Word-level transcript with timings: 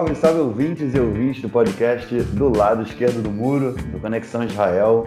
Salve, 0.00 0.14
salve 0.14 0.40
ouvintes 0.40 0.94
e 0.94 0.98
ouvintes 0.98 1.42
do 1.42 1.48
podcast 1.50 2.22
do 2.22 2.56
lado 2.56 2.82
esquerdo 2.84 3.22
do 3.22 3.30
muro, 3.30 3.72
do 3.72 4.00
Conexão 4.00 4.42
Israel. 4.42 5.06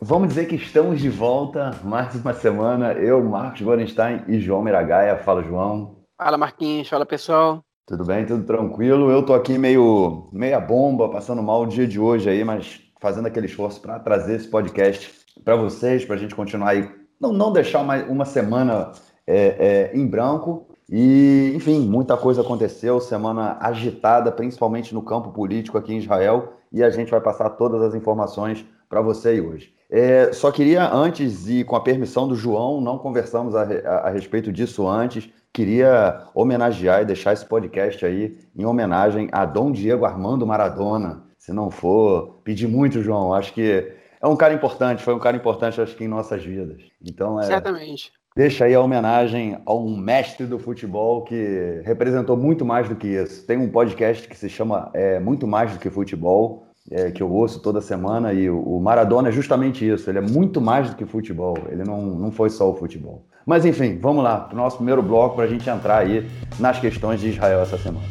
Vamos 0.00 0.28
dizer 0.28 0.46
que 0.46 0.54
estamos 0.54 1.00
de 1.00 1.08
volta 1.08 1.72
mais 1.82 2.14
uma 2.14 2.32
semana. 2.32 2.92
Eu, 2.92 3.20
Marcos 3.24 3.62
Gorenstein 3.62 4.22
e 4.28 4.38
João 4.38 4.62
Miragaia. 4.62 5.16
Fala, 5.16 5.42
João. 5.42 5.96
Fala, 6.16 6.38
Marquinhos. 6.38 6.88
Fala, 6.88 7.04
pessoal. 7.04 7.64
Tudo 7.84 8.04
bem? 8.04 8.24
Tudo 8.26 8.44
tranquilo? 8.44 9.10
Eu 9.10 9.24
tô 9.24 9.34
aqui 9.34 9.58
meio 9.58 10.28
meia 10.32 10.60
bomba, 10.60 11.08
passando 11.08 11.42
mal 11.42 11.62
o 11.62 11.66
dia 11.66 11.88
de 11.88 11.98
hoje 11.98 12.30
aí, 12.30 12.44
mas 12.44 12.80
fazendo 13.00 13.26
aquele 13.26 13.46
esforço 13.46 13.82
para 13.82 13.98
trazer 13.98 14.36
esse 14.36 14.46
podcast 14.46 15.12
para 15.44 15.56
vocês, 15.56 16.04
para 16.04 16.14
a 16.14 16.18
gente 16.18 16.36
continuar 16.36 16.70
aí, 16.70 16.88
não, 17.20 17.32
não 17.32 17.52
deixar 17.52 17.82
mais 17.82 18.08
uma 18.08 18.24
semana 18.24 18.92
é, 19.26 19.90
é, 19.92 19.98
em 19.98 20.06
branco. 20.06 20.67
E, 20.90 21.52
enfim, 21.54 21.80
muita 21.80 22.16
coisa 22.16 22.40
aconteceu, 22.40 22.98
semana 22.98 23.58
agitada, 23.60 24.32
principalmente 24.32 24.94
no 24.94 25.02
campo 25.02 25.30
político 25.30 25.76
aqui 25.76 25.92
em 25.92 25.98
Israel, 25.98 26.54
e 26.72 26.82
a 26.82 26.88
gente 26.88 27.10
vai 27.10 27.20
passar 27.20 27.50
todas 27.50 27.82
as 27.82 27.94
informações 27.94 28.64
para 28.88 29.02
você 29.02 29.38
hoje. 29.40 29.74
É, 29.90 30.32
só 30.32 30.50
queria, 30.50 30.90
antes, 30.90 31.48
e 31.48 31.62
com 31.62 31.76
a 31.76 31.80
permissão 31.80 32.26
do 32.26 32.34
João, 32.34 32.80
não 32.80 32.98
conversamos 32.98 33.54
a, 33.54 33.62
a, 33.62 33.94
a, 34.08 34.10
respeito 34.10 34.50
disso 34.50 34.86
antes, 34.88 35.28
queria 35.52 36.26
homenagear 36.34 37.02
e 37.02 37.06
deixar 37.06 37.34
esse 37.34 37.44
podcast 37.44 38.04
aí 38.04 38.38
em 38.56 38.64
homenagem 38.64 39.28
a 39.32 39.44
Dom 39.44 39.70
Diego 39.70 40.06
Armando 40.06 40.46
Maradona. 40.46 41.22
Se 41.38 41.52
não 41.52 41.70
for, 41.70 42.40
pedir 42.44 42.66
muito, 42.66 43.02
João, 43.02 43.32
acho 43.32 43.52
que 43.52 43.92
é 44.20 44.26
um 44.26 44.36
cara 44.36 44.54
importante, 44.54 45.02
foi 45.02 45.14
um 45.14 45.18
cara 45.18 45.36
importante, 45.36 45.80
acho 45.80 45.96
que 45.96 46.04
em 46.04 46.08
nossas 46.08 46.42
vidas. 46.42 46.82
Então, 47.02 47.40
é, 47.40 47.44
Certamente 47.44 48.12
deixa 48.38 48.66
aí 48.66 48.74
a 48.74 48.80
homenagem 48.80 49.58
a 49.66 49.74
um 49.74 49.96
mestre 49.96 50.46
do 50.46 50.60
futebol 50.60 51.22
que 51.22 51.82
representou 51.84 52.36
muito 52.36 52.64
mais 52.64 52.88
do 52.88 52.94
que 52.94 53.08
isso. 53.08 53.44
Tem 53.44 53.58
um 53.58 53.68
podcast 53.68 54.28
que 54.28 54.38
se 54.38 54.48
chama 54.48 54.90
é, 54.94 55.18
Muito 55.18 55.44
Mais 55.44 55.72
do 55.72 55.80
que 55.80 55.90
Futebol, 55.90 56.68
é, 56.88 57.10
que 57.10 57.20
eu 57.20 57.28
ouço 57.28 57.60
toda 57.60 57.80
semana, 57.80 58.32
e 58.32 58.48
o 58.48 58.78
Maradona 58.78 59.30
é 59.30 59.32
justamente 59.32 59.84
isso, 59.84 60.08
ele 60.08 60.18
é 60.18 60.20
muito 60.20 60.60
mais 60.60 60.88
do 60.88 60.94
que 60.94 61.04
futebol, 61.04 61.58
ele 61.68 61.82
não, 61.82 62.00
não 62.00 62.30
foi 62.30 62.48
só 62.48 62.70
o 62.70 62.76
futebol. 62.76 63.26
Mas 63.44 63.64
enfim, 63.66 63.98
vamos 64.00 64.22
lá, 64.22 64.38
para 64.38 64.54
o 64.54 64.56
nosso 64.56 64.76
primeiro 64.76 65.02
bloco, 65.02 65.34
para 65.34 65.44
a 65.44 65.48
gente 65.48 65.68
entrar 65.68 65.98
aí 65.98 66.24
nas 66.60 66.78
questões 66.78 67.18
de 67.18 67.30
Israel 67.30 67.60
essa 67.60 67.76
semana. 67.76 68.06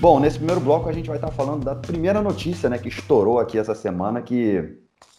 Bom, 0.00 0.20
nesse 0.20 0.38
primeiro 0.38 0.60
bloco 0.60 0.88
a 0.88 0.92
gente 0.92 1.08
vai 1.08 1.16
estar 1.16 1.32
falando 1.32 1.64
da 1.64 1.74
primeira 1.74 2.22
notícia 2.22 2.70
né, 2.70 2.78
que 2.78 2.86
estourou 2.86 3.40
aqui 3.40 3.58
essa 3.58 3.74
semana, 3.74 4.22
que 4.22 4.78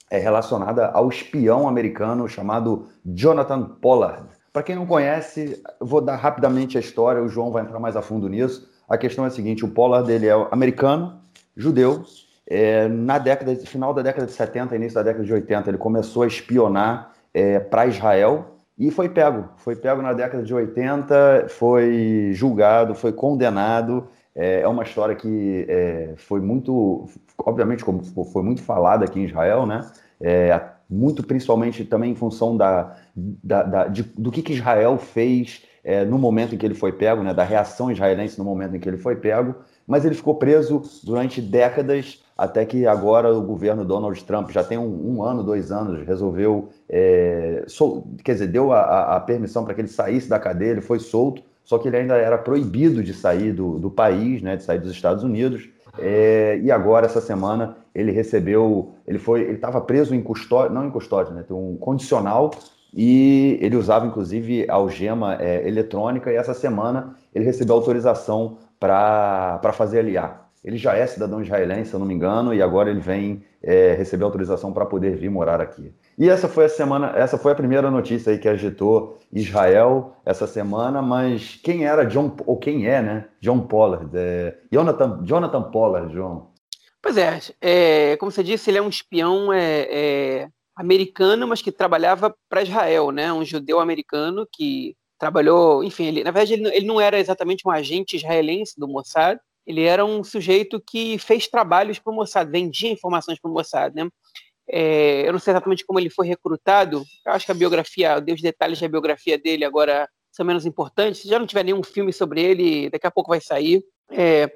é 0.09 0.17
relacionada 0.17 0.87
ao 0.87 1.09
espião 1.09 1.67
americano 1.67 2.27
chamado 2.27 2.87
Jonathan 3.05 3.63
Pollard. 3.81 4.27
Para 4.51 4.63
quem 4.63 4.75
não 4.75 4.85
conhece, 4.85 5.61
vou 5.79 6.01
dar 6.01 6.15
rapidamente 6.15 6.77
a 6.77 6.81
história, 6.81 7.21
o 7.21 7.29
João 7.29 7.51
vai 7.51 7.63
entrar 7.63 7.79
mais 7.79 7.95
a 7.95 8.01
fundo 8.01 8.27
nisso. 8.27 8.67
A 8.89 8.97
questão 8.97 9.23
é 9.23 9.27
a 9.27 9.31
seguinte: 9.31 9.63
o 9.63 9.69
Pollard 9.69 10.11
ele 10.11 10.27
é 10.27 10.47
americano, 10.51 11.21
judeu. 11.55 12.03
É, 12.47 12.87
na 12.87 13.19
década, 13.19 13.55
final 13.57 13.93
da 13.93 14.01
década 14.01 14.25
de 14.25 14.31
70, 14.31 14.75
início 14.75 14.95
da 14.95 15.03
década 15.03 15.23
de 15.23 15.31
80, 15.31 15.69
ele 15.69 15.77
começou 15.77 16.23
a 16.23 16.27
espionar 16.27 17.13
é, 17.31 17.59
para 17.59 17.85
Israel 17.85 18.55
e 18.75 18.89
foi 18.89 19.07
pego. 19.07 19.49
Foi 19.57 19.75
pego 19.75 20.01
na 20.01 20.13
década 20.13 20.41
de 20.41 20.51
80, 20.51 21.45
foi 21.49 22.31
julgado, 22.33 22.95
foi 22.95 23.13
condenado. 23.13 24.07
É, 24.39 24.61
é 24.61 24.67
uma 24.69 24.83
história 24.83 25.13
que 25.15 25.65
é, 25.67 26.13
foi 26.15 26.39
muito, 26.39 27.09
obviamente, 27.37 27.83
como 27.83 28.01
foi 28.03 28.41
muito 28.41 28.63
falada 28.63 29.03
aqui 29.03 29.19
em 29.19 29.25
Israel, 29.25 29.65
né? 29.65 29.81
É, 30.21 30.61
muito 30.89 31.21
principalmente 31.23 31.83
também 31.83 32.11
em 32.11 32.15
função 32.15 32.55
da, 32.55 32.95
da, 33.15 33.63
da 33.63 33.87
de, 33.87 34.03
do 34.03 34.31
que, 34.31 34.41
que 34.41 34.53
Israel 34.53 34.97
fez 34.97 35.65
é, 35.83 36.05
no 36.05 36.17
momento 36.17 36.55
em 36.55 36.57
que 36.57 36.65
ele 36.65 36.73
foi 36.73 36.93
pego, 36.93 37.21
né, 37.21 37.33
da 37.33 37.43
reação 37.43 37.91
israelense 37.91 38.37
no 38.39 38.45
momento 38.45 38.75
em 38.75 38.79
que 38.79 38.87
ele 38.87 38.97
foi 38.97 39.17
pego, 39.17 39.55
mas 39.85 40.05
ele 40.05 40.15
ficou 40.15 40.35
preso 40.35 40.81
durante 41.03 41.41
décadas, 41.41 42.23
até 42.37 42.65
que 42.65 42.87
agora 42.87 43.33
o 43.33 43.41
governo 43.41 43.83
Donald 43.83 44.23
Trump, 44.23 44.49
já 44.51 44.63
tem 44.63 44.77
um, 44.77 45.17
um 45.17 45.23
ano, 45.23 45.43
dois 45.43 45.71
anos, 45.71 46.07
resolveu, 46.07 46.69
é, 46.87 47.65
sol, 47.67 48.07
quer 48.23 48.33
dizer, 48.33 48.47
deu 48.47 48.71
a, 48.71 49.17
a 49.17 49.19
permissão 49.19 49.65
para 49.65 49.73
que 49.73 49.81
ele 49.81 49.89
saísse 49.89 50.29
da 50.29 50.39
cadeia, 50.39 50.71
ele 50.71 50.81
foi 50.81 50.99
solto, 50.99 51.43
só 51.69 51.77
que 51.77 51.87
ele 51.87 51.97
ainda 51.97 52.15
era 52.15 52.35
proibido 52.35 53.03
de 53.03 53.13
sair 53.13 53.53
do, 53.53 53.77
do 53.77 53.91
país, 53.91 54.41
né, 54.41 54.55
de 54.55 54.63
sair 54.63 54.79
dos 54.79 54.89
Estados 54.89 55.23
Unidos, 55.23 55.69
é, 55.99 56.59
e 56.63 56.71
agora, 56.71 57.05
essa 57.05 57.21
semana, 57.21 57.77
ele 57.93 58.11
recebeu, 58.11 58.95
ele 59.05 59.19
foi, 59.19 59.41
ele 59.41 59.53
estava 59.53 59.79
preso 59.79 60.15
em 60.15 60.19
custódia, 60.23 60.73
não 60.73 60.87
em 60.87 60.89
custódia, 60.89 61.31
né, 61.31 61.43
tem 61.47 61.55
um 61.55 61.77
condicional, 61.77 62.49
e 62.91 63.59
ele 63.61 63.75
usava, 63.75 64.07
inclusive, 64.07 64.65
algema 64.67 65.35
é, 65.39 65.67
eletrônica, 65.67 66.31
e 66.31 66.35
essa 66.35 66.55
semana 66.55 67.15
ele 67.35 67.45
recebeu 67.45 67.75
autorização 67.75 68.57
para 68.79 69.71
fazer 69.71 69.99
aliar. 69.99 70.49
Ele 70.65 70.75
já 70.75 70.95
é 70.95 71.05
cidadão 71.05 71.39
israelense, 71.39 71.91
se 71.91 71.95
eu 71.95 71.99
não 71.99 72.07
me 72.07 72.15
engano, 72.15 72.51
e 72.51 72.63
agora 72.63 72.89
ele 72.89 72.99
vem 72.99 73.43
é, 73.61 73.93
receber 73.93 74.23
autorização 74.23 74.73
para 74.73 74.87
poder 74.87 75.15
vir 75.17 75.29
morar 75.29 75.61
aqui. 75.61 75.93
E 76.19 76.27
essa 76.27 76.49
foi 76.49 76.65
a 76.65 76.69
semana, 76.69 77.13
essa 77.15 77.37
foi 77.37 77.53
a 77.53 77.55
primeira 77.55 77.89
notícia 77.89 78.33
aí 78.33 78.37
que 78.37 78.49
agitou 78.49 79.17
Israel 79.31 80.17
essa 80.25 80.45
semana, 80.45 81.01
mas 81.01 81.57
quem 81.63 81.85
era 81.85 82.03
John, 82.03 82.35
ou 82.45 82.57
quem 82.57 82.85
é, 82.87 83.01
né? 83.01 83.29
John 83.39 83.61
Pollard, 83.61 84.11
é, 84.13 84.59
Jonathan, 84.69 85.21
Jonathan 85.23 85.71
Pollard, 85.71 86.13
João. 86.13 86.51
Pois 87.01 87.15
é, 87.15 87.39
é, 87.61 88.17
como 88.17 88.29
você 88.29 88.43
disse, 88.43 88.69
ele 88.69 88.79
é 88.79 88.81
um 88.81 88.89
espião 88.89 89.53
é, 89.53 89.87
é 89.89 90.49
americano, 90.75 91.47
mas 91.47 91.61
que 91.61 91.71
trabalhava 91.71 92.35
para 92.49 92.63
Israel, 92.63 93.11
né? 93.11 93.31
Um 93.31 93.45
judeu 93.45 93.79
americano 93.79 94.45
que 94.51 94.97
trabalhou, 95.17 95.85
enfim, 95.85 96.07
ele, 96.07 96.23
na 96.25 96.31
verdade 96.31 96.53
ele, 96.53 96.67
ele 96.75 96.85
não 96.85 96.99
era 96.99 97.17
exatamente 97.17 97.65
um 97.65 97.71
agente 97.71 98.17
israelense 98.17 98.73
do 98.77 98.89
Mossad, 98.89 99.39
ele 99.65 99.83
era 99.83 100.03
um 100.03 100.21
sujeito 100.21 100.81
que 100.85 101.17
fez 101.17 101.47
trabalhos 101.47 101.97
para 101.97 102.11
o 102.11 102.15
Mossad, 102.15 102.51
vendia 102.51 102.91
informações 102.91 103.39
para 103.39 103.49
o 103.49 103.53
Mossad, 103.53 103.95
né? 103.95 104.09
É, 104.71 105.27
eu 105.27 105.31
não 105.31 105.39
sei 105.39 105.51
exatamente 105.51 105.85
como 105.85 105.99
ele 105.99 106.09
foi 106.09 106.27
recrutado. 106.27 107.03
Eu 107.25 107.31
acho 107.31 107.45
que 107.45 107.51
a 107.51 107.55
biografia, 107.55 108.23
os 108.31 108.41
detalhes 108.41 108.79
da 108.79 108.87
biografia 108.87 109.37
dele 109.37 109.65
agora 109.65 110.07
são 110.31 110.45
menos 110.45 110.65
importantes. 110.65 111.21
Se 111.21 111.27
já 111.27 111.39
não 111.39 111.47
tiver 111.47 111.63
nenhum 111.63 111.83
filme 111.83 112.13
sobre 112.13 112.41
ele, 112.41 112.89
daqui 112.89 113.07
a 113.07 113.11
pouco 113.11 113.29
vai 113.29 113.41
sair. 113.41 113.83
É, 114.11 114.51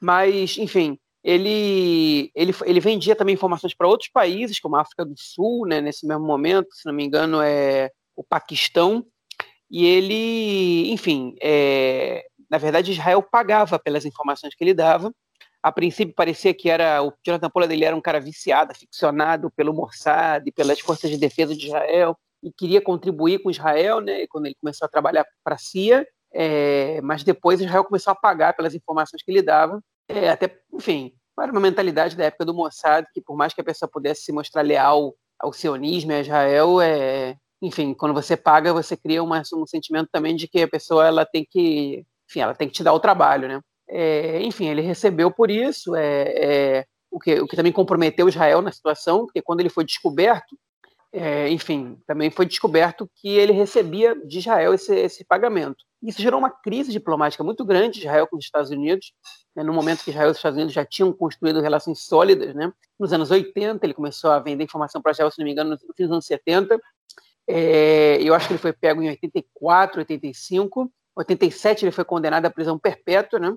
mas, 0.00 0.58
enfim, 0.58 0.98
ele, 1.22 2.30
ele, 2.34 2.52
ele 2.64 2.80
vendia 2.80 3.14
também 3.14 3.34
informações 3.34 3.74
para 3.74 3.86
outros 3.86 4.10
países, 4.10 4.58
como 4.58 4.76
a 4.76 4.80
África 4.80 5.04
do 5.04 5.14
Sul, 5.16 5.66
né, 5.66 5.80
nesse 5.80 6.06
mesmo 6.06 6.24
momento, 6.24 6.68
se 6.72 6.84
não 6.84 6.92
me 6.92 7.04
engano, 7.04 7.40
é 7.40 7.90
o 8.16 8.24
Paquistão. 8.24 9.06
E 9.70 9.86
ele, 9.86 10.90
enfim, 10.92 11.34
é, 11.40 12.24
na 12.50 12.58
verdade, 12.58 12.92
Israel 12.92 13.22
pagava 13.22 13.78
pelas 13.78 14.04
informações 14.04 14.54
que 14.54 14.62
ele 14.62 14.74
dava 14.74 15.12
a 15.62 15.70
princípio 15.70 16.14
parecia 16.14 16.52
que 16.52 16.68
era 16.68 17.02
o 17.02 17.12
Jonathan 17.24 17.48
Pollard 17.48 17.72
ele 17.72 17.84
era 17.84 17.94
um 17.94 18.00
cara 18.00 18.20
viciado, 18.20 18.72
aficionado 18.72 19.50
pelo 19.52 19.72
Mossad 19.72 20.42
e 20.46 20.52
pelas 20.52 20.80
forças 20.80 21.10
de 21.10 21.16
defesa 21.16 21.54
de 21.54 21.66
Israel 21.66 22.16
e 22.42 22.52
queria 22.52 22.80
contribuir 22.80 23.40
com 23.40 23.50
Israel, 23.50 24.00
né? 24.00 24.26
Quando 24.26 24.46
ele 24.46 24.56
começou 24.60 24.84
a 24.86 24.88
trabalhar 24.88 25.24
para 25.44 25.54
a 25.54 25.58
CIA, 25.58 26.04
é, 26.34 27.00
mas 27.02 27.22
depois 27.22 27.60
Israel 27.60 27.84
começou 27.84 28.10
a 28.10 28.16
pagar 28.16 28.54
pelas 28.56 28.74
informações 28.74 29.22
que 29.22 29.30
ele 29.30 29.42
dava, 29.42 29.80
é, 30.08 30.28
até, 30.28 30.58
enfim, 30.72 31.12
era 31.40 31.52
uma 31.52 31.60
mentalidade 31.60 32.16
da 32.16 32.24
época 32.24 32.44
do 32.44 32.54
Mossad 32.54 33.06
que 33.14 33.20
por 33.20 33.36
mais 33.36 33.54
que 33.54 33.60
a 33.60 33.64
pessoa 33.64 33.88
pudesse 33.88 34.22
se 34.22 34.32
mostrar 34.32 34.62
leal 34.62 35.14
ao 35.38 35.52
sionismo 35.52 36.10
e 36.12 36.14
a 36.16 36.20
Israel, 36.20 36.80
é, 36.80 37.36
enfim, 37.62 37.94
quando 37.94 38.14
você 38.14 38.36
paga, 38.36 38.72
você 38.72 38.96
cria 38.96 39.22
uma, 39.22 39.42
um 39.54 39.66
sentimento 39.66 40.08
também 40.10 40.34
de 40.34 40.48
que 40.48 40.62
a 40.62 40.68
pessoa 40.68 41.06
ela 41.06 41.24
tem 41.24 41.46
que, 41.48 42.04
enfim, 42.28 42.40
ela 42.40 42.54
tem 42.54 42.68
que 42.68 42.74
te 42.74 42.82
dar 42.82 42.92
o 42.92 43.00
trabalho, 43.00 43.46
né? 43.46 43.60
É, 43.94 44.40
enfim, 44.42 44.68
ele 44.68 44.80
recebeu 44.80 45.30
por 45.30 45.50
isso, 45.50 45.94
é, 45.94 46.22
é, 46.22 46.86
o, 47.10 47.20
que, 47.20 47.38
o 47.40 47.46
que 47.46 47.54
também 47.54 47.72
comprometeu 47.72 48.26
Israel 48.26 48.62
na 48.62 48.72
situação, 48.72 49.26
porque 49.26 49.42
quando 49.42 49.60
ele 49.60 49.68
foi 49.68 49.84
descoberto, 49.84 50.56
é, 51.12 51.50
enfim, 51.50 51.98
também 52.06 52.30
foi 52.30 52.46
descoberto 52.46 53.06
que 53.16 53.28
ele 53.28 53.52
recebia 53.52 54.14
de 54.26 54.38
Israel 54.38 54.72
esse, 54.72 54.94
esse 54.94 55.24
pagamento. 55.24 55.84
Isso 56.02 56.22
gerou 56.22 56.40
uma 56.40 56.48
crise 56.48 56.90
diplomática 56.90 57.44
muito 57.44 57.66
grande 57.66 58.00
de 58.00 58.06
Israel 58.06 58.26
com 58.26 58.38
os 58.38 58.44
Estados 58.46 58.70
Unidos, 58.70 59.12
né, 59.54 59.62
no 59.62 59.74
momento 59.74 60.02
que 60.02 60.10
Israel 60.10 60.28
e 60.28 60.30
os 60.30 60.38
Estados 60.38 60.56
Unidos 60.56 60.72
já 60.72 60.86
tinham 60.86 61.12
construído 61.12 61.60
relações 61.60 61.98
sólidas. 62.06 62.54
Né? 62.54 62.72
Nos 62.98 63.12
anos 63.12 63.30
80, 63.30 63.84
ele 63.84 63.92
começou 63.92 64.30
a 64.30 64.38
vender 64.38 64.64
informação 64.64 65.02
para 65.02 65.12
Israel, 65.12 65.30
se 65.30 65.38
não 65.38 65.44
me 65.44 65.52
engano, 65.52 65.70
no 65.70 65.94
fim 65.94 66.04
dos 66.04 66.12
anos 66.12 66.24
70. 66.24 66.80
É, 67.46 68.16
eu 68.22 68.34
acho 68.34 68.46
que 68.46 68.54
ele 68.54 68.58
foi 68.58 68.72
pego 68.72 69.02
em 69.02 69.10
84, 69.10 69.98
85. 69.98 70.90
87 71.14 71.84
ele 71.84 71.92
foi 71.92 72.04
condenado 72.04 72.46
à 72.46 72.50
prisão 72.50 72.78
perpétua, 72.78 73.38
né? 73.38 73.54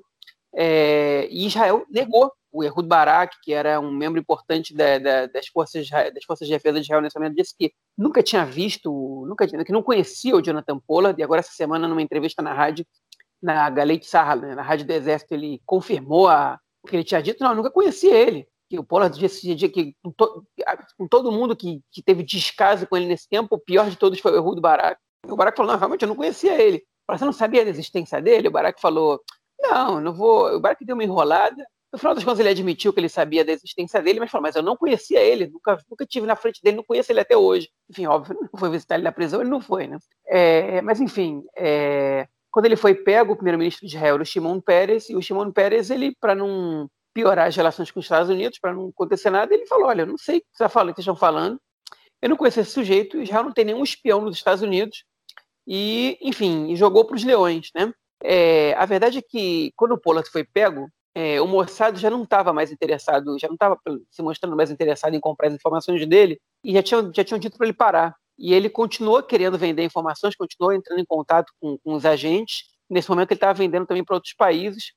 É, 0.56 1.28
e 1.30 1.46
Israel 1.46 1.86
negou 1.90 2.32
o 2.52 2.64
Ehud 2.64 2.88
Barak, 2.88 3.36
que 3.44 3.52
era 3.52 3.80
um 3.82 3.92
membro 3.92 4.20
importante 4.20 4.74
da, 4.74 4.98
da, 4.98 5.26
das, 5.26 5.48
forças, 5.48 5.90
das 5.90 6.24
forças 6.26 6.48
de 6.48 6.54
defesa 6.54 6.80
de 6.80 6.86
Israel 6.86 7.02
nesse 7.02 7.20
momento, 7.20 7.36
disse 7.36 7.54
que 7.58 7.74
nunca 7.98 8.24
tinha 8.24 8.46
visto, 8.46 9.26
nunca 9.28 9.46
que 9.46 9.74
não 9.74 9.84
conhecia 9.84 10.34
o 10.36 10.42
Jonathan 10.42 10.80
Pollard, 10.80 11.20
e 11.20 11.24
agora 11.24 11.42
essa 11.42 11.52
semana, 11.52 11.88
numa 11.88 12.02
entrevista 12.02 12.42
na 12.42 12.54
rádio, 12.54 12.86
na 13.42 13.70
Galete 13.70 14.06
Sahara, 14.06 14.40
né, 14.40 14.56
na 14.56 14.62
rádio 14.62 14.88
do 14.88 14.92
Exército, 14.92 15.34
ele 15.34 15.62
confirmou 15.66 16.30
a, 16.30 16.58
o 16.82 16.88
que 16.88 16.96
ele 16.96 17.04
tinha 17.04 17.22
dito, 17.22 17.44
não, 17.44 17.54
nunca 17.54 17.70
conhecia 17.70 18.16
ele, 18.16 18.48
que 18.70 18.80
o 18.80 18.84
Pollard 18.84 19.20
disse 19.20 19.54
que 19.70 19.94
com, 20.02 20.12
to, 20.12 20.46
com 20.98 21.08
todo 21.10 21.32
mundo 21.34 21.58
que, 21.58 21.82
que, 21.92 22.02
teve 22.02 22.24
descaso 22.24 22.88
com 22.88 22.96
ele 22.96 23.06
nesse 23.06 23.28
tempo, 23.28 23.56
o 23.56 23.60
pior 23.60 23.90
de 23.90 23.98
todos 23.98 24.20
foi 24.20 24.32
o 24.32 24.38
Ehud 24.38 24.62
Barak. 24.62 24.98
O 25.28 25.36
Barak 25.36 25.58
falou, 25.58 25.74
não, 25.74 25.80
realmente 25.80 26.04
eu 26.04 26.08
não 26.08 26.16
conhecia 26.16 26.60
ele. 26.62 26.82
Você 27.08 27.26
não 27.26 27.34
sabia 27.34 27.64
da 27.64 27.70
existência 27.70 28.20
dele? 28.22 28.48
O 28.48 28.52
Barack 28.52 28.82
falou: 28.82 29.22
Não, 29.70 30.02
não 30.02 30.14
vou. 30.14 30.56
O 30.56 30.60
Barack 30.60 30.86
deu 30.86 30.96
uma 30.96 31.04
enrolada. 31.04 31.66
No 31.92 32.00
final 32.00 32.14
das 32.14 32.24
contas, 32.24 32.40
ele 32.40 32.50
admitiu 32.50 32.92
que 32.92 33.00
ele 33.00 33.08
sabia 33.08 33.46
da 33.46 33.54
existência 33.54 34.02
dele, 34.02 34.20
mas 34.20 34.30
falou: 34.30 34.44
Mas 34.44 34.56
eu 34.56 34.64
não 34.64 34.76
conhecia 34.76 35.20
ele, 35.20 35.48
nunca, 35.48 35.78
nunca 35.90 36.06
tive 36.06 36.28
na 36.28 36.36
frente 36.36 36.62
dele, 36.62 36.78
não 36.78 36.84
conheço 36.84 37.12
ele 37.12 37.22
até 37.22 37.38
hoje. 37.38 37.70
Enfim, 37.90 38.06
óbvio, 38.06 38.38
não 38.42 38.60
foi 38.60 38.70
visitar 38.70 38.96
ele 38.96 39.04
na 39.04 39.12
prisão, 39.12 39.42
ele 39.42 39.50
não 39.50 39.62
foi, 39.62 39.88
né? 39.88 39.98
É, 40.28 40.82
mas, 40.82 41.00
enfim, 41.00 41.44
é, 41.56 42.28
quando 42.52 42.66
ele 42.66 42.76
foi 42.76 42.96
pego, 42.96 43.34
o 43.34 43.36
primeiro-ministro 43.36 43.88
de 43.88 43.96
Israel 43.96 44.16
era 44.16 44.24
o 44.24 44.26
Shimon 44.26 44.60
Peres, 44.60 45.10
e 45.10 45.16
o 45.16 45.22
Shimon 45.22 45.52
Peres, 45.52 45.90
ele, 45.90 46.16
para 46.20 46.36
não 46.36 46.90
piorar 47.14 47.48
as 47.48 47.56
relações 47.56 47.90
com 47.92 48.00
os 48.00 48.06
Estados 48.06 48.30
Unidos, 48.30 48.60
para 48.60 48.74
não 48.74 48.90
acontecer 48.90 49.30
nada, 49.30 49.54
ele 49.54 49.66
falou: 49.66 49.88
Olha, 49.88 50.02
eu 50.02 50.08
não 50.08 50.18
sei 50.18 50.40
o 50.40 50.42
que 50.42 50.48
vocês 50.58 50.98
estão 51.00 51.16
falando, 51.16 51.60
eu 52.22 52.30
não 52.30 52.36
conheço 52.36 52.60
esse 52.60 52.72
sujeito, 52.72 53.22
Israel 53.22 53.46
não 53.46 53.54
tem 53.54 53.66
nenhum 53.66 53.84
espião 53.84 54.20
nos 54.20 54.36
Estados 54.36 54.62
Unidos, 54.62 55.06
e, 55.68 56.18
enfim, 56.22 56.76
jogou 56.76 57.06
para 57.06 57.16
os 57.16 57.24
leões, 57.24 57.70
né? 57.74 57.92
É, 58.24 58.74
a 58.74 58.86
verdade 58.86 59.20
é 59.20 59.22
que 59.22 59.72
quando 59.76 59.94
o 59.94 59.98
Pollard 59.98 60.30
foi 60.30 60.44
pego, 60.44 60.90
é, 61.14 61.40
o 61.40 61.48
Mossad 61.48 61.98
já 61.98 62.10
não 62.10 62.24
estava 62.24 62.52
mais 62.52 62.72
interessado, 62.72 63.40
já 63.40 63.48
não 63.48 63.56
estava 63.56 63.80
se 64.12 64.22
mostrando 64.22 64.56
mais 64.56 64.70
interessado 64.70 65.16
em 65.16 65.20
comprar 65.20 65.48
as 65.48 65.54
informações 65.54 66.06
dele 66.06 66.40
e 66.64 66.74
já 66.74 66.84
tinham, 66.84 67.12
já 67.14 67.24
tinham 67.24 67.40
dito 67.40 67.58
para 67.58 67.68
ele 67.68 67.74
parar. 67.74 68.16
E 68.38 68.54
ele 68.54 68.70
continuou 68.70 69.24
querendo 69.24 69.58
vender 69.58 69.84
informações, 69.84 70.36
continuou 70.36 70.74
entrando 70.74 71.00
em 71.00 71.06
contato 71.06 71.54
com, 71.60 71.78
com 71.78 71.94
os 71.94 72.06
agentes. 72.06 72.66
Nesse 72.90 73.10
momento 73.10 73.32
ele 73.32 73.38
estava 73.38 73.54
vendendo 73.54 73.86
também 73.86 74.04
para 74.04 74.16
outros 74.16 74.34
países. 74.34 74.92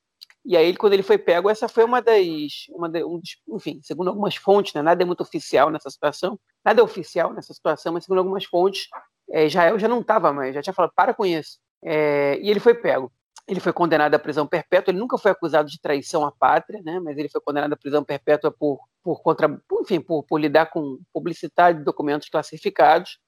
E 0.45 0.57
aí, 0.57 0.75
quando 0.77 0.95
ele 0.95 1.03
foi 1.03 1.19
pego, 1.19 1.51
essa 1.51 1.69
foi 1.69 1.85
uma 1.85 2.01
das, 2.01 2.67
uma 2.71 2.89
de, 2.89 3.05
um 3.05 3.21
enfim, 3.51 3.81
segundo 3.83 4.09
algumas 4.09 4.35
fontes, 4.35 4.73
né, 4.73 4.83
nada 4.83 5.03
é 5.03 5.07
muito 5.07 5.21
oficial 5.21 5.71
nessa 5.71 5.91
situação, 5.91 6.39
nada 6.65 6.81
é 6.81 6.83
oficial 6.83 7.35
nessa 7.35 7.53
situação, 7.53 7.93
mas 7.93 8.05
segundo 8.05 8.19
algumas 8.19 8.45
fontes, 8.45 8.89
é, 9.31 9.47
Israel 9.47 9.79
já 9.79 9.87
não 9.89 10.01
estava 10.01 10.33
mais, 10.33 10.55
já 10.55 10.63
tinha 10.63 10.73
falado, 10.73 10.93
para 10.97 11.13
com 11.13 11.27
isso. 11.27 11.59
É, 11.83 12.39
e 12.41 12.51
ele 12.51 12.61
foi 12.61 12.75
pego. 12.75 13.13
Ele 13.47 13.61
foi 13.61 13.73
condenado 13.73 14.15
à 14.15 14.19
prisão 14.19 14.47
perpétua, 14.47 14.91
ele 14.91 14.99
nunca 14.99 15.17
foi 15.17 15.31
acusado 15.31 15.71
de 15.71 15.81
traição 15.81 16.25
à 16.25 16.31
pátria, 16.31 16.83
né, 16.83 17.01
mas 17.01 17.17
ele 17.17 17.31
foi 17.31 17.41
condenado 17.41 17.73
à 17.73 17.77
prisão 17.77 18.05
perpétua 18.05 18.51
por, 18.51 18.79
por, 19.03 19.23
contra, 19.23 19.59
enfim, 19.81 20.01
por, 20.01 20.23
por 20.25 20.39
lidar 20.39 20.67
com 20.67 20.99
publicidade 21.15 21.79
de 21.79 21.85
documentos 21.85 22.29
classificados. 22.29 23.19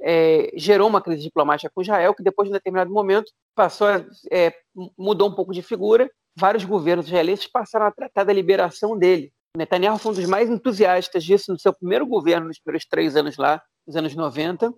É, 0.00 0.52
gerou 0.56 0.88
uma 0.88 1.00
crise 1.00 1.22
diplomática 1.22 1.70
com 1.74 1.82
Israel, 1.82 2.14
que 2.14 2.22
depois, 2.22 2.46
de 2.46 2.50
um 2.50 2.56
determinado 2.56 2.92
momento, 2.92 3.32
passou 3.54 3.88
a, 3.88 4.04
é, 4.30 4.52
mudou 4.96 5.28
um 5.28 5.34
pouco 5.34 5.52
de 5.52 5.62
figura. 5.62 6.08
Vários 6.36 6.64
governos 6.64 7.06
israelenses 7.06 7.46
passaram 7.46 7.86
a 7.86 7.92
tratar 7.92 8.24
da 8.24 8.32
liberação 8.32 8.96
dele. 8.96 9.32
Netanyahu 9.56 9.98
foi 9.98 10.12
um 10.12 10.14
dos 10.14 10.26
mais 10.26 10.50
entusiastas 10.50 11.24
disso 11.24 11.52
no 11.52 11.58
seu 11.58 11.72
primeiro 11.72 12.06
governo, 12.06 12.48
nos 12.48 12.58
primeiros 12.58 12.86
três 12.86 13.16
anos 13.16 13.36
lá, 13.36 13.62
nos 13.86 13.96
anos 13.96 14.14
90 14.14 14.72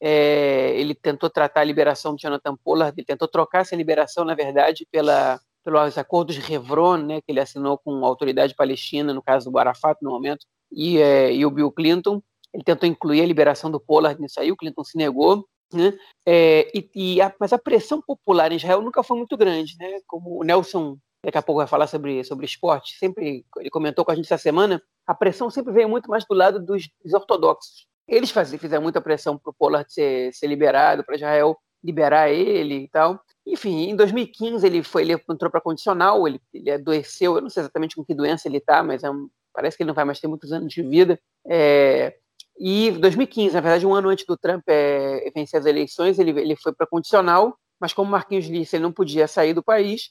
é, 0.00 0.72
ele 0.76 0.94
tentou 0.94 1.28
tratar 1.28 1.60
a 1.60 1.64
liberação 1.64 2.14
de 2.14 2.22
Jonathan 2.22 2.56
Pollard, 2.64 2.94
ele 2.96 3.06
tentou 3.06 3.28
trocar 3.28 3.60
essa 3.60 3.76
liberação, 3.76 4.24
na 4.24 4.34
verdade, 4.34 4.86
pela, 4.90 5.38
pelos 5.64 5.98
acordos 5.98 6.36
de 6.36 6.52
Hebron, 6.52 6.96
né, 6.96 7.20
que 7.20 7.30
ele 7.30 7.40
assinou 7.40 7.78
com 7.78 8.04
a 8.04 8.08
autoridade 8.08 8.54
palestina, 8.54 9.12
no 9.12 9.22
caso 9.22 9.50
do 9.50 9.58
Arafat, 9.58 9.98
no 10.02 10.10
momento, 10.10 10.46
e, 10.72 10.98
é, 10.98 11.32
e 11.32 11.44
o 11.44 11.50
Bill 11.50 11.70
Clinton. 11.70 12.22
Ele 12.52 12.64
tentou 12.64 12.88
incluir 12.88 13.20
a 13.20 13.26
liberação 13.26 13.70
do 13.70 13.78
Pollard 13.78 14.20
nisso 14.20 14.40
aí, 14.40 14.50
o 14.50 14.56
Clinton 14.56 14.84
se 14.84 14.96
negou. 14.96 15.46
Né? 15.72 15.96
É, 16.26 16.68
e, 16.76 16.90
e 16.94 17.20
a, 17.20 17.32
mas 17.38 17.52
a 17.52 17.58
pressão 17.58 18.02
popular 18.02 18.50
em 18.50 18.56
Israel 18.56 18.82
nunca 18.82 19.04
foi 19.04 19.16
muito 19.16 19.36
grande, 19.36 19.76
né? 19.78 20.00
Como 20.04 20.40
o 20.40 20.42
Nelson 20.42 20.98
daqui 21.24 21.38
a 21.38 21.42
pouco 21.42 21.58
vai 21.58 21.66
falar 21.66 21.86
sobre, 21.86 22.24
sobre 22.24 22.46
esporte, 22.46 22.98
sempre 22.98 23.44
ele 23.58 23.70
comentou 23.70 24.04
com 24.04 24.10
a 24.10 24.14
gente 24.14 24.24
essa 24.24 24.38
semana, 24.38 24.82
a 25.06 25.14
pressão 25.14 25.50
sempre 25.50 25.72
veio 25.72 25.88
muito 25.88 26.08
mais 26.08 26.24
do 26.24 26.34
lado 26.34 26.58
dos, 26.58 26.88
dos 27.04 27.12
ortodoxos. 27.12 27.86
Eles 28.10 28.30
fizeram 28.30 28.82
muita 28.82 29.00
pressão 29.00 29.38
para 29.38 29.50
o 29.50 29.54
Pollard 29.54 29.90
ser, 29.90 30.34
ser 30.34 30.48
liberado, 30.48 31.04
para 31.04 31.14
Israel 31.14 31.56
liberar 31.82 32.28
ele 32.28 32.74
e 32.74 32.88
tal. 32.88 33.20
Enfim, 33.46 33.88
em 33.88 33.96
2015 33.96 34.66
ele 34.66 34.82
foi, 34.82 35.02
ele 35.02 35.12
entrou 35.12 35.50
para 35.50 35.60
condicional, 35.60 36.26
ele, 36.26 36.40
ele 36.52 36.70
adoeceu, 36.70 37.36
eu 37.36 37.40
não 37.40 37.48
sei 37.48 37.62
exatamente 37.62 37.96
com 37.96 38.04
que 38.04 38.14
doença 38.14 38.48
ele 38.48 38.58
está, 38.58 38.82
mas 38.82 39.02
é 39.02 39.10
um, 39.10 39.28
parece 39.52 39.76
que 39.76 39.82
ele 39.82 39.88
não 39.88 39.94
vai 39.94 40.04
mais 40.04 40.20
ter 40.20 40.26
muitos 40.26 40.52
anos 40.52 40.72
de 40.72 40.82
vida. 40.82 41.18
É, 41.48 42.16
e 42.58 42.90
2015, 42.90 43.54
na 43.54 43.60
verdade, 43.60 43.86
um 43.86 43.94
ano 43.94 44.10
antes 44.10 44.26
do 44.26 44.36
Trump 44.36 44.64
é, 44.66 45.30
vencer 45.34 45.58
as 45.58 45.66
eleições, 45.66 46.18
ele, 46.18 46.38
ele 46.38 46.56
foi 46.56 46.72
para 46.72 46.86
condicional, 46.86 47.56
mas 47.80 47.92
como 47.92 48.10
Marquinhos 48.10 48.44
disse, 48.44 48.76
ele 48.76 48.82
não 48.82 48.92
podia 48.92 49.26
sair 49.26 49.54
do 49.54 49.62
país. 49.62 50.10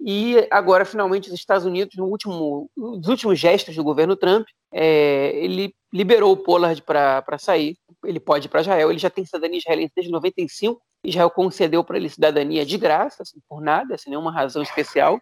E 0.00 0.46
agora, 0.50 0.84
finalmente, 0.84 1.28
os 1.28 1.34
Estados 1.34 1.66
Unidos, 1.66 1.96
no 1.96 2.06
último, 2.06 2.70
nos 2.76 3.08
últimos 3.08 3.38
gestos 3.38 3.74
do 3.74 3.82
governo 3.82 4.16
Trump, 4.16 4.46
é, 4.72 5.32
ele 5.34 5.74
liberou 5.92 6.32
o 6.32 6.36
Pollard 6.36 6.80
para 6.82 7.38
sair. 7.38 7.76
Ele 8.04 8.20
pode 8.20 8.46
ir 8.46 8.48
para 8.48 8.60
Israel. 8.60 8.90
Ele 8.90 8.98
já 8.98 9.10
tem 9.10 9.24
cidadania 9.24 9.58
israelense 9.58 9.92
desde 9.94 10.12
95. 10.12 10.80
Israel 11.04 11.30
concedeu 11.30 11.82
para 11.82 11.96
ele 11.96 12.08
cidadania 12.08 12.64
de 12.64 12.78
graça, 12.78 13.22
assim, 13.22 13.38
por 13.48 13.60
nada, 13.60 13.96
sem 13.98 14.10
nenhuma 14.10 14.32
razão 14.32 14.62
especial. 14.62 15.20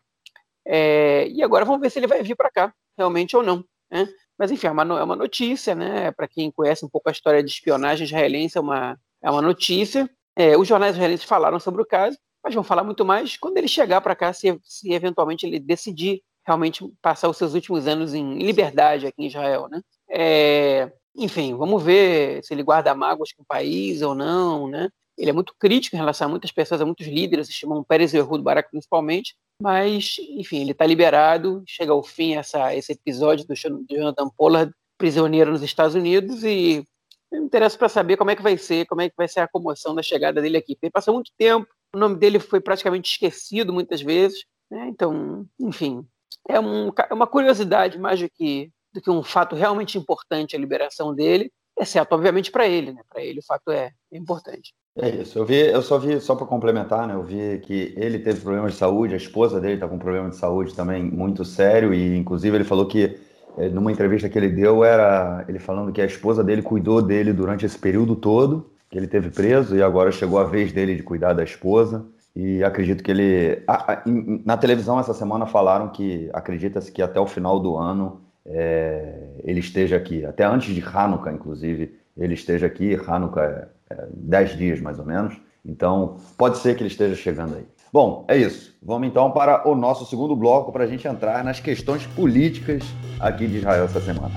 É, 0.66 1.28
e 1.28 1.42
agora 1.42 1.64
vamos 1.64 1.80
ver 1.80 1.90
se 1.90 1.98
ele 1.98 2.06
vai 2.06 2.22
vir 2.22 2.34
para 2.34 2.50
cá, 2.50 2.74
realmente 2.98 3.36
ou 3.36 3.42
não. 3.42 3.64
Né? 3.90 4.08
Mas 4.38 4.50
enfim, 4.50 4.66
é 4.66 4.70
uma, 4.70 4.82
é 4.82 5.02
uma 5.02 5.16
notícia, 5.16 5.74
né? 5.74 6.10
Para 6.10 6.28
quem 6.28 6.50
conhece 6.50 6.84
um 6.84 6.88
pouco 6.88 7.08
a 7.08 7.12
história 7.12 7.42
de 7.42 7.50
espionagem 7.50 8.04
israelense, 8.04 8.58
é 8.58 8.60
uma, 8.60 8.98
é 9.22 9.30
uma 9.30 9.40
notícia. 9.40 10.10
É, 10.34 10.56
os 10.56 10.68
jornais 10.68 10.94
israelenses 10.94 11.24
falaram 11.24 11.58
sobre 11.58 11.80
o 11.80 11.86
caso, 11.86 12.18
mas 12.46 12.54
vão 12.54 12.62
falar 12.62 12.84
muito 12.84 13.04
mais 13.04 13.36
quando 13.36 13.58
ele 13.58 13.66
chegar 13.66 14.00
para 14.00 14.14
cá, 14.14 14.32
se, 14.32 14.56
se 14.62 14.92
eventualmente 14.92 15.44
ele 15.44 15.58
decidir 15.58 16.22
realmente 16.46 16.88
passar 17.02 17.28
os 17.28 17.36
seus 17.36 17.54
últimos 17.54 17.88
anos 17.88 18.14
em 18.14 18.38
liberdade 18.38 19.04
aqui 19.04 19.24
em 19.24 19.26
Israel, 19.26 19.66
né? 19.68 19.82
É, 20.08 20.92
enfim, 21.16 21.56
vamos 21.56 21.82
ver 21.82 22.44
se 22.44 22.54
ele 22.54 22.62
guarda 22.62 22.94
mágoas 22.94 23.32
com 23.32 23.42
o 23.42 23.46
país 23.46 24.00
ou 24.00 24.14
não, 24.14 24.68
né? 24.68 24.88
Ele 25.18 25.30
é 25.30 25.32
muito 25.32 25.56
crítico 25.58 25.96
em 25.96 25.98
relação 25.98 26.28
a 26.28 26.30
muitas 26.30 26.52
pessoas, 26.52 26.80
a 26.80 26.84
muitos 26.84 27.08
líderes, 27.08 27.48
chamam 27.50 27.82
Pérez 27.82 28.14
e 28.14 28.18
Ehud 28.18 28.44
Barak 28.44 28.70
principalmente, 28.70 29.34
mas, 29.60 30.14
enfim, 30.20 30.60
ele 30.60 30.70
está 30.70 30.86
liberado, 30.86 31.64
chega 31.66 31.90
ao 31.90 32.04
fim 32.04 32.36
essa, 32.36 32.72
esse 32.76 32.92
episódio 32.92 33.44
do 33.44 33.54
Jonathan 33.90 34.28
Pollard, 34.36 34.72
prisioneiro 34.96 35.50
nos 35.50 35.62
Estados 35.62 35.96
Unidos, 35.96 36.44
e 36.44 36.84
me 37.32 37.40
interessa 37.40 37.76
para 37.76 37.88
saber 37.88 38.16
como 38.16 38.30
é 38.30 38.36
que 38.36 38.42
vai 38.42 38.56
ser, 38.56 38.86
como 38.86 39.00
é 39.00 39.08
que 39.08 39.16
vai 39.16 39.26
ser 39.26 39.40
a 39.40 39.48
comoção 39.48 39.96
da 39.96 40.02
chegada 40.02 40.40
dele 40.40 40.58
aqui. 40.58 40.78
Ele 40.80 40.92
passou 40.92 41.12
muito 41.12 41.32
tempo, 41.36 41.66
o 41.94 41.98
nome 41.98 42.16
dele 42.16 42.38
foi 42.38 42.60
praticamente 42.60 43.10
esquecido 43.10 43.72
muitas 43.72 44.02
vezes, 44.02 44.44
né? 44.70 44.88
então, 44.88 45.46
enfim, 45.58 46.06
é, 46.48 46.60
um, 46.60 46.90
é 47.10 47.14
uma 47.14 47.26
curiosidade 47.26 47.98
mais 47.98 48.20
do 48.20 48.28
que, 48.28 48.70
do 48.92 49.00
que 49.00 49.10
um 49.10 49.22
fato 49.22 49.54
realmente 49.54 49.98
importante 49.98 50.54
a 50.54 50.58
liberação 50.58 51.14
dele, 51.14 51.50
exceto, 51.78 52.14
obviamente, 52.14 52.50
para 52.50 52.66
ele. 52.66 52.92
Né? 52.92 53.02
Para 53.08 53.22
ele 53.22 53.40
o 53.40 53.44
fato 53.44 53.70
é, 53.70 53.92
é 54.12 54.16
importante. 54.16 54.74
É 54.98 55.10
isso. 55.10 55.38
Eu 55.38 55.44
vi, 55.44 55.56
eu 55.56 55.82
só 55.82 55.98
vi, 55.98 56.20
só 56.20 56.34
para 56.34 56.46
complementar, 56.46 57.06
né? 57.06 57.14
Eu 57.14 57.22
vi 57.22 57.58
que 57.60 57.92
ele 57.98 58.18
teve 58.18 58.40
problemas 58.40 58.72
de 58.72 58.78
saúde, 58.78 59.12
a 59.12 59.18
esposa 59.18 59.60
dele 59.60 59.74
está 59.74 59.86
com 59.86 59.98
problema 59.98 60.30
de 60.30 60.36
saúde 60.36 60.74
também 60.74 61.02
muito 61.02 61.44
sério, 61.44 61.92
e 61.92 62.16
inclusive 62.16 62.56
ele 62.56 62.64
falou 62.64 62.86
que 62.86 63.18
é, 63.58 63.68
numa 63.68 63.92
entrevista 63.92 64.28
que 64.28 64.38
ele 64.38 64.48
deu, 64.48 64.82
era 64.82 65.44
ele 65.48 65.58
falando 65.58 65.92
que 65.92 66.00
a 66.00 66.06
esposa 66.06 66.42
dele 66.42 66.62
cuidou 66.62 67.02
dele 67.02 67.32
durante 67.34 67.66
esse 67.66 67.78
período 67.78 68.16
todo, 68.16 68.70
que 68.96 69.00
ele 69.00 69.06
teve 69.06 69.28
preso, 69.28 69.76
e 69.76 69.82
agora 69.82 70.10
chegou 70.10 70.38
a 70.38 70.44
vez 70.44 70.72
dele 70.72 70.96
de 70.96 71.02
cuidar 71.02 71.34
da 71.34 71.44
esposa. 71.44 72.06
E 72.34 72.64
acredito 72.64 73.04
que 73.04 73.10
ele. 73.10 73.62
na 74.44 74.56
televisão 74.56 74.98
essa 74.98 75.12
semana 75.12 75.44
falaram 75.44 75.88
que 75.90 76.30
acredita-se 76.32 76.90
que 76.90 77.02
até 77.02 77.20
o 77.20 77.26
final 77.26 77.60
do 77.60 77.76
ano 77.76 78.22
é, 78.46 79.28
ele 79.44 79.60
esteja 79.60 79.96
aqui. 79.96 80.24
Até 80.24 80.44
antes 80.44 80.74
de 80.74 80.82
Hanukkah, 80.82 81.30
inclusive, 81.30 81.94
ele 82.16 82.32
esteja 82.32 82.66
aqui. 82.66 82.98
Hanukkah 83.06 83.42
é, 83.42 83.68
é 83.90 84.06
10 84.10 84.56
dias 84.56 84.80
mais 84.80 84.98
ou 84.98 85.04
menos. 85.04 85.36
Então, 85.64 86.16
pode 86.38 86.58
ser 86.58 86.74
que 86.74 86.82
ele 86.82 86.88
esteja 86.88 87.14
chegando 87.14 87.56
aí. 87.56 87.66
Bom, 87.92 88.24
é 88.28 88.36
isso. 88.36 88.74
Vamos 88.82 89.08
então 89.08 89.30
para 89.30 89.68
o 89.68 89.74
nosso 89.74 90.06
segundo 90.06 90.34
bloco 90.34 90.72
para 90.72 90.84
a 90.84 90.86
gente 90.86 91.06
entrar 91.06 91.44
nas 91.44 91.60
questões 91.60 92.06
políticas 92.06 92.82
aqui 93.20 93.46
de 93.46 93.58
Israel 93.58 93.84
essa 93.84 94.00
semana. 94.00 94.34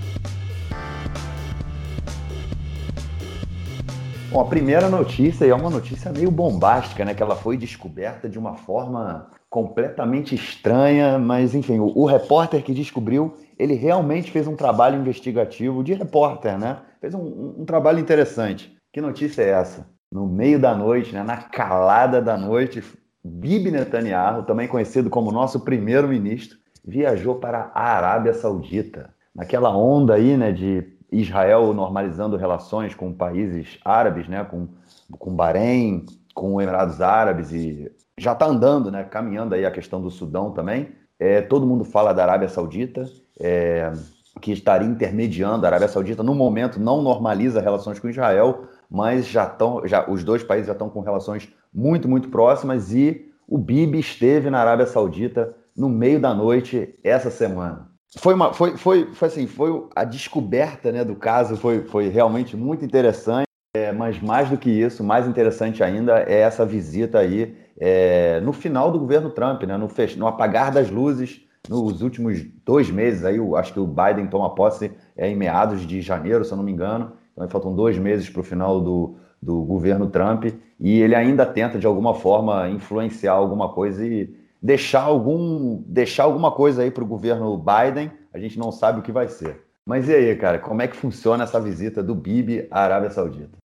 Bom, 4.31 4.41
a 4.41 4.45
primeira 4.45 4.87
notícia 4.89 5.43
é 5.43 5.53
uma 5.55 5.71
notícia 5.71 6.11
meio 6.11 6.29
bombástica, 6.29 7.03
né? 7.03 7.15
Que 7.15 7.23
ela 7.23 7.35
foi 7.35 7.57
descoberta 7.57 8.29
de 8.29 8.37
uma 8.37 8.53
forma 8.53 9.27
completamente 9.49 10.35
estranha, 10.35 11.17
mas 11.17 11.55
enfim, 11.55 11.79
o, 11.79 11.91
o, 11.97 12.05
repórter 12.05 12.61
que 12.63 12.71
descobriu, 12.71 13.35
ele 13.57 13.73
realmente 13.73 14.29
fez 14.29 14.45
um 14.45 14.55
trabalho 14.55 14.99
investigativo 14.99 15.83
de 15.83 15.95
repórter, 15.95 16.59
né? 16.59 16.77
Fez 17.01 17.15
um, 17.15 17.21
um, 17.21 17.55
um 17.61 17.65
trabalho 17.65 17.97
interessante. 17.97 18.77
Que 18.93 19.01
notícia 19.01 19.41
é 19.41 19.49
essa? 19.49 19.87
No 20.11 20.27
meio 20.27 20.59
da 20.59 20.75
noite, 20.75 21.11
né? 21.11 21.23
na 21.23 21.37
calada 21.37 22.21
da 22.21 22.37
noite, 22.37 22.83
Bibi 23.23 23.71
Netanyahu, 23.71 24.43
também 24.43 24.67
conhecido 24.67 25.09
como 25.09 25.31
nosso 25.31 25.61
primeiro-ministro, 25.61 26.59
viajou 26.85 27.35
para 27.35 27.71
a 27.73 27.95
Arábia 27.95 28.35
Saudita. 28.35 29.09
Naquela 29.33 29.75
onda 29.75 30.13
aí, 30.13 30.37
né, 30.37 30.51
de 30.51 30.98
Israel 31.11 31.73
normalizando 31.73 32.37
relações 32.37 32.93
com 32.93 33.13
países 33.13 33.79
árabes, 33.83 34.27
né, 34.27 34.43
com, 34.43 34.67
com 35.11 35.35
Bahrein, 35.35 36.05
com 36.33 36.61
Emirados 36.61 37.01
Árabes 37.01 37.51
e 37.51 37.91
já 38.17 38.33
está 38.33 38.45
andando, 38.45 38.91
né, 38.91 39.03
caminhando 39.03 39.55
aí 39.55 39.65
a 39.65 39.71
questão 39.71 40.01
do 40.01 40.11
Sudão 40.11 40.51
também. 40.51 40.89
É, 41.19 41.41
todo 41.41 41.65
mundo 41.65 41.83
fala 41.83 42.13
da 42.13 42.23
Arábia 42.23 42.47
Saudita, 42.47 43.09
é, 43.39 43.91
que 44.39 44.51
estaria 44.51 44.87
intermediando. 44.87 45.65
A 45.65 45.69
Arábia 45.69 45.87
Saudita, 45.87 46.23
no 46.23 46.33
momento, 46.33 46.79
não 46.79 47.01
normaliza 47.01 47.61
relações 47.61 47.99
com 47.99 48.09
Israel, 48.09 48.65
mas 48.89 49.27
já 49.27 49.45
estão, 49.45 49.85
já, 49.85 50.09
os 50.09 50.23
dois 50.23 50.43
países 50.43 50.67
já 50.67 50.73
estão 50.73 50.89
com 50.89 51.01
relações 51.01 51.51
muito, 51.73 52.07
muito 52.07 52.29
próximas 52.29 52.93
e 52.93 53.29
o 53.47 53.57
Bibi 53.57 53.99
esteve 53.99 54.49
na 54.49 54.59
Arábia 54.59 54.85
Saudita 54.85 55.55
no 55.75 55.89
meio 55.89 56.19
da 56.19 56.33
noite 56.33 56.97
essa 57.03 57.29
semana. 57.29 57.88
Foi, 58.17 58.33
uma, 58.33 58.53
foi, 58.53 58.75
foi, 58.75 59.13
foi 59.13 59.27
assim, 59.27 59.45
foi 59.45 59.87
a 59.95 60.03
descoberta 60.03 60.91
né, 60.91 61.03
do 61.03 61.15
caso 61.15 61.55
foi, 61.55 61.83
foi 61.83 62.09
realmente 62.09 62.57
muito 62.57 62.83
interessante, 62.83 63.45
é, 63.75 63.91
mas 63.91 64.19
mais 64.19 64.49
do 64.49 64.57
que 64.57 64.69
isso, 64.69 65.03
mais 65.03 65.27
interessante 65.27 65.83
ainda 65.83 66.19
é 66.19 66.39
essa 66.39 66.65
visita 66.65 67.19
aí 67.19 67.55
é, 67.79 68.41
no 68.41 68.51
final 68.51 68.91
do 68.91 68.99
governo 68.99 69.29
Trump, 69.29 69.61
né, 69.63 69.77
no, 69.77 69.87
fech, 69.87 70.17
no 70.17 70.25
apagar 70.25 70.71
das 70.71 70.89
luzes, 70.89 71.41
nos 71.69 72.01
últimos 72.01 72.43
dois 72.65 72.89
meses, 72.89 73.23
aí, 73.23 73.37
eu 73.37 73.55
acho 73.55 73.73
que 73.73 73.79
o 73.79 73.85
Biden 73.85 74.25
toma 74.25 74.55
posse 74.55 74.91
é, 75.15 75.29
em 75.29 75.35
meados 75.35 75.85
de 75.85 76.01
janeiro, 76.01 76.43
se 76.43 76.51
eu 76.51 76.57
não 76.57 76.63
me 76.63 76.71
engano, 76.71 77.13
então 77.33 77.47
faltam 77.47 77.75
dois 77.75 77.97
meses 77.97 78.27
para 78.27 78.41
o 78.41 78.43
final 78.43 78.81
do, 78.81 79.17
do 79.41 79.61
governo 79.63 80.09
Trump, 80.09 80.45
e 80.79 80.99
ele 80.99 81.13
ainda 81.13 81.45
tenta, 81.45 81.77
de 81.77 81.85
alguma 81.85 82.15
forma, 82.15 82.69
influenciar 82.69 83.33
alguma 83.33 83.69
coisa 83.69 84.03
e 84.05 84.33
deixar, 84.61 85.01
algum, 85.01 85.81
deixar 85.85 86.23
alguma 86.23 86.51
coisa 86.51 86.83
aí 86.83 86.91
para 86.91 87.03
o 87.03 87.07
governo 87.07 87.57
Biden, 87.57 88.11
a 88.33 88.39
gente 88.39 88.59
não 88.59 88.71
sabe 88.71 88.99
o 88.99 89.03
que 89.03 89.11
vai 89.11 89.27
ser. 89.27 89.65
Mas 89.85 90.07
e 90.07 90.13
aí, 90.13 90.35
cara, 90.35 90.59
como 90.59 90.81
é 90.81 90.87
que 90.87 90.95
funciona 90.95 91.43
essa 91.43 91.59
visita 91.59 92.03
do 92.03 92.13
Bibi 92.13 92.67
à 92.69 92.81
Arábia 92.81 93.09
Saudita? 93.09 93.57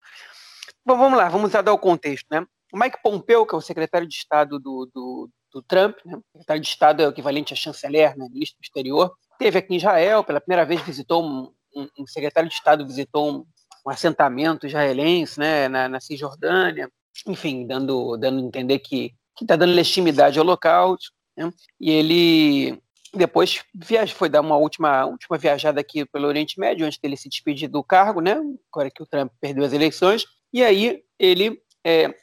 Bom, 0.85 0.97
vamos 0.97 1.17
lá, 1.17 1.27
vamos 1.29 1.51
dar 1.51 1.73
o 1.73 1.77
contexto, 1.77 2.27
né? 2.31 2.45
O 2.71 2.77
Mike 2.77 3.01
Pompeo, 3.03 3.45
que 3.45 3.53
é 3.53 3.57
o 3.57 3.62
secretário 3.62 4.07
de 4.07 4.15
Estado 4.15 4.59
do, 4.59 4.89
do, 4.93 5.29
do 5.51 5.62
Trump, 5.62 5.97
né? 6.05 6.15
o 6.15 6.21
secretário 6.31 6.62
de 6.62 6.67
Estado 6.67 7.01
é 7.01 7.07
o 7.07 7.09
equivalente 7.09 7.53
a 7.53 7.55
chanceler, 7.55 8.17
né? 8.17 8.27
ministro 8.31 8.59
do 8.59 8.63
exterior, 8.63 9.13
teve 9.38 9.59
aqui 9.59 9.73
em 9.73 9.77
Israel, 9.77 10.23
pela 10.23 10.41
primeira 10.41 10.65
vez 10.65 10.81
visitou 10.81 11.23
um, 11.23 11.51
um, 11.75 11.88
um 12.00 12.07
secretário 12.07 12.50
de 12.50 12.55
Estado 12.55 12.85
visitou 12.85 13.29
um, 13.29 13.45
um 13.85 13.89
assentamento 13.89 14.65
israelense, 14.65 15.39
né, 15.39 15.67
na, 15.67 15.89
na 15.89 16.00
Cisjordânia, 16.00 16.89
enfim, 17.27 17.67
dando 17.67 18.17
dando 18.17 18.39
a 18.39 18.45
entender 18.45 18.79
que 18.79 19.13
que 19.43 19.45
está 19.45 19.55
dando 19.55 19.73
legitimidade 19.73 20.39
ao 20.39 20.45
local. 20.45 20.97
Né? 21.38 21.51
E 21.79 21.91
ele 21.91 22.81
depois 23.13 23.63
viaja, 23.75 24.13
foi 24.15 24.27
dar 24.27 24.41
uma 24.41 24.57
última, 24.57 25.05
última 25.05 25.38
viajada 25.38 25.79
aqui 25.79 26.03
pelo 26.05 26.27
Oriente 26.27 26.59
Médio, 26.59 26.85
antes 26.85 26.97
dele 26.97 27.15
se 27.15 27.29
despedir 27.29 27.69
do 27.69 27.83
cargo, 27.83 28.21
né? 28.21 28.41
agora 28.71 28.89
que 28.89 29.03
o 29.03 29.05
Trump 29.05 29.31
perdeu 29.39 29.63
as 29.63 29.73
eleições. 29.73 30.25
E 30.51 30.63
aí 30.63 31.03
ele 31.19 31.62
é, 31.83 32.13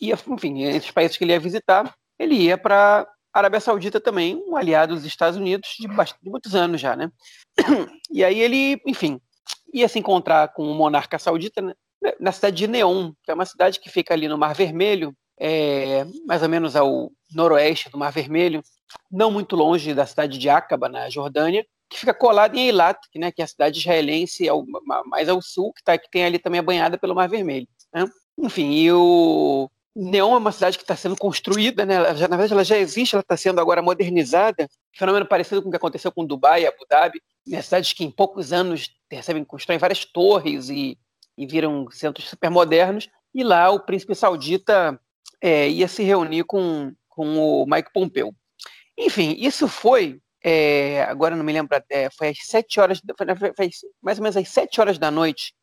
ia, 0.00 0.18
enfim, 0.28 0.64
entre 0.64 0.88
os 0.88 0.90
países 0.90 1.16
que 1.16 1.24
ele 1.24 1.32
ia 1.32 1.40
visitar, 1.40 1.94
ele 2.18 2.34
ia 2.34 2.58
para 2.58 3.06
Arábia 3.32 3.60
Saudita 3.60 4.00
também, 4.00 4.36
um 4.46 4.56
aliado 4.56 4.94
dos 4.94 5.04
Estados 5.04 5.38
Unidos 5.38 5.76
de, 5.78 5.88
bastante, 5.88 6.22
de 6.22 6.30
muitos 6.30 6.54
anos 6.54 6.80
já, 6.80 6.94
né? 6.94 7.10
E 8.10 8.22
aí 8.22 8.38
ele, 8.38 8.80
enfim, 8.86 9.20
ia 9.72 9.88
se 9.88 9.98
encontrar 9.98 10.52
com 10.52 10.70
o 10.70 10.74
monarca 10.74 11.18
saudita 11.18 11.60
né? 11.60 11.74
na 12.20 12.30
cidade 12.30 12.56
de 12.56 12.68
Neom, 12.68 13.12
que 13.22 13.30
é 13.30 13.34
uma 13.34 13.44
cidade 13.44 13.80
que 13.80 13.90
fica 13.90 14.14
ali 14.14 14.28
no 14.28 14.38
Mar 14.38 14.54
Vermelho, 14.54 15.12
é, 15.38 16.04
mais 16.26 16.42
ou 16.42 16.48
menos 16.48 16.76
ao 16.76 17.10
noroeste 17.34 17.90
do 17.90 17.98
Mar 17.98 18.12
Vermelho, 18.12 18.62
não 19.10 19.30
muito 19.30 19.56
longe 19.56 19.94
da 19.94 20.06
cidade 20.06 20.38
de 20.38 20.48
Aqaba, 20.48 20.88
na 20.88 21.10
Jordânia, 21.10 21.66
que 21.88 21.98
fica 21.98 22.14
colado 22.14 22.56
em 22.56 22.66
Eilat, 22.66 22.98
que, 23.10 23.18
né, 23.18 23.30
que 23.30 23.40
é 23.40 23.44
a 23.44 23.48
cidade 23.48 23.78
israelense 23.78 24.48
ao, 24.48 24.64
mais 25.06 25.28
ao 25.28 25.40
sul, 25.42 25.72
que, 25.72 25.82
tá, 25.82 25.96
que 25.98 26.10
tem 26.10 26.24
ali 26.24 26.38
também 26.38 26.60
a 26.60 26.62
banhada 26.62 26.98
pelo 26.98 27.14
Mar 27.14 27.28
Vermelho. 27.28 27.68
Né? 27.92 28.06
Enfim, 28.38 28.72
e 28.72 28.92
o 28.92 29.70
Neom 29.94 30.34
é 30.34 30.38
uma 30.38 30.52
cidade 30.52 30.76
que 30.76 30.82
está 30.84 30.96
sendo 30.96 31.16
construída, 31.16 31.84
né? 31.84 31.96
já, 32.16 32.26
na 32.26 32.36
verdade 32.36 32.52
ela 32.52 32.64
já 32.64 32.78
existe, 32.78 33.14
ela 33.14 33.22
está 33.22 33.36
sendo 33.36 33.60
agora 33.60 33.82
modernizada, 33.82 34.68
fenômeno 34.92 35.26
parecido 35.26 35.62
com 35.62 35.68
o 35.68 35.70
que 35.70 35.76
aconteceu 35.76 36.10
com 36.10 36.26
Dubai 36.26 36.62
e 36.62 36.66
Abu 36.66 36.84
Dhabi, 36.88 37.20
né? 37.46 37.62
cidades 37.62 37.92
que 37.92 38.04
em 38.04 38.10
poucos 38.10 38.52
anos 38.52 38.90
recebem, 39.10 39.44
constroem 39.44 39.78
várias 39.78 40.04
torres 40.04 40.68
e, 40.68 40.98
e 41.38 41.46
viram 41.46 41.88
centros 41.90 42.28
super 42.28 42.50
modernos, 42.50 43.08
e 43.32 43.44
lá 43.44 43.70
o 43.70 43.80
príncipe 43.80 44.14
saudita 44.14 44.98
é, 45.44 45.68
ia 45.68 45.86
se 45.86 46.02
reunir 46.02 46.42
com, 46.44 46.90
com 47.06 47.36
o 47.36 47.66
Mike 47.66 47.92
Pompeu. 47.92 48.34
Enfim, 48.96 49.36
isso 49.38 49.68
foi, 49.68 50.18
é, 50.42 51.02
agora 51.02 51.36
não 51.36 51.44
me 51.44 51.52
lembro, 51.52 51.76
é, 51.90 52.08
foi 52.08 52.28
às 52.28 52.38
sete 52.46 52.80
horas, 52.80 52.98
foi, 53.18 53.52
foi, 53.54 53.70
mais 54.00 54.16
ou 54.16 54.22
menos 54.22 54.38
às 54.38 54.48
sete 54.48 54.80
horas 54.80 54.96
da 54.96 55.10
noite 55.10 55.54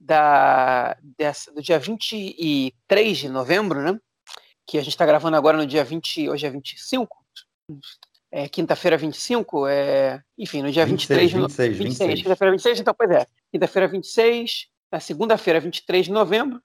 da, 0.00 0.96
dessa, 1.18 1.52
do 1.52 1.60
dia 1.60 1.78
23 1.78 3.18
de 3.18 3.28
novembro, 3.28 3.82
né? 3.82 3.98
Que 4.66 4.78
a 4.78 4.80
gente 4.80 4.94
está 4.94 5.04
gravando 5.04 5.36
agora 5.36 5.58
no 5.58 5.66
dia 5.66 5.84
20, 5.84 6.30
hoje 6.30 6.46
é 6.46 6.50
25, 6.50 7.14
é, 8.32 8.48
quinta-feira 8.48 8.96
25, 8.96 9.66
é, 9.66 10.22
enfim, 10.38 10.62
no 10.62 10.72
dia 10.72 10.86
23 10.86 11.28
de 11.28 11.36
novembro. 11.36 11.74
26, 11.74 11.76
26. 11.76 12.22
Quinta-feira 12.22 12.52
26, 12.52 12.80
então, 12.80 12.94
pois 12.96 13.10
é. 13.10 13.26
Quinta-feira 13.52 13.86
26, 13.86 14.68
na 14.90 14.98
segunda-feira 14.98 15.60
23 15.60 16.06
de 16.06 16.12
novembro, 16.12 16.58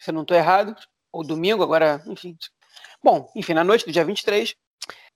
se 0.00 0.10
eu 0.10 0.14
não 0.14 0.22
estou 0.22 0.36
errado, 0.36 0.74
ou 1.12 1.22
domingo, 1.24 1.62
agora, 1.62 2.02
enfim. 2.06 2.36
Bom, 3.02 3.30
enfim, 3.36 3.54
na 3.54 3.64
noite 3.64 3.84
do 3.84 3.92
dia 3.92 4.04
23, 4.04 4.54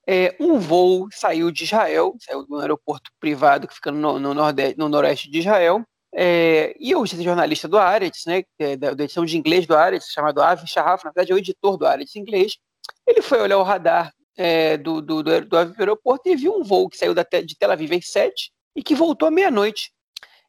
é, 0.06 0.36
um 0.38 0.58
voo 0.58 1.08
saiu 1.10 1.50
de 1.50 1.64
Israel, 1.64 2.14
saiu 2.20 2.46
do 2.46 2.60
aeroporto 2.60 3.10
privado 3.18 3.66
que 3.66 3.74
fica 3.74 3.90
no, 3.90 4.18
no, 4.18 4.34
nordeste, 4.34 4.78
no 4.78 4.88
noroeste 4.88 5.30
de 5.30 5.40
Israel, 5.40 5.82
é, 6.14 6.74
e 6.78 6.94
o 6.94 7.04
jornalista 7.04 7.66
do 7.66 7.76
Aretz, 7.76 8.24
né, 8.26 8.44
é 8.58 8.76
da, 8.76 8.94
da, 8.94 9.04
edição 9.04 9.24
de 9.24 9.36
inglês 9.36 9.66
do 9.66 9.76
Aretz, 9.76 10.06
chamado 10.10 10.40
Avi 10.40 10.66
Sharaf, 10.66 11.04
na 11.04 11.10
verdade 11.10 11.32
é 11.32 11.34
o 11.34 11.38
editor 11.38 11.76
do 11.76 11.86
Aretz 11.86 12.14
inglês, 12.16 12.56
ele 13.06 13.20
foi 13.20 13.40
olhar 13.40 13.58
o 13.58 13.62
radar 13.62 14.12
é, 14.36 14.76
do, 14.76 15.00
do, 15.00 15.22
do, 15.22 15.40
do 15.44 15.56
aeroporto 15.56 16.28
e 16.28 16.36
viu 16.36 16.54
um 16.54 16.62
voo 16.62 16.88
que 16.88 16.96
saiu 16.96 17.14
da, 17.14 17.22
de 17.24 17.56
Tel 17.58 17.70
Aviv 17.70 17.92
às 17.92 18.08
7 18.08 18.52
e 18.76 18.82
que 18.82 18.94
voltou 18.94 19.28
à 19.28 19.30
meia-noite. 19.30 19.90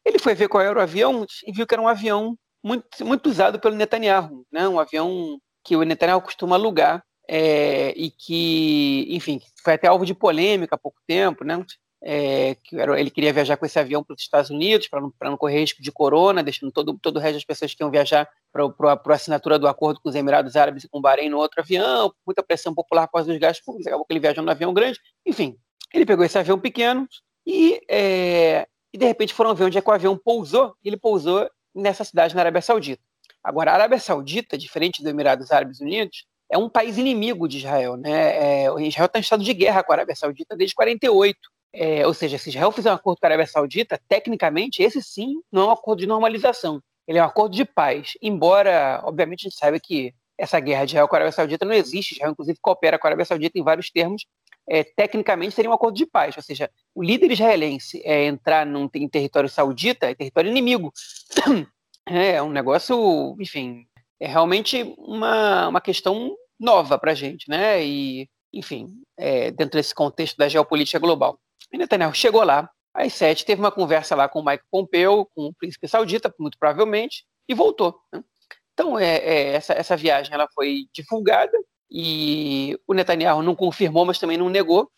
Ele 0.04 0.18
foi 0.18 0.34
ver 0.34 0.48
qual 0.48 0.62
era 0.62 0.78
o 0.78 0.82
avião 0.82 1.26
e 1.46 1.52
viu 1.52 1.66
que 1.66 1.74
era 1.74 1.82
um 1.82 1.88
avião 1.88 2.36
muito, 2.68 3.06
muito 3.06 3.30
usado 3.30 3.58
pelo 3.58 3.74
Netanyahu, 3.74 4.46
né? 4.52 4.68
um 4.68 4.78
avião 4.78 5.40
que 5.64 5.74
o 5.74 5.82
Netanyahu 5.82 6.20
costuma 6.20 6.56
alugar 6.56 7.02
é, 7.26 7.92
e 7.96 8.10
que, 8.10 9.06
enfim, 9.10 9.40
foi 9.62 9.74
até 9.74 9.86
alvo 9.86 10.04
de 10.04 10.14
polêmica 10.14 10.74
há 10.74 10.78
pouco 10.78 10.98
tempo, 11.06 11.44
né? 11.44 11.64
É, 12.00 12.54
que 12.62 12.78
era, 12.78 12.98
ele 12.98 13.10
queria 13.10 13.32
viajar 13.32 13.56
com 13.56 13.66
esse 13.66 13.76
avião 13.76 14.04
para 14.04 14.14
os 14.14 14.22
Estados 14.22 14.50
Unidos 14.50 14.86
para 14.86 15.00
não, 15.00 15.12
não 15.20 15.36
correr 15.36 15.58
risco 15.58 15.82
de 15.82 15.90
corona, 15.90 16.44
deixando 16.44 16.70
todo, 16.70 16.96
todo 17.02 17.16
o 17.16 17.18
resto 17.18 17.34
das 17.34 17.44
pessoas 17.44 17.74
que 17.74 17.82
iam 17.82 17.90
viajar 17.90 18.28
para 18.52 18.92
a 18.94 19.14
assinatura 19.14 19.58
do 19.58 19.66
acordo 19.66 20.00
com 20.00 20.08
os 20.08 20.14
Emirados 20.14 20.54
Árabes 20.54 20.84
e 20.84 20.88
com 20.88 20.98
o 20.98 21.00
Bahrein 21.00 21.28
no 21.28 21.38
outro 21.38 21.60
avião, 21.60 22.12
muita 22.24 22.42
pressão 22.42 22.72
popular 22.72 23.08
por 23.08 23.14
causa 23.14 23.32
dos 23.32 23.40
gastos 23.40 23.64
públicos, 23.64 23.88
acabou 23.88 24.06
que 24.06 24.12
ele 24.12 24.20
viajou 24.20 24.44
no 24.44 24.50
avião 24.50 24.72
grande, 24.72 25.00
enfim, 25.26 25.56
ele 25.92 26.06
pegou 26.06 26.24
esse 26.24 26.38
avião 26.38 26.58
pequeno 26.58 27.08
e, 27.44 27.80
é, 27.90 28.68
e 28.92 28.96
de 28.96 29.04
repente 29.04 29.34
foram 29.34 29.54
ver 29.54 29.64
onde 29.64 29.76
é 29.76 29.82
que 29.82 29.90
o 29.90 29.92
avião 29.92 30.16
pousou, 30.16 30.76
ele 30.84 30.96
pousou 30.96 31.50
nessa 31.74 32.04
cidade 32.04 32.34
na 32.34 32.42
Arábia 32.42 32.62
Saudita. 32.62 33.02
Agora, 33.42 33.70
a 33.70 33.74
Arábia 33.74 33.98
Saudita, 33.98 34.58
diferente 34.58 35.02
dos 35.02 35.10
Emirados 35.10 35.50
Árabes 35.52 35.80
Unidos, 35.80 36.26
é 36.50 36.56
um 36.58 36.68
país 36.68 36.98
inimigo 36.98 37.46
de 37.48 37.58
Israel. 37.58 37.96
Né? 37.96 38.64
É, 38.64 38.80
Israel 38.82 39.06
está 39.06 39.18
em 39.18 39.22
estado 39.22 39.44
de 39.44 39.54
guerra 39.54 39.82
com 39.82 39.92
a 39.92 39.96
Arábia 39.96 40.16
Saudita 40.16 40.56
desde 40.56 40.74
48. 40.74 41.38
É, 41.72 42.06
ou 42.06 42.14
seja, 42.14 42.38
se 42.38 42.48
Israel 42.48 42.72
fizer 42.72 42.90
um 42.90 42.94
acordo 42.94 43.20
com 43.20 43.26
a 43.26 43.28
Arábia 43.28 43.46
Saudita, 43.46 44.00
tecnicamente, 44.08 44.82
esse 44.82 45.02
sim 45.02 45.40
não 45.52 45.62
é 45.62 45.66
um 45.66 45.70
acordo 45.70 46.00
de 46.00 46.06
normalização. 46.06 46.82
Ele 47.06 47.18
é 47.18 47.22
um 47.22 47.26
acordo 47.26 47.54
de 47.54 47.64
paz. 47.64 48.14
Embora, 48.22 49.00
obviamente, 49.04 49.46
a 49.46 49.50
gente 49.50 49.58
saiba 49.58 49.78
que 49.78 50.14
essa 50.36 50.58
guerra 50.60 50.84
de 50.84 50.92
Israel 50.92 51.08
com 51.08 51.16
a 51.16 51.18
Arábia 51.18 51.32
Saudita 51.32 51.64
não 51.64 51.74
existe. 51.74 52.14
Israel, 52.14 52.32
inclusive, 52.32 52.58
coopera 52.60 52.98
com 52.98 53.06
a 53.06 53.08
Arábia 53.08 53.24
Saudita 53.24 53.58
em 53.58 53.62
vários 53.62 53.90
termos. 53.90 54.26
É, 54.68 54.84
tecnicamente, 54.84 55.54
seria 55.54 55.70
um 55.70 55.74
acordo 55.74 55.96
de 55.96 56.06
paz. 56.06 56.36
Ou 56.36 56.42
seja, 56.42 56.70
o 56.98 57.02
líder 57.02 57.30
israelense 57.30 58.02
é, 58.04 58.24
entrar 58.24 58.66
num, 58.66 58.90
em 58.92 59.08
território 59.08 59.48
saudita 59.48 60.10
é 60.10 60.16
território 60.16 60.50
inimigo. 60.50 60.92
É, 62.10 62.36
é 62.36 62.42
um 62.42 62.48
negócio, 62.48 63.36
enfim, 63.38 63.84
é 64.18 64.26
realmente 64.26 64.94
uma, 64.96 65.68
uma 65.68 65.78
questão 65.78 66.34
nova 66.58 66.98
para 66.98 67.12
a 67.12 67.14
gente, 67.14 67.50
né? 67.50 67.84
E, 67.84 68.26
enfim, 68.50 68.86
é, 69.14 69.50
dentro 69.50 69.78
desse 69.78 69.94
contexto 69.94 70.38
da 70.38 70.48
geopolítica 70.48 70.98
global. 70.98 71.38
E 71.70 71.76
Netanyahu 71.76 72.14
chegou 72.14 72.42
lá, 72.42 72.66
às 72.94 73.12
sete, 73.12 73.44
teve 73.44 73.60
uma 73.60 73.70
conversa 73.70 74.16
lá 74.16 74.26
com 74.26 74.40
o 74.40 74.42
Mike 74.42 74.64
Pompeo, 74.70 75.28
com 75.34 75.48
o 75.48 75.54
príncipe 75.54 75.86
saudita, 75.86 76.34
muito 76.40 76.56
provavelmente, 76.58 77.26
e 77.46 77.52
voltou. 77.52 77.94
Né? 78.10 78.24
Então, 78.72 78.98
é, 78.98 79.16
é, 79.16 79.52
essa, 79.52 79.74
essa 79.74 79.94
viagem 79.94 80.32
ela 80.32 80.48
foi 80.54 80.86
divulgada 80.94 81.58
e 81.90 82.74
o 82.86 82.94
Netanyahu 82.94 83.42
não 83.42 83.54
confirmou, 83.54 84.06
mas 84.06 84.18
também 84.18 84.38
não 84.38 84.48
negou. 84.48 84.90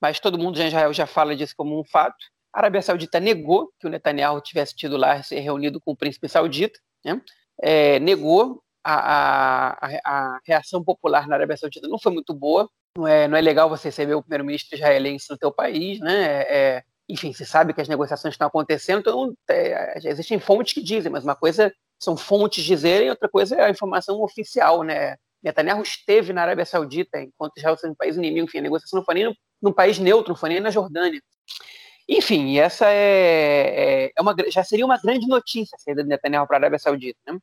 Mas 0.00 0.20
todo 0.20 0.38
mundo 0.38 0.60
em 0.60 0.68
Israel 0.68 0.92
já 0.92 1.06
fala 1.06 1.34
disso 1.34 1.54
como 1.56 1.78
um 1.78 1.84
fato. 1.84 2.16
A 2.52 2.60
Arábia 2.60 2.82
Saudita 2.82 3.20
negou 3.20 3.70
que 3.78 3.86
o 3.86 3.90
Netanyahu 3.90 4.40
tivesse 4.40 4.74
tido 4.74 4.96
lá 4.96 5.22
se 5.22 5.38
reunido 5.38 5.80
com 5.80 5.92
o 5.92 5.96
príncipe 5.96 6.28
saudita, 6.28 6.78
né? 7.04 7.20
é, 7.60 7.98
negou. 7.98 8.62
A, 8.90 9.74
a, 9.76 9.88
a, 10.04 10.40
reação 10.46 10.82
popular 10.82 11.26
na 11.26 11.34
Arábia 11.34 11.58
Saudita 11.58 11.86
não 11.88 11.98
foi 11.98 12.12
muito 12.12 12.32
boa. 12.32 12.70
Não 12.96 13.06
é, 13.06 13.28
não 13.28 13.36
é 13.36 13.40
legal 13.40 13.68
você 13.68 13.88
receber 13.88 14.14
o 14.14 14.22
primeiro-ministro 14.22 14.76
israelense 14.76 15.26
no 15.28 15.36
teu 15.36 15.52
país, 15.52 16.00
né? 16.00 16.24
É, 16.24 16.56
é 16.56 16.82
enfim, 17.08 17.32
se 17.32 17.44
sabe 17.44 17.72
que 17.72 17.80
as 17.80 17.88
negociações 17.88 18.34
estão 18.34 18.46
acontecendo, 18.46 19.00
então 19.00 19.34
é, 19.50 19.98
existem 20.04 20.38
fontes 20.38 20.74
que 20.74 20.82
dizem, 20.82 21.10
mas 21.10 21.24
uma 21.24 21.34
coisa 21.34 21.72
são 21.98 22.16
fontes 22.16 22.62
dizerem, 22.62 23.08
outra 23.08 23.28
coisa 23.28 23.56
é 23.56 23.64
a 23.64 23.70
informação 23.70 24.22
oficial, 24.22 24.82
né? 24.82 25.16
Netanyahu 25.42 25.82
esteve 25.82 26.32
na 26.32 26.42
Arábia 26.42 26.64
Saudita 26.64 27.20
enquanto 27.20 27.56
Israel 27.56 27.76
sendo 27.76 27.92
um 27.92 27.96
país 27.96 28.16
inimigo, 28.16 28.46
enfim, 28.46 28.58
a 28.58 28.62
negociação 28.62 28.98
não 28.98 29.04
foi 29.04 29.14
nem 29.14 29.36
num 29.62 29.72
país 29.72 29.98
neutro, 29.98 30.30
não 30.30 30.36
foi 30.36 30.50
nem 30.50 30.60
na 30.60 30.70
Jordânia. 30.70 31.20
Enfim, 32.08 32.58
essa 32.58 32.86
é, 32.90 34.06
é, 34.06 34.12
é, 34.16 34.22
uma, 34.22 34.34
já 34.48 34.64
seria 34.64 34.84
uma 34.84 34.98
grande 34.98 35.26
notícia 35.26 35.76
a 35.76 35.78
saída 35.78 36.02
de 36.02 36.08
Netanyahu 36.08 36.46
para 36.46 36.56
a 36.56 36.60
Arábia 36.60 36.78
Saudita. 36.78 37.18
Né? 37.26 37.38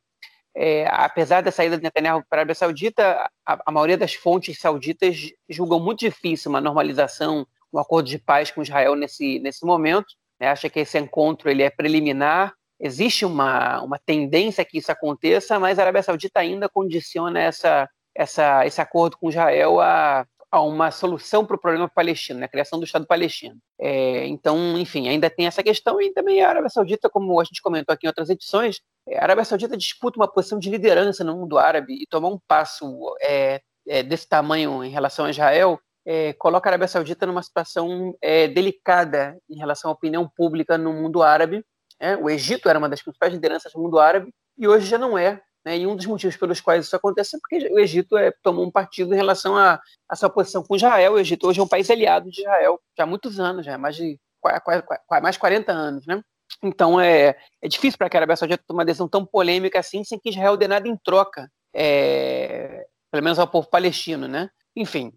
é, 0.56 0.86
apesar 0.88 1.42
da 1.42 1.52
saída 1.52 1.76
de 1.76 1.82
Netanyahu 1.82 2.24
para 2.30 2.38
a 2.38 2.40
Arábia 2.40 2.54
Saudita, 2.54 3.30
a, 3.44 3.58
a, 3.66 3.70
maioria 3.70 3.98
das 3.98 4.14
fontes 4.14 4.58
sauditas 4.58 5.30
julgam 5.46 5.78
muito 5.78 6.00
difícil 6.00 6.48
uma 6.48 6.62
normalização, 6.62 7.46
um 7.70 7.78
acordo 7.78 8.08
de 8.08 8.18
paz 8.18 8.50
com 8.50 8.62
Israel 8.62 8.96
nesse, 8.96 9.38
nesse 9.40 9.66
momento. 9.66 10.06
Né? 10.40 10.48
Acha 10.48 10.70
que 10.70 10.80
esse 10.80 10.98
encontro 10.98 11.50
ele 11.50 11.62
é 11.62 11.68
preliminar. 11.68 12.54
Existe 12.80 13.24
uma, 13.24 13.80
uma 13.82 13.98
tendência 13.98 14.64
que 14.64 14.78
isso 14.78 14.92
aconteça, 14.92 15.58
mas 15.58 15.78
a 15.78 15.82
Arábia 15.82 16.02
Saudita 16.02 16.40
ainda 16.40 16.68
condiciona 16.68 17.40
essa, 17.40 17.88
essa, 18.14 18.66
esse 18.66 18.80
acordo 18.80 19.16
com 19.16 19.28
Israel 19.28 19.80
a, 19.80 20.26
a 20.50 20.60
uma 20.60 20.90
solução 20.90 21.44
para 21.44 21.56
o 21.56 21.60
problema 21.60 21.88
palestino, 21.88 22.40
né? 22.40 22.46
a 22.46 22.48
criação 22.48 22.78
do 22.78 22.84
Estado 22.84 23.06
palestino. 23.06 23.56
É, 23.80 24.26
então, 24.26 24.78
enfim, 24.78 25.08
ainda 25.08 25.30
tem 25.30 25.46
essa 25.46 25.62
questão 25.62 26.00
e 26.00 26.12
também 26.12 26.42
a 26.42 26.48
Arábia 26.48 26.70
Saudita, 26.70 27.08
como 27.08 27.40
a 27.40 27.44
gente 27.44 27.62
comentou 27.62 27.92
aqui 27.92 28.06
em 28.06 28.08
outras 28.08 28.28
edições, 28.28 28.80
é, 29.08 29.18
a 29.18 29.22
Arábia 29.22 29.44
Saudita 29.44 29.76
disputa 29.76 30.18
uma 30.18 30.30
posição 30.30 30.58
de 30.58 30.70
liderança 30.70 31.24
no 31.24 31.36
mundo 31.36 31.58
árabe 31.58 31.94
e 31.94 32.06
tomar 32.06 32.28
um 32.28 32.38
passo 32.46 33.16
é, 33.22 33.60
é, 33.88 34.02
desse 34.02 34.28
tamanho 34.28 34.84
em 34.84 34.90
relação 34.90 35.24
a 35.24 35.30
Israel 35.30 35.80
é, 36.06 36.32
coloca 36.34 36.68
a 36.68 36.70
Arábia 36.70 36.86
Saudita 36.86 37.26
numa 37.26 37.42
situação 37.42 38.16
é, 38.22 38.46
delicada 38.46 39.36
em 39.50 39.58
relação 39.58 39.90
à 39.90 39.94
opinião 39.94 40.30
pública 40.36 40.78
no 40.78 40.92
mundo 40.92 41.20
árabe. 41.20 41.64
Né? 42.00 42.16
O 42.16 42.28
Egito 42.28 42.68
era 42.68 42.78
uma 42.78 42.88
das 42.88 43.02
principais 43.02 43.32
lideranças 43.32 43.72
do 43.72 43.80
mundo 43.80 43.98
árabe 43.98 44.32
e 44.58 44.66
hoje 44.68 44.86
já 44.86 44.98
não 44.98 45.16
é. 45.16 45.40
Né? 45.64 45.78
E 45.78 45.86
um 45.86 45.96
dos 45.96 46.06
motivos 46.06 46.36
pelos 46.36 46.60
quais 46.60 46.86
isso 46.86 46.94
acontece 46.94 47.36
é 47.36 47.38
porque 47.40 47.72
o 47.72 47.78
Egito 47.78 48.16
é, 48.16 48.32
tomou 48.42 48.64
um 48.64 48.70
partido 48.70 49.12
em 49.12 49.16
relação 49.16 49.56
à 49.56 49.80
sua 50.14 50.30
posição 50.30 50.62
com 50.62 50.76
Israel. 50.76 51.14
O 51.14 51.18
Egito 51.18 51.46
hoje 51.48 51.58
é 51.58 51.62
um 51.62 51.68
país 51.68 51.90
aliado 51.90 52.30
de 52.30 52.40
Israel 52.40 52.80
já 52.96 53.04
há 53.04 53.06
muitos 53.06 53.40
anos, 53.40 53.66
já 53.66 53.76
mais 53.76 53.96
de 53.96 54.18
quase, 54.40 54.84
mais 55.20 55.36
40 55.36 55.72
anos. 55.72 56.06
Né? 56.06 56.22
Então 56.62 57.00
é, 57.00 57.36
é 57.60 57.68
difícil 57.68 57.98
para 57.98 58.06
a 58.06 58.16
Arábia 58.16 58.36
Saudita 58.36 58.62
tome 58.66 58.78
uma 58.78 58.84
decisão 58.84 59.08
tão 59.08 59.26
polêmica 59.26 59.80
assim, 59.80 60.04
sem 60.04 60.18
que 60.18 60.30
Israel 60.30 60.56
dê 60.56 60.68
nada 60.68 60.86
em 60.86 60.96
troca, 60.96 61.50
é, 61.74 62.86
pelo 63.10 63.24
menos 63.24 63.38
ao 63.38 63.48
povo 63.48 63.68
palestino. 63.68 64.28
Né? 64.28 64.48
Enfim, 64.76 65.12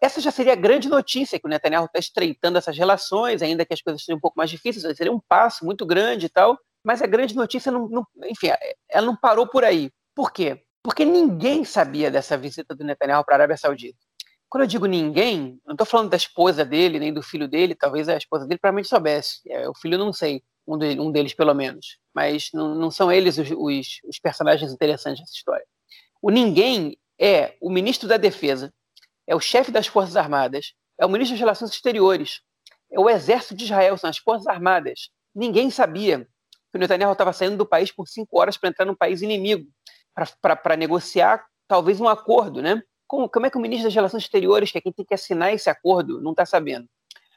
essa 0.00 0.20
já 0.20 0.30
seria 0.30 0.52
a 0.52 0.56
grande 0.56 0.88
notícia, 0.88 1.38
que 1.38 1.46
o 1.46 1.50
Netanyahu 1.50 1.86
está 1.86 1.98
estreitando 1.98 2.58
essas 2.58 2.76
relações, 2.76 3.42
ainda 3.42 3.64
que 3.66 3.74
as 3.74 3.82
coisas 3.82 4.02
sejam 4.02 4.16
um 4.16 4.20
pouco 4.20 4.38
mais 4.38 4.50
difíceis, 4.50 4.96
seria 4.96 5.12
um 5.12 5.20
passo 5.20 5.64
muito 5.64 5.84
grande 5.84 6.26
e 6.26 6.28
tal, 6.28 6.58
mas 6.82 7.02
a 7.02 7.06
grande 7.06 7.34
notícia, 7.34 7.70
não, 7.72 7.88
não, 7.88 8.06
enfim, 8.24 8.48
ela 8.90 9.06
não 9.06 9.16
parou 9.16 9.46
por 9.46 9.64
aí. 9.64 9.90
Por 10.14 10.32
quê? 10.32 10.62
Porque 10.82 11.04
ninguém 11.04 11.64
sabia 11.64 12.10
dessa 12.10 12.36
visita 12.36 12.74
do 12.74 12.84
Netanyahu 12.84 13.24
para 13.24 13.34
a 13.34 13.38
Arábia 13.38 13.56
Saudita. 13.56 13.98
Quando 14.48 14.64
eu 14.64 14.68
digo 14.68 14.86
ninguém, 14.86 15.58
não 15.66 15.72
estou 15.72 15.86
falando 15.86 16.10
da 16.10 16.16
esposa 16.16 16.64
dele, 16.64 17.00
nem 17.00 17.12
do 17.12 17.22
filho 17.22 17.48
dele, 17.48 17.74
talvez 17.74 18.08
a 18.08 18.16
esposa 18.16 18.46
dele 18.46 18.60
provavelmente 18.60 18.88
soubesse. 18.88 19.40
É, 19.48 19.68
o 19.68 19.74
filho 19.74 19.98
não 19.98 20.12
sei, 20.12 20.42
um, 20.66 20.78
de, 20.78 21.00
um 21.00 21.10
deles 21.10 21.34
pelo 21.34 21.54
menos. 21.54 21.98
Mas 22.14 22.50
não, 22.52 22.74
não 22.74 22.90
são 22.90 23.10
eles 23.10 23.38
os, 23.38 23.50
os, 23.50 24.00
os 24.04 24.18
personagens 24.18 24.72
interessantes 24.72 25.20
dessa 25.20 25.34
história. 25.34 25.66
O 26.22 26.30
ninguém 26.30 26.96
é 27.18 27.56
o 27.60 27.70
ministro 27.70 28.08
da 28.08 28.16
Defesa, 28.16 28.72
é 29.26 29.34
o 29.34 29.40
chefe 29.40 29.70
das 29.70 29.86
Forças 29.86 30.16
Armadas, 30.16 30.74
é 30.98 31.04
o 31.04 31.08
ministro 31.08 31.34
das 31.34 31.40
Relações 31.40 31.70
Exteriores, 31.70 32.40
é 32.90 33.00
o 33.00 33.08
exército 33.08 33.54
de 33.54 33.64
Israel, 33.64 33.96
são 33.96 34.10
as 34.10 34.18
Forças 34.18 34.46
Armadas. 34.46 35.10
Ninguém 35.34 35.70
sabia 35.70 36.20
que 36.70 36.76
o 36.76 36.78
Netanyahu 36.78 37.12
estava 37.12 37.32
saindo 37.32 37.56
do 37.56 37.66
país 37.66 37.90
por 37.90 38.06
cinco 38.08 38.38
horas 38.38 38.56
para 38.56 38.68
entrar 38.68 38.84
num 38.84 38.94
país 38.94 39.22
inimigo, 39.22 39.66
para 40.40 40.76
negociar 40.76 41.44
talvez 41.66 42.00
um 42.00 42.08
acordo, 42.08 42.62
né? 42.62 42.82
Como, 43.06 43.28
como, 43.28 43.46
é 43.46 43.50
que 43.50 43.58
o 43.58 43.60
ministro 43.60 43.88
das 43.88 43.94
Relações 43.94 44.22
Exteriores, 44.22 44.70
que 44.70 44.78
é 44.78 44.80
quem 44.80 44.92
tem 44.92 45.04
que 45.04 45.14
assinar 45.14 45.52
esse 45.52 45.68
acordo, 45.68 46.20
não 46.20 46.30
está 46.30 46.46
sabendo? 46.46 46.88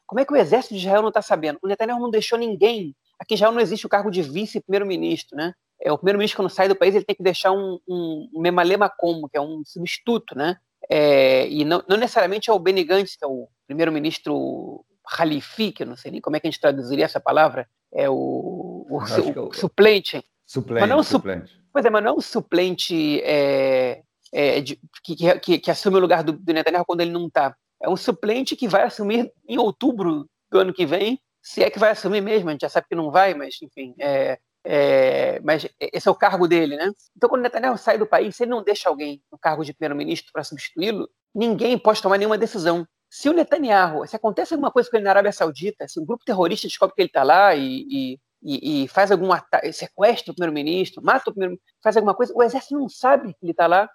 Como 0.05 0.19
é 0.19 0.25
que 0.25 0.31
o 0.31 0.37
exército 0.37 0.73
de 0.73 0.79
Israel 0.79 1.01
não 1.01 1.09
está 1.09 1.21
sabendo? 1.21 1.59
O 1.61 1.67
Netanyahu 1.67 1.99
não 1.99 2.09
deixou 2.09 2.39
ninguém. 2.39 2.95
Aqui 3.19 3.35
já 3.35 3.51
não 3.51 3.59
existe 3.59 3.85
o 3.85 3.89
cargo 3.89 4.09
de 4.09 4.21
vice-primeiro-ministro, 4.21 5.35
né? 5.35 5.53
É, 5.81 5.91
o 5.91 5.97
primeiro-ministro, 5.97 6.37
quando 6.37 6.49
sai 6.49 6.67
do 6.67 6.75
país, 6.75 6.95
ele 6.95 7.05
tem 7.05 7.15
que 7.15 7.23
deixar 7.23 7.51
um, 7.51 7.79
um, 7.87 8.29
um 8.33 8.41
memalema 8.41 8.89
como, 8.89 9.27
que 9.29 9.37
é 9.37 9.41
um 9.41 9.63
substituto, 9.65 10.35
né? 10.35 10.57
É, 10.89 11.47
e 11.47 11.65
não, 11.65 11.83
não, 11.87 11.97
necessariamente 11.97 12.49
é 12.49 12.53
o 12.53 12.59
Benny 12.59 12.83
Gantz, 12.83 13.15
que 13.15 13.23
é 13.23 13.27
o 13.27 13.47
primeiro-ministro 13.65 14.85
Halifi, 15.05 15.71
que 15.71 15.83
eu 15.83 15.87
não 15.87 15.97
sei 15.97 16.11
nem 16.11 16.21
como 16.21 16.35
é 16.35 16.39
que 16.39 16.47
a 16.47 16.51
gente 16.51 16.61
traduziria 16.61 17.05
essa 17.05 17.19
palavra, 17.19 17.67
é 17.93 18.09
o, 18.09 18.85
o, 18.89 19.05
su, 19.05 19.39
o 19.39 19.53
suplente. 19.53 20.23
Suplente, 20.45 20.81
mas 20.81 20.89
não 20.89 21.03
suplente. 21.03 21.59
Pois 21.73 21.85
é, 21.85 21.89
mas 21.89 22.03
não 22.03 22.11
é 22.11 22.13
um 22.15 22.21
suplente 22.21 23.21
é, 23.21 24.01
é, 24.33 24.61
de, 24.61 24.79
que, 25.03 25.15
que, 25.39 25.59
que, 25.59 25.71
assume 25.71 25.97
o 25.97 26.01
lugar 26.01 26.23
do, 26.23 26.33
do 26.33 26.53
Netanyahu 26.53 26.85
quando 26.85 27.01
ele 27.01 27.11
não 27.11 27.27
está. 27.27 27.55
É 27.81 27.89
um 27.89 27.97
suplente 27.97 28.55
que 28.55 28.67
vai 28.67 28.83
assumir 28.83 29.31
em 29.47 29.57
outubro 29.57 30.27
do 30.49 30.59
ano 30.59 30.73
que 30.73 30.85
vem, 30.85 31.19
se 31.41 31.63
é 31.63 31.69
que 31.69 31.79
vai 31.79 31.91
assumir 31.91 32.21
mesmo, 32.21 32.49
a 32.49 32.51
gente 32.51 32.61
já 32.61 32.69
sabe 32.69 32.87
que 32.89 32.95
não 32.95 33.11
vai, 33.11 33.33
mas 33.33 33.55
enfim, 33.61 33.93
é, 33.99 34.39
é, 34.69 35.39
mas 35.45 35.65
esse 35.79 36.09
é 36.09 36.11
o 36.11 36.15
cargo 36.15 36.45
dele, 36.45 36.75
né? 36.75 36.91
Então, 37.15 37.29
quando 37.29 37.41
Netanyahu 37.41 37.77
sai 37.77 37.97
do 37.97 38.05
país, 38.05 38.35
se 38.35 38.43
ele 38.43 38.51
não 38.51 38.61
deixa 38.61 38.89
alguém 38.89 39.23
no 39.31 39.37
cargo 39.37 39.63
de 39.63 39.71
primeiro-ministro 39.71 40.29
para 40.33 40.43
substituí-lo, 40.43 41.09
ninguém 41.33 41.77
pode 41.77 42.01
tomar 42.01 42.17
nenhuma 42.17 42.37
decisão. 42.37 42.85
Se 43.09 43.29
o 43.29 43.33
Netanyahu, 43.33 44.05
se 44.05 44.17
acontece 44.17 44.53
alguma 44.53 44.69
coisa 44.69 44.89
com 44.89 44.97
ele 44.97 45.05
na 45.05 45.11
Arábia 45.11 45.31
Saudita, 45.31 45.87
se 45.87 45.97
um 45.97 46.05
grupo 46.05 46.25
terrorista 46.25 46.67
descobre 46.67 46.93
que 46.95 47.01
ele 47.01 47.07
está 47.07 47.23
lá 47.23 47.55
e, 47.55 48.19
e, 48.43 48.83
e, 48.83 48.87
faz 48.89 49.09
algum 49.09 49.31
ataque, 49.31 49.71
sequestra 49.71 50.33
o 50.33 50.35
primeiro-ministro, 50.35 51.01
mata 51.01 51.29
o 51.29 51.33
primeiro 51.33 51.57
faz 51.81 51.95
alguma 51.95 52.13
coisa, 52.13 52.33
o 52.35 52.43
exército 52.43 52.77
não 52.77 52.89
sabe 52.89 53.33
que 53.35 53.39
ele 53.43 53.51
está 53.51 53.67
lá, 53.67 53.89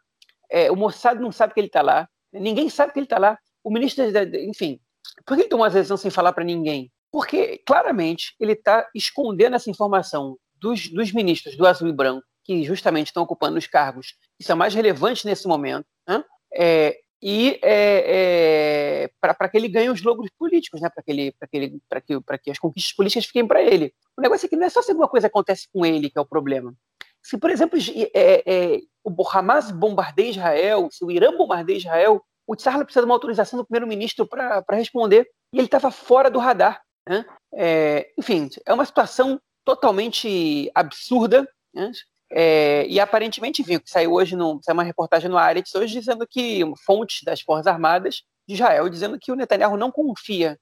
é, 0.51 0.71
o 0.71 0.77
Mossad 0.77 1.21
não 1.21 1.31
sabe 1.31 1.53
que 1.53 1.61
ele 1.61 1.67
está 1.67 1.83
lá, 1.83 2.09
ninguém 2.33 2.71
sabe 2.71 2.95
que 2.95 2.99
ele 2.99 3.05
está 3.05 3.19
lá, 3.19 3.39
o 3.63 3.71
ministro, 3.71 4.05
enfim, 4.49 4.81
por 5.27 5.37
que 5.37 5.43
ele 5.43 5.51
tomou 5.51 5.67
essa 5.67 5.77
decisão 5.77 5.99
sem 5.99 6.11
falar 6.11 6.33
para 6.33 6.45
ninguém? 6.45 6.91
Porque, 7.11 7.59
claramente, 7.67 8.35
ele 8.41 8.53
está 8.53 8.89
escondendo 8.95 9.55
essa 9.55 9.69
informação 9.69 10.39
dos, 10.63 10.89
dos 10.89 11.13
ministros 11.13 11.57
do 11.57 11.67
azul 11.67 11.89
e 11.89 11.93
branco, 11.93 12.25
que 12.45 12.63
justamente 12.63 13.09
estão 13.09 13.25
ocupando 13.25 13.59
os 13.59 13.67
cargos 13.67 14.15
que 14.39 14.45
são 14.45 14.57
mais 14.57 14.75
relevantes 14.75 15.25
nesse 15.25 15.47
momento, 15.47 15.87
né? 16.09 16.25
é, 16.55 16.99
e 17.21 17.59
é, 17.63 19.05
é, 19.05 19.11
para 19.21 19.49
que 19.49 19.57
ele 19.57 19.69
ganhe 19.69 19.91
os 19.91 20.03
logros 20.03 20.31
políticos, 20.37 20.81
né? 20.81 20.89
para 20.89 21.03
que, 21.03 21.11
ele, 21.11 21.35
que, 21.51 22.01
que, 22.01 22.39
que 22.43 22.51
as 22.51 22.59
conquistas 22.59 22.93
políticas 22.93 23.27
fiquem 23.27 23.47
para 23.47 23.63
ele. 23.63 23.93
O 24.17 24.23
negócio 24.23 24.47
é 24.47 24.49
que 24.49 24.57
não 24.57 24.67
é 24.67 24.71
só 24.71 24.83
se 24.83 24.91
alguma 24.91 25.09
coisa 25.09 25.27
acontece 25.27 25.69
com 25.73 25.85
ele 25.85 26.11
que 26.11 26.19
é 26.19 26.21
o 26.21 26.27
problema. 26.27 26.75
Se, 27.23 27.39
por 27.39 27.51
exemplo, 27.51 27.79
é, 28.13 28.43
é, 28.45 28.81
o 29.05 29.29
Hamas 29.29 29.71
bombardeia 29.71 30.31
Israel, 30.31 30.89
se 30.91 31.05
o 31.05 31.11
Irã 31.11 31.37
bombardeia 31.37 31.79
Israel, 31.79 32.21
o 32.45 32.57
Tsar 32.57 32.77
precisa 32.85 33.03
de 33.03 33.07
uma 33.07 33.15
autorização 33.15 33.57
do 33.57 33.65
primeiro-ministro 33.65 34.27
para 34.27 34.65
responder, 34.73 35.29
e 35.55 35.59
ele 35.59 35.67
estava 35.67 35.93
fora 35.93 36.29
do 36.29 36.41
radar. 36.41 36.83
Né? 37.09 37.25
É, 37.55 38.11
enfim, 38.19 38.49
é 38.67 38.75
uma 38.75 38.85
situação 38.85 39.41
totalmente 39.65 40.71
absurda, 40.75 41.49
né? 41.75 41.93
É, 42.35 42.87
e 42.87 42.99
aparentemente, 42.99 43.63
viu 43.63 43.79
que 43.79 43.91
saiu 43.91 44.13
hoje, 44.13 44.35
no, 44.35 44.59
saiu 44.63 44.75
uma 44.75 44.83
reportagem 44.83 45.29
no 45.29 45.37
Aretz 45.37 45.75
hoje 45.75 45.99
dizendo 45.99 46.27
que 46.27 46.63
fontes 46.87 47.23
das 47.25 47.43
Forças 47.43 47.67
Armadas 47.67 48.23
de 48.49 48.55
Israel 48.55 48.89
dizendo 48.89 49.19
que 49.21 49.31
o 49.31 49.37
Netanyahu 49.37 49.77
não 49.77 49.93
confia 49.93 50.59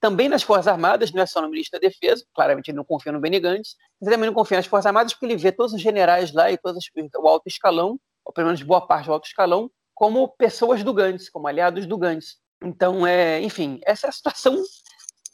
também 0.00 0.28
nas 0.28 0.42
Forças 0.42 0.68
Armadas, 0.68 1.12
não 1.12 1.22
é 1.22 1.26
só 1.26 1.40
no 1.40 1.48
ministro 1.48 1.80
da 1.80 1.88
Defesa, 1.88 2.26
claramente 2.34 2.68
ele 2.68 2.76
não 2.76 2.84
confia 2.84 3.10
no 3.10 3.18
Benny 3.18 3.40
Gantz, 3.40 3.74
mas 3.98 4.12
também 4.12 4.26
não 4.26 4.34
confia 4.34 4.58
nas 4.58 4.66
Forças 4.66 4.84
Armadas 4.84 5.14
porque 5.14 5.24
ele 5.24 5.36
vê 5.36 5.50
todos 5.50 5.72
os 5.72 5.80
generais 5.80 6.30
lá 6.30 6.50
e 6.52 6.58
todos 6.58 6.84
o 7.16 7.26
alto 7.26 7.48
escalão, 7.48 7.98
ou 8.22 8.30
pelo 8.30 8.48
menos 8.48 8.62
boa 8.62 8.86
parte 8.86 9.06
do 9.06 9.14
alto 9.14 9.26
escalão, 9.26 9.70
como 9.94 10.28
pessoas 10.28 10.84
do 10.84 10.92
Gantz, 10.92 11.30
como 11.30 11.48
aliados 11.48 11.86
do 11.86 11.96
Gantz. 11.96 12.36
Então, 12.62 13.06
é, 13.06 13.40
enfim, 13.40 13.80
essa 13.86 14.06
é 14.06 14.10
a 14.10 14.12
situação 14.12 14.62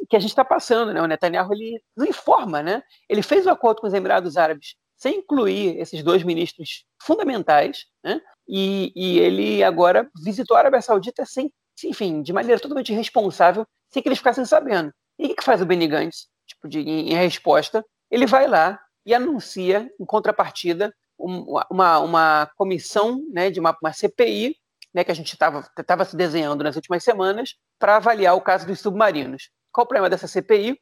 que 0.09 0.17
a 0.17 0.21
gente 0.21 0.31
está 0.31 0.45
passando, 0.45 0.93
né? 0.93 1.03
O 1.03 1.07
Netanyahu 1.07 1.53
ele 1.53 1.83
não 1.97 2.07
informa, 2.07 2.63
né? 2.63 2.83
Ele 3.09 3.23
fez 3.23 3.47
o 3.47 3.49
um 3.49 3.53
acordo 3.53 3.81
com 3.81 3.87
os 3.87 3.95
Emirados 3.95 4.37
Árabes 4.37 4.75
sem 4.97 5.21
incluir 5.21 5.79
esses 5.79 6.03
dois 6.03 6.23
ministros 6.23 6.85
fundamentais, 7.03 7.87
né? 8.05 8.21
E, 8.47 8.93
e 8.95 9.19
ele 9.19 9.63
agora 9.63 10.11
visitou 10.23 10.57
a 10.57 10.61
Arábia 10.61 10.83
Saudita 10.83 11.25
sem, 11.25 11.51
enfim, 11.85 12.21
de 12.21 12.33
maneira 12.33 12.61
totalmente 12.61 12.93
irresponsável, 12.93 13.67
sem 13.89 14.03
que 14.03 14.09
eles 14.09 14.19
ficassem 14.19 14.45
sabendo. 14.45 14.93
E 15.19 15.25
o 15.25 15.29
que, 15.29 15.37
que 15.37 15.45
faz 15.45 15.63
o 15.63 15.67
Benny 15.67 15.87
Gantz? 15.87 16.29
Tipo, 16.47 16.69
de, 16.69 16.81
em, 16.81 17.13
em 17.13 17.15
resposta, 17.15 17.85
ele 18.11 18.27
vai 18.27 18.47
lá 18.47 18.79
e 19.07 19.15
anuncia, 19.15 19.91
em 19.99 20.05
contrapartida, 20.05 20.93
uma, 21.19 21.99
uma 22.01 22.51
comissão, 22.57 23.23
né, 23.33 23.51
de 23.51 23.61
uma, 23.61 23.77
uma 23.83 23.93
CPI, 23.93 24.57
né, 24.93 25.05
que 25.05 25.11
a 25.11 25.15
gente 25.15 25.33
estava 25.33 26.05
se 26.05 26.17
desenhando 26.17 26.65
nas 26.65 26.77
últimas 26.77 27.03
semanas, 27.05 27.55
para 27.79 27.97
avaliar 27.97 28.35
o 28.35 28.41
caso 28.41 28.67
dos 28.67 28.81
submarinos. 28.81 29.51
Qual 29.73 29.85
o 29.85 29.89
problema 29.89 30.11
dessa 30.11 30.27
CPI? 30.27 30.79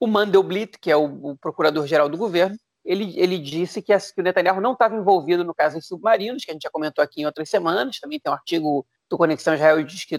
O 0.00 0.06
Mandelblit, 0.06 0.78
que 0.80 0.90
é 0.90 0.96
o, 0.96 1.04
o 1.04 1.36
procurador-geral 1.36 2.08
do 2.08 2.16
governo, 2.16 2.56
ele, 2.84 3.16
ele 3.16 3.38
disse 3.38 3.80
que, 3.80 3.92
a, 3.92 4.00
que, 4.00 4.20
o 4.20 4.22
Netanyahu 4.22 4.60
não 4.60 4.72
estava 4.72 4.96
envolvido 4.96 5.44
no 5.44 5.54
caso 5.54 5.76
dos 5.76 5.86
submarinos, 5.86 6.44
que 6.44 6.50
a 6.50 6.54
gente 6.54 6.64
já 6.64 6.70
comentou 6.70 7.02
aqui 7.02 7.22
em 7.22 7.26
outras 7.26 7.48
semanas. 7.48 8.00
Também 8.00 8.18
tem 8.18 8.30
um 8.30 8.34
artigo 8.34 8.86
do 9.08 9.18
Conexão 9.18 9.54
Israel 9.54 9.82
diz 9.84 10.04
que, 10.06 10.16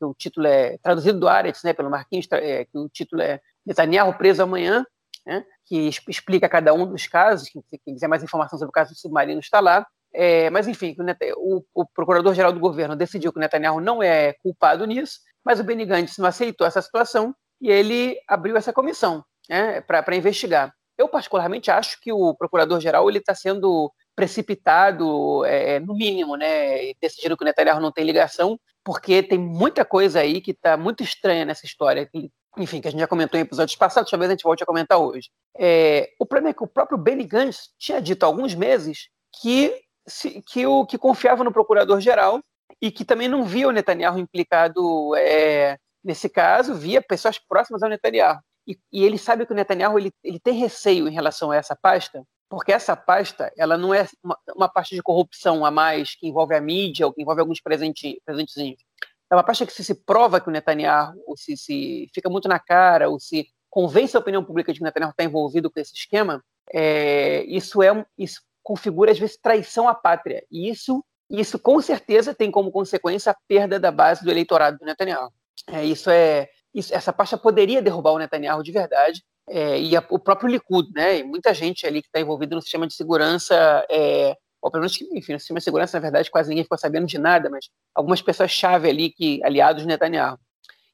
o 0.00 0.14
título 0.14 0.46
é 0.46 0.78
traduzido 0.78 1.20
do 1.20 1.28
Aretz, 1.28 1.62
né, 1.62 1.74
pelo 1.74 1.90
Marquinhos, 1.90 2.26
é, 2.32 2.64
que 2.64 2.78
o 2.78 2.88
título 2.88 3.20
é 3.20 3.38
Netanyahu 3.66 4.14
preso 4.14 4.42
amanhã, 4.42 4.84
né, 5.26 5.44
que 5.66 5.90
explica 6.08 6.48
cada 6.48 6.72
um 6.72 6.86
dos 6.86 7.06
casos. 7.06 7.50
Quem, 7.50 7.62
quem 7.84 7.94
quiser 7.94 8.08
mais 8.08 8.24
informação 8.24 8.58
sobre 8.58 8.70
o 8.70 8.72
caso 8.72 8.92
dos 8.92 9.00
submarinos 9.00 9.44
está 9.44 9.60
lá. 9.60 9.86
É, 10.12 10.50
mas, 10.50 10.66
enfim, 10.66 10.96
o, 11.36 11.62
o 11.74 11.86
procurador-geral 11.86 12.52
do 12.52 12.58
governo 12.58 12.96
decidiu 12.96 13.30
que 13.30 13.38
o 13.38 13.40
Netanyahu 13.40 13.80
não 13.80 14.02
é 14.02 14.32
culpado 14.42 14.86
nisso, 14.86 15.20
mas 15.44 15.60
o 15.60 15.64
Benny 15.64 15.84
Gantz 15.84 16.18
não 16.18 16.26
aceitou 16.26 16.66
essa 16.66 16.82
situação 16.82 17.34
e 17.60 17.70
ele 17.70 18.18
abriu 18.26 18.56
essa 18.56 18.72
comissão 18.72 19.24
né, 19.48 19.80
para 19.80 20.16
investigar. 20.16 20.72
Eu, 20.96 21.08
particularmente, 21.08 21.70
acho 21.70 22.00
que 22.00 22.12
o 22.12 22.34
procurador-geral 22.34 23.08
está 23.10 23.34
sendo 23.34 23.90
precipitado, 24.14 25.44
é, 25.46 25.80
no 25.80 25.94
mínimo, 25.94 26.36
né? 26.36 26.92
Decidiram 27.00 27.36
que 27.36 27.42
o 27.42 27.46
Netanyahu 27.46 27.80
não 27.80 27.90
tem 27.90 28.04
ligação, 28.04 28.60
porque 28.84 29.22
tem 29.22 29.38
muita 29.38 29.82
coisa 29.82 30.20
aí 30.20 30.42
que 30.42 30.50
está 30.50 30.76
muito 30.76 31.02
estranha 31.02 31.46
nessa 31.46 31.64
história. 31.64 32.06
Que, 32.06 32.30
enfim, 32.58 32.82
que 32.82 32.88
a 32.88 32.90
gente 32.90 33.00
já 33.00 33.06
comentou 33.06 33.38
em 33.40 33.44
episódios 33.44 33.76
passados, 33.76 34.10
talvez 34.10 34.30
a 34.30 34.34
gente 34.34 34.42
volte 34.42 34.62
a 34.62 34.66
comentar 34.66 34.98
hoje. 34.98 35.30
É, 35.58 36.10
o 36.20 36.26
problema 36.26 36.50
é 36.50 36.54
que 36.54 36.62
o 36.62 36.66
próprio 36.66 36.98
Benny 36.98 37.24
Gantz 37.24 37.70
tinha 37.78 38.00
dito 38.00 38.24
há 38.24 38.26
alguns 38.26 38.54
meses 38.54 39.08
que, 39.40 39.74
se, 40.06 40.42
que, 40.42 40.66
o, 40.66 40.84
que 40.84 40.98
confiava 40.98 41.42
no 41.42 41.52
procurador-geral 41.52 42.40
e 42.82 42.90
que 42.90 43.06
também 43.06 43.28
não 43.28 43.44
via 43.44 43.68
o 43.68 43.72
Netanyahu 43.72 44.18
implicado 44.18 45.16
é, 45.16 45.78
nesse 46.02 46.28
caso, 46.28 46.74
via 46.74 47.02
pessoas 47.02 47.38
próximas 47.38 47.82
ao 47.82 47.88
Netanyahu. 47.88 48.40
E, 48.66 48.78
e, 48.92 49.04
ele 49.04 49.18
sabe 49.18 49.46
que 49.46 49.52
o 49.52 49.56
Netanyahu 49.56 49.98
ele, 49.98 50.12
ele 50.22 50.38
tem 50.38 50.54
receio 50.54 51.08
em 51.08 51.12
relação 51.12 51.50
a 51.50 51.56
essa 51.56 51.74
pasta, 51.74 52.22
porque 52.48 52.72
essa 52.72 52.94
pasta 52.96 53.52
ela 53.56 53.76
não 53.76 53.92
é 53.94 54.06
uma, 54.22 54.38
uma 54.54 54.68
pasta 54.68 54.94
de 54.94 55.02
corrupção 55.02 55.64
a 55.64 55.70
mais 55.70 56.14
que 56.14 56.28
envolve 56.28 56.54
a 56.54 56.60
mídia 56.60 57.06
ou 57.06 57.12
que 57.12 57.22
envolve 57.22 57.40
alguns 57.40 57.60
presente, 57.60 58.20
presentezinhos. 58.24 58.80
É 59.30 59.34
uma 59.34 59.44
pasta 59.44 59.64
que 59.64 59.72
se, 59.72 59.84
se 59.84 59.94
prova 59.94 60.40
que 60.40 60.48
o 60.48 60.52
Netanyahu, 60.52 61.14
ou 61.26 61.36
se, 61.36 61.56
se 61.56 62.10
fica 62.12 62.28
muito 62.28 62.48
na 62.48 62.58
cara, 62.58 63.08
ou 63.08 63.18
se 63.20 63.48
convence 63.70 64.16
a 64.16 64.20
opinião 64.20 64.44
pública 64.44 64.72
de 64.72 64.78
que 64.78 64.82
o 64.82 64.86
Netanyahu 64.86 65.12
está 65.12 65.22
envolvido 65.22 65.70
com 65.70 65.78
esse 65.78 65.94
esquema, 65.94 66.42
é, 66.72 67.44
isso 67.44 67.82
é 67.82 68.04
isso 68.18 68.42
configura 68.62 69.12
às 69.12 69.18
vezes 69.18 69.36
traição 69.36 69.88
à 69.88 69.94
pátria. 69.94 70.44
E 70.50 70.68
isso, 70.68 71.04
isso 71.28 71.58
com 71.58 71.80
certeza 71.80 72.34
tem 72.34 72.50
como 72.50 72.70
consequência 72.70 73.32
a 73.32 73.36
perda 73.48 73.78
da 73.78 73.90
base 73.90 74.24
do 74.24 74.30
eleitorado 74.30 74.78
do 74.78 74.84
Netanyahu. 74.84 75.32
É, 75.68 75.84
isso 75.84 76.10
é 76.10 76.48
isso, 76.74 76.94
essa 76.94 77.12
pasta 77.12 77.36
poderia 77.36 77.82
derrubar 77.82 78.12
o 78.12 78.18
Netanyahu 78.18 78.62
de 78.62 78.72
verdade. 78.72 79.22
É, 79.48 79.80
e 79.80 79.96
a, 79.96 80.04
o 80.10 80.18
próprio 80.18 80.48
Likud, 80.48 80.90
né? 80.94 81.18
E 81.18 81.24
muita 81.24 81.52
gente 81.52 81.86
ali 81.86 82.00
que 82.00 82.08
está 82.08 82.20
envolvida 82.20 82.54
no 82.54 82.62
sistema 82.62 82.86
de 82.86 82.94
segurança, 82.94 83.84
é, 83.90 84.36
ou 84.62 84.70
pelo 84.70 84.82
menos, 84.82 85.00
enfim, 85.12 85.32
no 85.32 85.40
sistema 85.40 85.58
de 85.58 85.64
segurança, 85.64 85.96
na 85.96 86.02
verdade, 86.02 86.30
quase 86.30 86.48
ninguém 86.48 86.64
ficou 86.64 86.78
sabendo 86.78 87.06
de 87.06 87.18
nada, 87.18 87.50
mas 87.50 87.68
algumas 87.94 88.22
pessoas-chave 88.22 88.88
ali, 88.88 89.10
que 89.10 89.40
aliados 89.42 89.82
de 89.82 89.88
Netanyahu, 89.88 90.38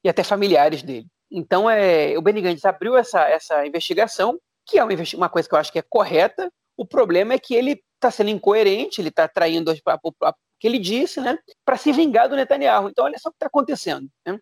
e 0.03 0.09
até 0.09 0.23
familiares 0.23 0.81
dele. 0.81 1.05
Então, 1.29 1.69
é, 1.69 2.17
o 2.17 2.21
Benny 2.21 2.41
Gantz 2.41 2.65
abriu 2.65 2.97
essa, 2.97 3.21
essa 3.29 3.65
investigação, 3.65 4.39
que 4.65 4.79
é 4.79 4.83
uma, 4.83 4.93
uma 5.15 5.29
coisa 5.29 5.47
que 5.47 5.53
eu 5.53 5.59
acho 5.59 5.71
que 5.71 5.79
é 5.79 5.83
correta. 5.87 6.51
O 6.75 6.85
problema 6.85 7.33
é 7.33 7.39
que 7.39 7.53
ele 7.53 7.83
está 7.95 8.09
sendo 8.09 8.29
incoerente, 8.29 9.01
ele 9.01 9.09
está 9.09 9.27
traindo 9.27 9.71
o 9.71 10.33
que 10.59 10.67
ele 10.67 10.79
disse, 10.79 11.19
né, 11.21 11.37
para 11.63 11.77
se 11.77 11.91
vingar 11.91 12.27
do 12.27 12.35
Netanyahu. 12.35 12.89
Então, 12.89 13.05
olha 13.05 13.19
só 13.19 13.29
o 13.29 13.31
que 13.31 13.35
está 13.35 13.47
acontecendo. 13.47 14.07
Né? 14.25 14.39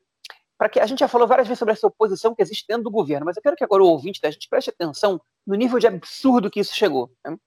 Para 0.58 0.70
que 0.70 0.80
a 0.80 0.86
gente 0.86 1.00
já 1.00 1.08
falou 1.08 1.28
várias 1.28 1.48
vezes 1.48 1.60
sobre 1.60 1.74
essa 1.74 1.88
oposição 1.88 2.34
que 2.34 2.42
existe 2.42 2.66
dentro 2.68 2.84
do 2.84 2.92
governo, 2.92 3.26
mas 3.26 3.36
eu 3.36 3.44
quero 3.44 3.56
que 3.56 3.64
agora 3.64 3.84
o 3.84 3.88
ouvinte 3.88 4.22
da 4.22 4.32
gente 4.32 4.48
preste 4.48 4.70
atenção 4.70 5.20
no 5.46 5.56
nível 5.56 5.80
de 5.80 5.88
absurdo 5.88 6.50
que 6.50 6.60
isso 6.60 6.76
chegou. 6.76 7.12
Né? 7.26 7.38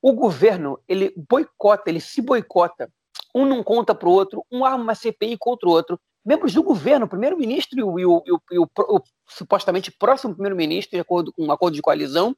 O 0.00 0.12
governo 0.12 0.78
ele 0.88 1.12
boicota, 1.28 1.90
ele 1.90 2.00
se 2.00 2.20
boicota. 2.22 2.90
Um 3.34 3.44
não 3.44 3.62
conta 3.62 3.94
para 3.94 4.08
o 4.08 4.12
outro, 4.12 4.44
um 4.50 4.64
arma 4.64 4.82
uma 4.82 4.94
CPI 4.94 5.36
contra 5.38 5.68
o 5.68 5.72
outro. 5.72 6.00
Membros 6.24 6.54
do 6.54 6.62
governo, 6.62 7.04
o 7.04 7.08
primeiro-ministro 7.08 7.78
e, 7.78 7.82
o, 7.82 7.98
e, 7.98 8.06
o, 8.06 8.42
e 8.52 8.58
o, 8.58 8.68
o, 8.78 9.00
supostamente 9.28 9.90
próximo 9.90 10.32
primeiro-ministro, 10.32 10.96
de 10.96 11.00
acordo 11.00 11.32
com 11.32 11.44
um 11.44 11.52
acordo 11.52 11.74
de 11.74 11.82
coalizão, 11.82 12.34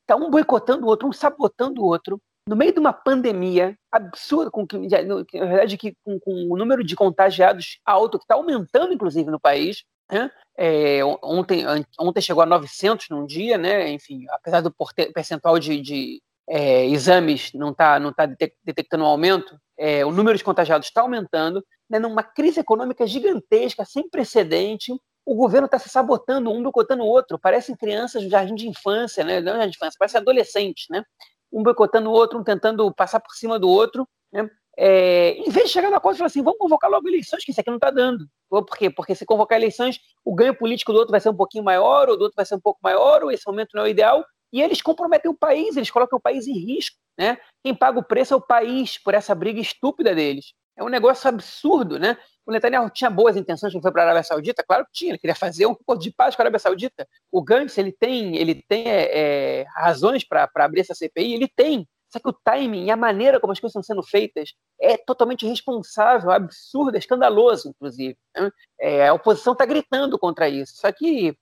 está 0.00 0.16
um 0.16 0.30
boicotando 0.30 0.86
o 0.86 0.88
outro, 0.88 1.06
um 1.06 1.12
sabotando 1.12 1.82
o 1.82 1.84
outro, 1.84 2.20
no 2.48 2.56
meio 2.56 2.72
de 2.72 2.80
uma 2.80 2.92
pandemia 2.92 3.76
absurda, 3.92 4.50
com 4.50 4.66
que, 4.66 4.78
na 4.78 5.46
verdade, 5.46 5.76
que, 5.76 5.94
com, 6.02 6.18
com 6.18 6.48
o 6.50 6.56
número 6.56 6.82
de 6.82 6.96
contagiados 6.96 7.78
alto, 7.84 8.18
que 8.18 8.24
está 8.24 8.34
aumentando, 8.34 8.92
inclusive, 8.92 9.30
no 9.30 9.38
país. 9.38 9.84
Né? 10.10 10.30
É, 10.56 11.00
ontem, 11.22 11.64
ontem 12.00 12.20
chegou 12.22 12.42
a 12.42 12.46
900 12.46 13.10
num 13.10 13.26
dia, 13.26 13.58
né? 13.58 13.90
enfim, 13.90 14.24
apesar 14.30 14.62
do 14.62 14.74
percentual 15.12 15.58
de, 15.58 15.80
de 15.80 16.22
é, 16.48 16.86
exames 16.86 17.52
não 17.52 17.70
está 17.72 18.00
não 18.00 18.10
tá 18.10 18.24
detectando 18.64 19.04
um 19.04 19.06
aumento, 19.06 19.60
é, 19.76 20.04
o 20.06 20.10
número 20.10 20.38
de 20.38 20.42
contagiados 20.42 20.88
está 20.88 21.02
aumentando, 21.02 21.62
né? 21.90 21.98
numa 21.98 22.22
crise 22.22 22.60
econômica 22.60 23.06
gigantesca, 23.06 23.84
sem 23.84 24.08
precedente, 24.08 24.90
o 25.26 25.34
governo 25.34 25.66
está 25.66 25.78
se 25.78 25.90
sabotando, 25.90 26.50
um 26.50 26.62
boicotando 26.62 27.02
o 27.02 27.06
outro, 27.06 27.38
parecem 27.38 27.76
crianças 27.76 28.22
do 28.22 28.30
jardim 28.30 28.54
de 28.54 28.66
infância, 28.66 29.22
né? 29.22 29.42
não 29.42 29.56
jardim 29.56 29.72
de 29.72 29.76
infância, 29.76 29.98
parecem 29.98 30.20
adolescentes, 30.22 30.86
né? 30.88 31.04
Um 31.52 31.62
boicotando 31.62 32.10
o 32.10 32.12
outro, 32.12 32.38
um 32.38 32.44
tentando 32.44 32.92
passar 32.92 33.20
por 33.20 33.34
cima 33.34 33.58
do 33.58 33.68
outro, 33.68 34.06
né? 34.32 34.48
É, 34.80 35.30
em 35.32 35.50
vez 35.50 35.66
de 35.66 35.72
chegar 35.72 35.90
na 35.90 35.98
conta 35.98 36.14
e 36.14 36.18
falar 36.18 36.28
assim, 36.28 36.42
vamos 36.42 36.58
convocar 36.60 36.88
logo 36.88 37.08
eleições, 37.08 37.44
que 37.44 37.50
isso 37.50 37.60
aqui 37.60 37.68
não 37.68 37.78
está 37.78 37.90
dando. 37.90 38.28
Por 38.48 38.64
quê? 38.64 38.88
Porque 38.88 39.12
se 39.12 39.26
convocar 39.26 39.58
eleições, 39.58 39.98
o 40.24 40.32
ganho 40.32 40.56
político 40.56 40.92
do 40.92 41.00
outro 41.00 41.10
vai 41.10 41.20
ser 41.20 41.30
um 41.30 41.36
pouquinho 41.36 41.64
maior, 41.64 42.08
ou 42.08 42.16
do 42.16 42.22
outro 42.22 42.36
vai 42.36 42.46
ser 42.46 42.54
um 42.54 42.60
pouco 42.60 42.78
maior, 42.80 43.24
ou 43.24 43.32
esse 43.32 43.44
momento 43.44 43.70
não 43.74 43.82
é 43.82 43.86
o 43.86 43.88
ideal, 43.88 44.24
e 44.52 44.62
eles 44.62 44.80
comprometem 44.80 45.28
o 45.28 45.36
país, 45.36 45.76
eles 45.76 45.90
colocam 45.90 46.16
o 46.16 46.22
país 46.22 46.46
em 46.46 46.56
risco. 46.56 46.96
Né? 47.18 47.36
Quem 47.64 47.74
paga 47.74 47.98
o 47.98 48.04
preço 48.04 48.34
é 48.34 48.36
o 48.36 48.40
país 48.40 48.96
por 49.02 49.14
essa 49.14 49.34
briga 49.34 49.60
estúpida 49.60 50.14
deles. 50.14 50.54
É 50.78 50.82
um 50.82 50.88
negócio 50.88 51.28
absurdo, 51.28 51.98
né? 51.98 52.16
O 52.46 52.52
Netanyahu 52.52 52.88
tinha 52.88 53.10
boas 53.10 53.36
intenções 53.36 53.72
quando 53.72 53.82
foi 53.82 53.90
para 53.90 54.02
a 54.02 54.04
Arábia 54.06 54.22
Saudita? 54.22 54.62
Claro 54.62 54.84
que 54.86 54.92
tinha, 54.92 55.10
ele 55.10 55.18
queria 55.18 55.34
fazer 55.34 55.66
um 55.66 55.72
acordo 55.72 56.00
de 56.00 56.12
paz 56.12 56.36
com 56.36 56.40
a 56.40 56.44
Arábia 56.44 56.60
Saudita. 56.60 57.06
O 57.32 57.42
Gantz, 57.42 57.76
ele 57.76 57.90
tem, 57.90 58.36
ele 58.36 58.62
tem 58.68 58.86
é, 58.86 59.62
é 59.62 59.66
razões 59.74 60.22
para 60.22 60.48
abrir 60.54 60.82
essa 60.82 60.94
CPI? 60.94 61.34
Ele 61.34 61.48
tem. 61.48 61.86
Só 62.08 62.20
que 62.20 62.28
o 62.28 62.32
timing 62.32 62.84
e 62.84 62.90
a 62.92 62.96
maneira 62.96 63.40
como 63.40 63.52
as 63.52 63.58
coisas 63.58 63.72
estão 63.72 63.82
sendo 63.82 64.06
feitas 64.06 64.54
é 64.80 64.96
totalmente 64.96 65.44
irresponsável, 65.44 66.30
absurdo, 66.30 66.94
é 66.94 66.98
escandaloso, 66.98 67.70
inclusive. 67.70 68.16
Né? 68.36 68.50
É, 68.80 69.08
a 69.08 69.14
oposição 69.14 69.54
está 69.54 69.66
gritando 69.66 70.16
contra 70.16 70.48
isso. 70.48 70.74
Só 70.76 70.92
que 70.92 71.36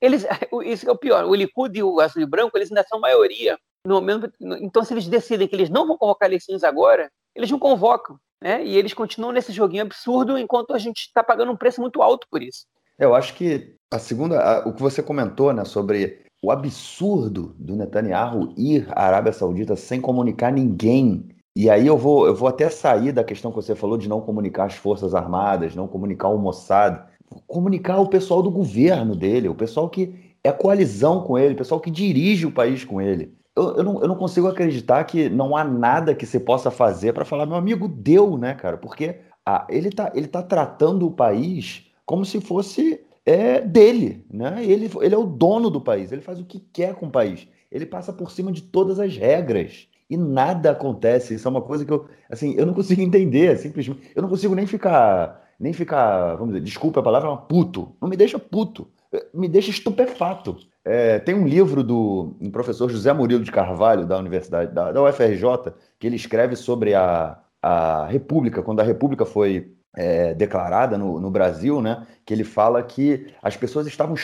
eles, 0.00 0.26
isso 0.66 0.88
é 0.90 0.92
o 0.92 0.98
pior, 0.98 1.24
o 1.26 1.34
Likud 1.34 1.78
e 1.78 1.82
o 1.82 2.00
Azul 2.00 2.22
e 2.22 2.26
Branco, 2.26 2.58
eles 2.58 2.72
ainda 2.72 2.84
são 2.88 2.98
maioria. 2.98 3.56
No 3.86 3.94
momento, 3.94 4.30
então, 4.60 4.84
se 4.84 4.92
eles 4.92 5.06
decidem 5.06 5.46
que 5.46 5.54
eles 5.54 5.70
não 5.70 5.86
vão 5.86 5.96
convocar 5.96 6.28
eleições 6.28 6.64
agora, 6.64 7.08
eles 7.36 7.50
não 7.50 7.58
convocam 7.58 8.18
né? 8.42 8.64
E 8.64 8.76
eles 8.76 8.94
continuam 8.94 9.32
nesse 9.32 9.52
joguinho 9.52 9.82
absurdo 9.82 10.38
enquanto 10.38 10.72
a 10.72 10.78
gente 10.78 11.02
está 11.02 11.22
pagando 11.22 11.52
um 11.52 11.56
preço 11.56 11.80
muito 11.80 12.02
alto 12.02 12.26
por 12.30 12.42
isso. 12.42 12.64
Eu 12.98 13.14
acho 13.14 13.34
que 13.34 13.74
a 13.90 13.98
segunda, 13.98 14.40
a, 14.40 14.68
o 14.68 14.72
que 14.72 14.82
você 14.82 15.02
comentou, 15.02 15.52
né, 15.52 15.64
sobre 15.64 16.22
o 16.42 16.50
absurdo 16.50 17.54
do 17.58 17.76
Netanyahu 17.76 18.54
ir 18.56 18.88
à 18.90 19.06
Arábia 19.06 19.32
Saudita 19.32 19.76
sem 19.76 20.00
comunicar 20.00 20.50
ninguém. 20.50 21.28
E 21.54 21.68
aí 21.68 21.86
eu 21.86 21.98
vou, 21.98 22.26
eu 22.26 22.34
vou 22.34 22.48
até 22.48 22.70
sair 22.70 23.12
da 23.12 23.24
questão 23.24 23.50
que 23.50 23.56
você 23.56 23.74
falou 23.74 23.98
de 23.98 24.08
não 24.08 24.20
comunicar 24.20 24.64
as 24.64 24.74
Forças 24.74 25.14
Armadas, 25.14 25.74
não 25.74 25.88
comunicar 25.88 26.28
o 26.28 26.38
Mossad, 26.38 27.02
comunicar 27.46 27.98
o 28.00 28.08
pessoal 28.08 28.42
do 28.42 28.50
governo 28.50 29.14
dele, 29.14 29.48
o 29.48 29.54
pessoal 29.54 29.88
que 29.88 30.34
é 30.42 30.50
coalizão 30.50 31.22
com 31.22 31.36
ele, 31.36 31.54
o 31.54 31.58
pessoal 31.58 31.80
que 31.80 31.90
dirige 31.90 32.46
o 32.46 32.52
país 32.52 32.84
com 32.84 33.00
ele 33.00 33.34
eu, 33.60 33.76
eu, 33.76 33.84
não, 33.84 34.00
eu 34.02 34.08
não 34.08 34.16
consigo 34.16 34.48
acreditar 34.48 35.04
que 35.04 35.28
não 35.28 35.56
há 35.56 35.62
nada 35.64 36.14
que 36.14 36.26
você 36.26 36.40
possa 36.40 36.70
fazer 36.70 37.12
para 37.12 37.24
falar, 37.24 37.46
meu 37.46 37.56
amigo, 37.56 37.86
deu, 37.86 38.36
né, 38.38 38.54
cara? 38.54 38.76
Porque 38.76 39.20
ah, 39.44 39.66
ele, 39.68 39.90
tá, 39.90 40.10
ele 40.14 40.26
tá 40.26 40.42
tratando 40.42 41.06
o 41.06 41.10
país 41.10 41.86
como 42.06 42.24
se 42.24 42.40
fosse 42.40 43.00
é, 43.24 43.60
dele, 43.60 44.24
né? 44.30 44.64
Ele, 44.64 44.90
ele 45.00 45.14
é 45.14 45.18
o 45.18 45.26
dono 45.26 45.70
do 45.70 45.80
país, 45.80 46.10
ele 46.10 46.22
faz 46.22 46.40
o 46.40 46.44
que 46.44 46.58
quer 46.58 46.94
com 46.94 47.06
o 47.06 47.10
país. 47.10 47.46
Ele 47.70 47.86
passa 47.86 48.12
por 48.12 48.30
cima 48.30 48.50
de 48.50 48.62
todas 48.62 48.98
as 48.98 49.16
regras 49.16 49.86
e 50.08 50.16
nada 50.16 50.72
acontece. 50.72 51.34
Isso 51.34 51.46
é 51.46 51.50
uma 51.50 51.62
coisa 51.62 51.84
que 51.84 51.92
eu, 51.92 52.08
assim, 52.28 52.54
eu 52.56 52.66
não 52.66 52.74
consigo 52.74 53.00
entender, 53.00 53.56
simplesmente. 53.58 54.10
Eu 54.14 54.22
não 54.22 54.28
consigo 54.28 54.54
nem 54.54 54.66
ficar, 54.66 55.48
nem 55.58 55.72
ficar, 55.72 56.34
vamos 56.34 56.54
dizer, 56.54 56.64
desculpa 56.64 57.00
a 57.00 57.02
palavra, 57.02 57.36
puto. 57.36 57.94
Não 58.00 58.08
me 58.08 58.16
deixa 58.16 58.38
puto, 58.38 58.88
me 59.32 59.48
deixa 59.48 59.70
estupefato. 59.70 60.56
É, 60.84 61.18
tem 61.18 61.34
um 61.34 61.46
livro 61.46 61.84
do 61.84 62.36
um 62.40 62.50
professor 62.50 62.90
José 62.90 63.12
Murilo 63.12 63.44
de 63.44 63.52
Carvalho, 63.52 64.06
da 64.06 64.18
Universidade, 64.18 64.72
da, 64.72 64.92
da 64.92 65.02
UFRJ, 65.02 65.74
que 65.98 66.06
ele 66.06 66.16
escreve 66.16 66.56
sobre 66.56 66.94
a, 66.94 67.38
a 67.62 68.06
República, 68.06 68.62
quando 68.62 68.80
a 68.80 68.84
República 68.84 69.26
foi 69.26 69.74
é, 69.94 70.34
declarada 70.34 70.96
no, 70.96 71.20
no, 71.20 71.30
Brasil, 71.30 71.82
né? 71.82 72.06
Que 72.24 72.32
ele 72.32 72.44
fala 72.44 72.82
que 72.82 73.26
as 73.42 73.56
pessoas 73.56 73.86
estavam 73.86 74.14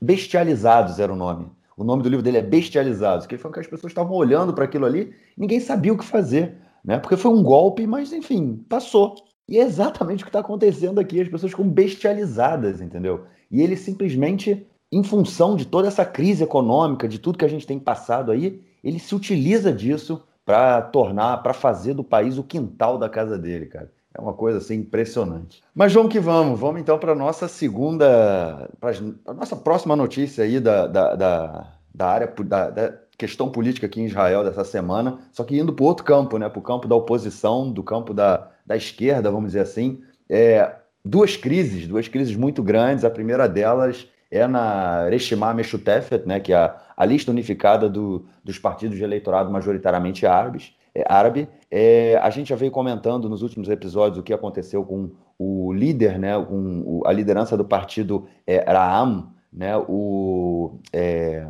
bestializados, 0.00 0.98
era 0.98 1.12
o 1.12 1.16
nome. 1.16 1.50
O 1.76 1.84
nome 1.84 2.02
do 2.02 2.08
livro 2.08 2.22
dele 2.22 2.38
é 2.38 2.42
Bestializados, 2.42 3.26
que 3.26 3.34
ele 3.34 3.42
falou 3.42 3.54
que 3.54 3.60
as 3.60 3.66
pessoas 3.66 3.90
estavam 3.90 4.14
olhando 4.14 4.52
para 4.52 4.64
aquilo 4.64 4.84
ali, 4.84 5.14
ninguém 5.36 5.58
sabia 5.58 5.92
o 5.92 5.98
que 5.98 6.04
fazer, 6.04 6.56
né? 6.84 6.98
Porque 6.98 7.16
foi 7.16 7.30
um 7.30 7.42
golpe, 7.42 7.86
mas 7.86 8.12
enfim, 8.12 8.64
passou. 8.68 9.14
E 9.48 9.58
é 9.58 9.62
exatamente 9.62 10.22
o 10.22 10.26
que 10.26 10.28
está 10.28 10.40
acontecendo 10.40 11.00
aqui, 11.00 11.20
as 11.20 11.28
pessoas 11.28 11.52
ficam 11.52 11.68
bestializadas, 11.68 12.80
entendeu? 12.80 13.24
E 13.50 13.60
ele 13.62 13.76
simplesmente 13.76 14.66
em 14.92 15.02
função 15.02 15.56
de 15.56 15.64
toda 15.64 15.88
essa 15.88 16.04
crise 16.04 16.44
econômica, 16.44 17.08
de 17.08 17.18
tudo 17.18 17.38
que 17.38 17.44
a 17.46 17.48
gente 17.48 17.66
tem 17.66 17.78
passado 17.78 18.30
aí, 18.30 18.62
ele 18.84 18.98
se 18.98 19.14
utiliza 19.14 19.72
disso 19.72 20.22
para 20.44 20.82
tornar, 20.82 21.42
para 21.42 21.54
fazer 21.54 21.94
do 21.94 22.04
país 22.04 22.36
o 22.36 22.44
quintal 22.44 22.98
da 22.98 23.08
casa 23.08 23.38
dele, 23.38 23.66
cara. 23.66 23.90
É 24.14 24.20
uma 24.20 24.34
coisa 24.34 24.58
assim 24.58 24.74
impressionante. 24.74 25.62
Mas 25.74 25.94
vamos 25.94 26.12
que 26.12 26.20
vamos, 26.20 26.60
vamos 26.60 26.82
então 26.82 26.98
para 26.98 27.14
nossa 27.14 27.48
segunda, 27.48 28.68
para 28.78 28.92
a 29.26 29.32
nossa 29.32 29.56
próxima 29.56 29.96
notícia 29.96 30.44
aí 30.44 30.60
da, 30.60 30.86
da, 30.86 31.14
da, 31.14 31.72
da 31.94 32.06
área 32.06 32.34
da, 32.44 32.68
da, 32.68 33.02
questão 33.16 33.48
política 33.48 33.86
aqui 33.86 34.00
em 34.00 34.06
Israel 34.06 34.42
dessa 34.44 34.64
semana, 34.64 35.18
só 35.30 35.44
que 35.44 35.56
indo 35.56 35.72
para 35.72 35.84
outro 35.84 36.04
campo, 36.04 36.36
né? 36.38 36.48
Para 36.48 36.58
o 36.58 36.62
campo 36.62 36.88
da 36.88 36.94
oposição, 36.94 37.70
do 37.70 37.82
campo 37.82 38.12
da, 38.12 38.50
da 38.66 38.76
esquerda, 38.76 39.30
vamos 39.30 39.52
dizer 39.52 39.60
assim. 39.60 40.02
É, 40.28 40.74
duas 41.04 41.36
crises, 41.36 41.86
duas 41.86 42.08
crises 42.08 42.36
muito 42.36 42.62
grandes. 42.62 43.04
A 43.04 43.10
primeira 43.10 43.48
delas 43.48 44.06
é 44.32 44.46
na 44.46 45.08
Reshimah 45.08 45.54
Meshutefet, 45.54 46.26
né, 46.26 46.40
que 46.40 46.52
é 46.52 46.56
a, 46.56 46.74
a 46.96 47.04
lista 47.04 47.30
unificada 47.30 47.88
do, 47.88 48.24
dos 48.42 48.58
partidos 48.58 48.96
de 48.96 49.04
eleitorado 49.04 49.50
majoritariamente 49.50 50.26
árabes. 50.26 50.74
é, 50.94 51.04
árabe. 51.06 51.48
É, 51.70 52.18
a 52.22 52.30
gente 52.30 52.48
já 52.48 52.56
veio 52.56 52.70
comentando 52.70 53.28
nos 53.28 53.42
últimos 53.42 53.68
episódios 53.68 54.18
o 54.18 54.22
que 54.22 54.32
aconteceu 54.32 54.84
com 54.84 55.10
o 55.38 55.72
líder, 55.72 56.18
né, 56.18 56.32
com 56.38 57.02
a 57.04 57.12
liderança 57.12 57.56
do 57.56 57.64
partido 57.64 58.26
é, 58.46 58.58
Raam, 58.70 59.28
né, 59.52 59.76
o, 59.76 60.78
é, 60.92 61.46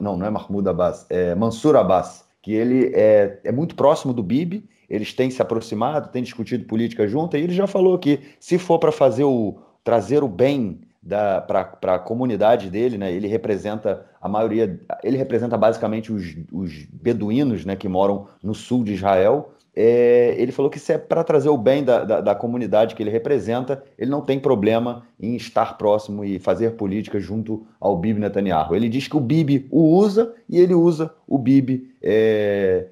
não, 0.00 0.16
não 0.16 0.26
é 0.26 0.30
Mahmoud 0.30 0.68
Abbas, 0.68 1.06
é 1.10 1.34
Mansur 1.34 1.76
Abbas, 1.76 2.24
que 2.42 2.52
ele 2.52 2.92
é, 2.94 3.40
é 3.44 3.52
muito 3.52 3.74
próximo 3.74 4.12
do 4.12 4.22
Bibi, 4.22 4.68
eles 4.88 5.12
têm 5.12 5.30
se 5.30 5.40
aproximado, 5.40 6.10
têm 6.10 6.22
discutido 6.22 6.64
política 6.66 7.06
junto, 7.06 7.36
e 7.36 7.40
ele 7.40 7.54
já 7.54 7.66
falou 7.66 7.98
que 7.98 8.20
se 8.38 8.58
for 8.58 8.78
para 8.78 8.92
fazer 8.92 9.24
o 9.24 9.58
trazer 9.82 10.24
o 10.24 10.28
bem 10.28 10.80
para 11.06 11.94
a 11.94 11.98
comunidade 11.98 12.70
dele, 12.70 12.96
né? 12.96 13.12
Ele 13.12 13.28
representa 13.28 14.06
a 14.20 14.28
maioria, 14.28 14.80
ele 15.02 15.16
representa 15.16 15.56
basicamente 15.56 16.12
os, 16.12 16.36
os 16.50 16.86
beduínos, 16.90 17.64
né? 17.64 17.76
Que 17.76 17.88
moram 17.88 18.26
no 18.42 18.54
sul 18.54 18.82
de 18.84 18.94
Israel. 18.94 19.50
É, 19.76 20.36
ele 20.38 20.52
falou 20.52 20.70
que 20.70 20.78
se 20.78 20.92
é 20.92 20.98
para 20.98 21.24
trazer 21.24 21.48
o 21.48 21.58
bem 21.58 21.82
da, 21.82 22.04
da, 22.04 22.20
da, 22.20 22.34
comunidade 22.34 22.94
que 22.94 23.02
ele 23.02 23.10
representa, 23.10 23.82
ele 23.98 24.08
não 24.08 24.20
tem 24.20 24.38
problema 24.38 25.02
em 25.20 25.34
estar 25.34 25.76
próximo 25.76 26.24
e 26.24 26.38
fazer 26.38 26.70
política 26.72 27.18
junto 27.18 27.66
ao 27.80 27.98
Bibi 27.98 28.20
Netanyahu. 28.20 28.76
Ele 28.76 28.88
diz 28.88 29.08
que 29.08 29.16
o 29.16 29.20
Bibi 29.20 29.66
o 29.72 29.96
usa 29.96 30.32
e 30.48 30.60
ele 30.60 30.74
usa 30.74 31.12
o 31.26 31.36
Bibi 31.36 31.92
é, 32.00 32.86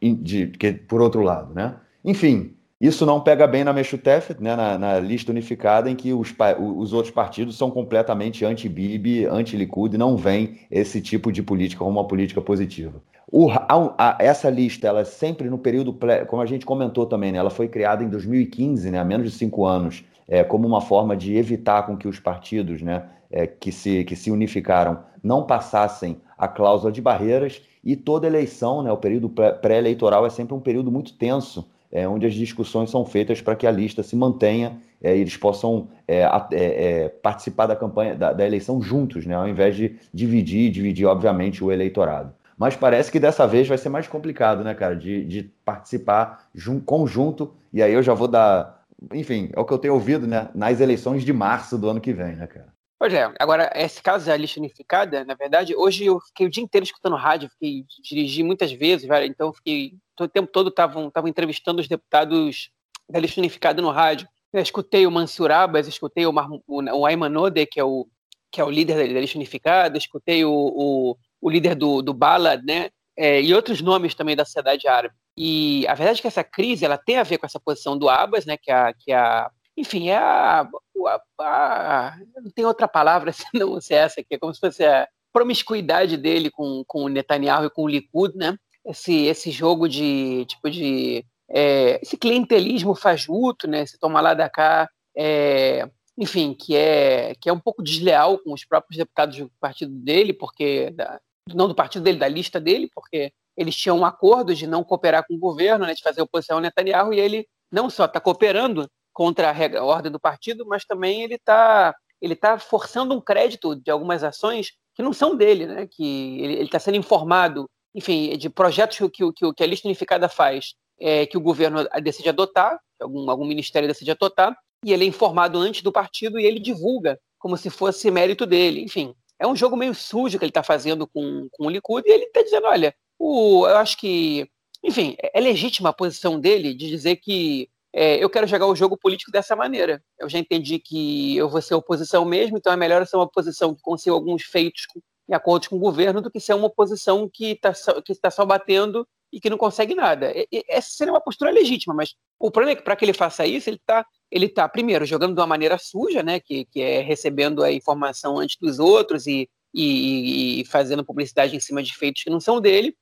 de, 0.00 0.46
por 0.88 1.02
outro 1.02 1.20
lado, 1.20 1.52
né? 1.54 1.74
Enfim, 2.02 2.54
isso 2.82 3.06
não 3.06 3.20
pega 3.20 3.46
bem 3.46 3.62
na 3.62 3.72
Meshutef, 3.72 4.34
né, 4.40 4.56
na, 4.56 4.76
na, 4.76 4.98
lista 4.98 5.30
unificada, 5.30 5.88
em 5.88 5.94
que 5.94 6.12
os, 6.12 6.34
os 6.58 6.92
outros 6.92 7.14
partidos 7.14 7.56
são 7.56 7.70
completamente 7.70 8.44
anti-Bibi, 8.44 9.24
anti-Likud, 9.26 9.94
e 9.94 9.98
não 9.98 10.16
vem 10.16 10.58
esse 10.68 11.00
tipo 11.00 11.30
de 11.30 11.44
política 11.44 11.84
como 11.84 12.00
uma 12.00 12.08
política 12.08 12.40
positiva. 12.40 13.00
O, 13.30 13.48
a, 13.52 13.94
a, 13.96 14.16
essa 14.18 14.50
lista, 14.50 14.88
ela 14.88 15.02
é 15.02 15.04
sempre 15.04 15.48
no 15.48 15.58
período, 15.58 15.96
como 16.26 16.42
a 16.42 16.46
gente 16.46 16.66
comentou 16.66 17.06
também, 17.06 17.30
né, 17.30 17.38
ela 17.38 17.50
foi 17.50 17.68
criada 17.68 18.02
em 18.02 18.08
2015, 18.08 18.90
né, 18.90 18.98
há 18.98 19.04
menos 19.04 19.30
de 19.30 19.38
cinco 19.38 19.64
anos, 19.64 20.02
é, 20.26 20.42
como 20.42 20.66
uma 20.66 20.80
forma 20.80 21.16
de 21.16 21.36
evitar 21.36 21.86
com 21.86 21.96
que 21.96 22.08
os 22.08 22.18
partidos 22.18 22.82
né, 22.82 23.04
é, 23.30 23.46
que, 23.46 23.70
se, 23.70 24.02
que 24.02 24.16
se 24.16 24.28
unificaram 24.28 24.98
não 25.22 25.44
passassem 25.44 26.20
a 26.36 26.48
cláusula 26.48 26.90
de 26.90 27.00
barreiras, 27.00 27.62
e 27.84 27.94
toda 27.94 28.26
eleição, 28.26 28.82
né, 28.82 28.90
o 28.90 28.96
período 28.96 29.28
pré-eleitoral 29.28 30.26
é 30.26 30.30
sempre 30.30 30.52
um 30.52 30.60
período 30.60 30.90
muito 30.90 31.14
tenso, 31.14 31.70
é, 31.92 32.08
onde 32.08 32.26
as 32.26 32.32
discussões 32.32 32.90
são 32.90 33.04
feitas 33.04 33.42
para 33.42 33.54
que 33.54 33.66
a 33.66 33.70
lista 33.70 34.02
se 34.02 34.16
mantenha 34.16 34.80
é, 35.02 35.14
e 35.14 35.20
eles 35.20 35.36
possam 35.36 35.88
é, 36.08 36.22
é, 36.22 36.30
é, 36.52 37.08
participar 37.08 37.66
da 37.66 37.76
campanha, 37.76 38.14
da, 38.14 38.32
da, 38.32 38.46
eleição 38.46 38.80
juntos, 38.80 39.26
né, 39.26 39.34
ao 39.34 39.46
invés 39.46 39.76
de 39.76 39.96
dividir, 40.12 40.70
dividir, 40.70 41.06
obviamente, 41.06 41.62
o 41.62 41.70
eleitorado. 41.70 42.32
Mas 42.56 42.76
parece 42.76 43.12
que 43.12 43.20
dessa 43.20 43.46
vez 43.46 43.68
vai 43.68 43.76
ser 43.76 43.90
mais 43.90 44.08
complicado, 44.08 44.64
né, 44.64 44.74
cara, 44.74 44.96
de, 44.96 45.24
de 45.24 45.42
participar 45.64 46.48
jun, 46.54 46.80
conjunto, 46.80 47.54
e 47.72 47.82
aí 47.82 47.92
eu 47.92 48.02
já 48.02 48.14
vou 48.14 48.28
dar. 48.28 48.82
Enfim, 49.12 49.50
é 49.52 49.60
o 49.60 49.64
que 49.64 49.72
eu 49.72 49.78
tenho 49.78 49.94
ouvido, 49.94 50.26
né, 50.26 50.48
nas 50.54 50.80
eleições 50.80 51.24
de 51.24 51.32
março 51.32 51.76
do 51.76 51.90
ano 51.90 52.00
que 52.00 52.12
vem, 52.12 52.36
né, 52.36 52.46
cara? 52.46 52.72
Pois 53.02 53.12
é, 53.12 53.28
agora, 53.40 53.68
esse 53.74 54.00
caso 54.00 54.26
da 54.26 54.36
lista 54.36 54.60
unificada, 54.60 55.24
na 55.24 55.34
verdade, 55.34 55.74
hoje 55.74 56.04
eu 56.04 56.20
fiquei 56.20 56.46
o 56.46 56.48
dia 56.48 56.62
inteiro 56.62 56.84
escutando 56.84 57.16
rádio, 57.16 57.50
fiquei 57.50 57.84
dirigi 58.00 58.44
muitas 58.44 58.70
vezes, 58.70 59.08
velho, 59.08 59.26
então 59.26 59.52
fiquei, 59.52 59.94
o 60.24 60.28
tempo 60.28 60.50
todo 60.50 60.68
estavam 60.68 61.10
entrevistando 61.26 61.80
os 61.80 61.88
deputados 61.88 62.70
da 63.08 63.18
lista 63.18 63.40
unificada 63.40 63.82
no 63.82 63.90
rádio. 63.90 64.28
Eu 64.52 64.60
escutei 64.60 65.06
o 65.06 65.10
Mansur 65.10 65.50
Abbas, 65.50 65.88
escutei 65.88 66.26
o, 66.26 66.32
o, 66.66 66.82
o 66.82 67.06
Ayman 67.06 67.36
Ode, 67.36 67.66
que 67.66 67.80
é 67.80 67.84
o, 67.84 68.06
que 68.50 68.60
é 68.60 68.64
o 68.64 68.70
líder 68.70 68.96
da, 68.96 69.14
da 69.14 69.20
lista 69.20 69.38
unificada, 69.38 69.96
escutei 69.96 70.44
o, 70.44 70.52
o, 70.52 71.16
o 71.40 71.50
líder 71.50 71.74
do, 71.74 72.02
do 72.02 72.12
Balad, 72.12 72.62
né, 72.62 72.90
é, 73.16 73.40
e 73.40 73.54
outros 73.54 73.80
nomes 73.80 74.14
também 74.14 74.36
da 74.36 74.44
sociedade 74.44 74.86
árabe. 74.86 75.14
E 75.36 75.86
a 75.88 75.94
verdade 75.94 76.18
é 76.18 76.22
que 76.22 76.28
essa 76.28 76.44
crise 76.44 76.84
ela 76.84 76.98
tem 76.98 77.16
a 77.16 77.22
ver 77.22 77.38
com 77.38 77.46
essa 77.46 77.58
posição 77.58 77.96
do 77.96 78.08
Abbas, 78.10 78.44
né, 78.44 78.56
que 78.56 78.70
é 78.70 78.74
a, 78.74 78.92
que 78.92 79.12
é 79.12 79.16
a 79.16 79.50
enfim, 79.74 80.10
é 80.10 80.18
a, 80.18 80.68
a, 81.06 81.20
a, 81.40 82.16
não 82.42 82.50
tem 82.50 82.64
outra 82.66 82.86
palavra 82.86 83.32
senão 83.32 83.80
se 83.80 83.94
essa 83.94 84.20
aqui, 84.20 84.34
é 84.34 84.38
como 84.38 84.52
se 84.52 84.60
fosse 84.60 84.84
a 84.84 85.08
promiscuidade 85.32 86.18
dele 86.18 86.50
com, 86.50 86.84
com 86.86 87.04
o 87.04 87.08
Netanyahu 87.08 87.64
e 87.64 87.70
com 87.70 87.84
o 87.84 87.88
Likud, 87.88 88.36
né? 88.36 88.56
Esse, 88.86 89.26
esse 89.26 89.50
jogo 89.50 89.88
de, 89.88 90.44
tipo, 90.46 90.70
de, 90.70 91.24
é, 91.48 92.00
esse 92.02 92.16
clientelismo 92.16 92.94
fajuto, 92.94 93.68
né? 93.68 93.82
Esse 93.82 93.98
toma 93.98 94.20
lá 94.20 94.34
da 94.34 94.48
cá, 94.48 94.88
é, 95.16 95.88
enfim, 96.18 96.54
que 96.54 96.76
é, 96.76 97.34
que 97.40 97.48
é 97.48 97.52
um 97.52 97.60
pouco 97.60 97.82
desleal 97.82 98.38
com 98.38 98.52
os 98.52 98.64
próprios 98.64 98.96
deputados 98.96 99.36
do 99.38 99.50
partido 99.60 99.92
dele, 99.94 100.32
porque, 100.32 100.90
da, 100.90 101.20
não 101.54 101.68
do 101.68 101.74
partido 101.74 102.02
dele, 102.02 102.18
da 102.18 102.28
lista 102.28 102.60
dele, 102.60 102.88
porque 102.94 103.32
eles 103.56 103.76
tinham 103.76 103.98
um 103.98 104.04
acordo 104.04 104.54
de 104.54 104.66
não 104.66 104.82
cooperar 104.82 105.24
com 105.26 105.34
o 105.34 105.38
governo, 105.38 105.86
né, 105.86 105.94
de 105.94 106.02
fazer 106.02 106.22
oposição 106.22 106.56
ao 106.56 106.62
Netanyahu, 106.62 107.12
e 107.12 107.20
ele 107.20 107.46
não 107.70 107.88
só 107.90 108.06
está 108.06 108.20
cooperando, 108.20 108.88
contra 109.12 109.50
a, 109.50 109.52
regra, 109.52 109.80
a 109.80 109.84
ordem 109.84 110.10
do 110.10 110.18
partido, 110.18 110.64
mas 110.66 110.84
também 110.84 111.22
ele 111.22 111.34
está 111.34 111.94
ele 112.20 112.36
tá 112.36 112.56
forçando 112.56 113.14
um 113.14 113.20
crédito 113.20 113.74
de 113.74 113.90
algumas 113.90 114.22
ações 114.22 114.72
que 114.94 115.02
não 115.02 115.12
são 115.12 115.36
dele, 115.36 115.66
né? 115.66 115.88
que 115.90 116.40
ele 116.40 116.62
está 116.62 116.78
sendo 116.78 116.96
informado, 116.96 117.68
enfim, 117.94 118.36
de 118.36 118.48
projetos 118.48 118.98
que, 118.98 119.32
que, 119.32 119.52
que 119.52 119.62
a 119.62 119.66
lista 119.66 119.86
unificada 119.86 120.28
faz, 120.28 120.74
é, 121.00 121.26
que 121.26 121.36
o 121.36 121.40
governo 121.40 121.86
decide 122.02 122.28
adotar, 122.28 122.78
algum, 123.00 123.30
algum 123.30 123.44
ministério 123.44 123.88
decide 123.88 124.10
adotar, 124.10 124.56
e 124.84 124.92
ele 124.92 125.04
é 125.04 125.08
informado 125.08 125.58
antes 125.58 125.82
do 125.82 125.92
partido 125.92 126.38
e 126.38 126.44
ele 126.44 126.58
divulga 126.58 127.18
como 127.38 127.56
se 127.56 127.70
fosse 127.70 128.10
mérito 128.10 128.46
dele. 128.46 128.82
Enfim, 128.82 129.14
é 129.38 129.46
um 129.46 129.56
jogo 129.56 129.76
meio 129.76 129.94
sujo 129.94 130.38
que 130.38 130.44
ele 130.44 130.50
está 130.50 130.62
fazendo 130.62 131.06
com, 131.06 131.48
com 131.52 131.66
o 131.66 131.70
Likud, 131.70 132.08
e 132.08 132.12
ele 132.12 132.24
está 132.24 132.42
dizendo, 132.42 132.66
olha, 132.66 132.94
o, 133.18 133.66
eu 133.66 133.76
acho 133.76 133.96
que, 133.98 134.48
enfim, 134.82 135.16
é, 135.20 135.38
é 135.38 135.40
legítima 135.40 135.90
a 135.90 135.94
posição 135.94 136.38
dele 136.38 136.74
de 136.74 136.88
dizer 136.88 137.16
que 137.16 137.68
é, 137.94 138.22
eu 138.22 138.30
quero 138.30 138.46
jogar 138.46 138.66
o 138.66 138.74
jogo 138.74 138.96
político 138.96 139.30
dessa 139.30 139.54
maneira. 139.54 140.02
Eu 140.18 140.28
já 140.28 140.38
entendi 140.38 140.78
que 140.78 141.36
eu 141.36 141.48
vou 141.48 141.60
ser 141.60 141.74
oposição 141.74 142.24
mesmo, 142.24 142.56
então 142.56 142.72
é 142.72 142.76
melhor 142.76 143.06
ser 143.06 143.16
uma 143.16 143.24
oposição 143.24 143.74
que 143.74 143.82
consiga 143.82 144.14
alguns 144.14 144.44
feitos 144.44 144.86
em 145.28 145.34
acordo 145.34 145.68
com 145.68 145.76
o 145.76 145.80
governo 145.80 146.20
do 146.20 146.30
que 146.30 146.40
ser 146.40 146.54
uma 146.54 146.66
oposição 146.66 147.28
que 147.32 147.52
está 147.52 147.72
que 148.02 148.14
tá 148.14 148.30
só 148.30 148.44
batendo 148.44 149.06
e 149.32 149.40
que 149.40 149.48
não 149.48 149.56
consegue 149.56 149.94
nada. 149.94 150.32
Essa 150.68 150.90
seria 150.90 151.12
uma 151.12 151.20
postura 151.20 151.50
legítima, 151.50 151.94
mas 151.94 152.14
o 152.38 152.50
problema 152.50 152.72
é 152.72 152.76
que 152.76 152.82
para 152.82 152.94
que 152.94 153.04
ele 153.04 153.14
faça 153.14 153.46
isso, 153.46 153.70
ele 153.70 153.78
está, 153.78 154.04
ele 154.30 154.48
tá, 154.48 154.68
primeiro, 154.68 155.06
jogando 155.06 155.34
de 155.34 155.40
uma 155.40 155.46
maneira 155.46 155.78
suja, 155.78 156.22
né, 156.22 156.38
que, 156.38 156.66
que 156.66 156.82
é 156.82 157.00
recebendo 157.00 157.62
a 157.62 157.72
informação 157.72 158.38
antes 158.38 158.56
dos 158.60 158.78
outros 158.78 159.26
e, 159.26 159.48
e, 159.72 160.60
e 160.60 160.64
fazendo 160.66 161.04
publicidade 161.04 161.56
em 161.56 161.60
cima 161.60 161.82
de 161.82 161.96
feitos 161.96 162.22
que 162.22 162.30
não 162.30 162.40
são 162.40 162.60
dele, 162.60 162.94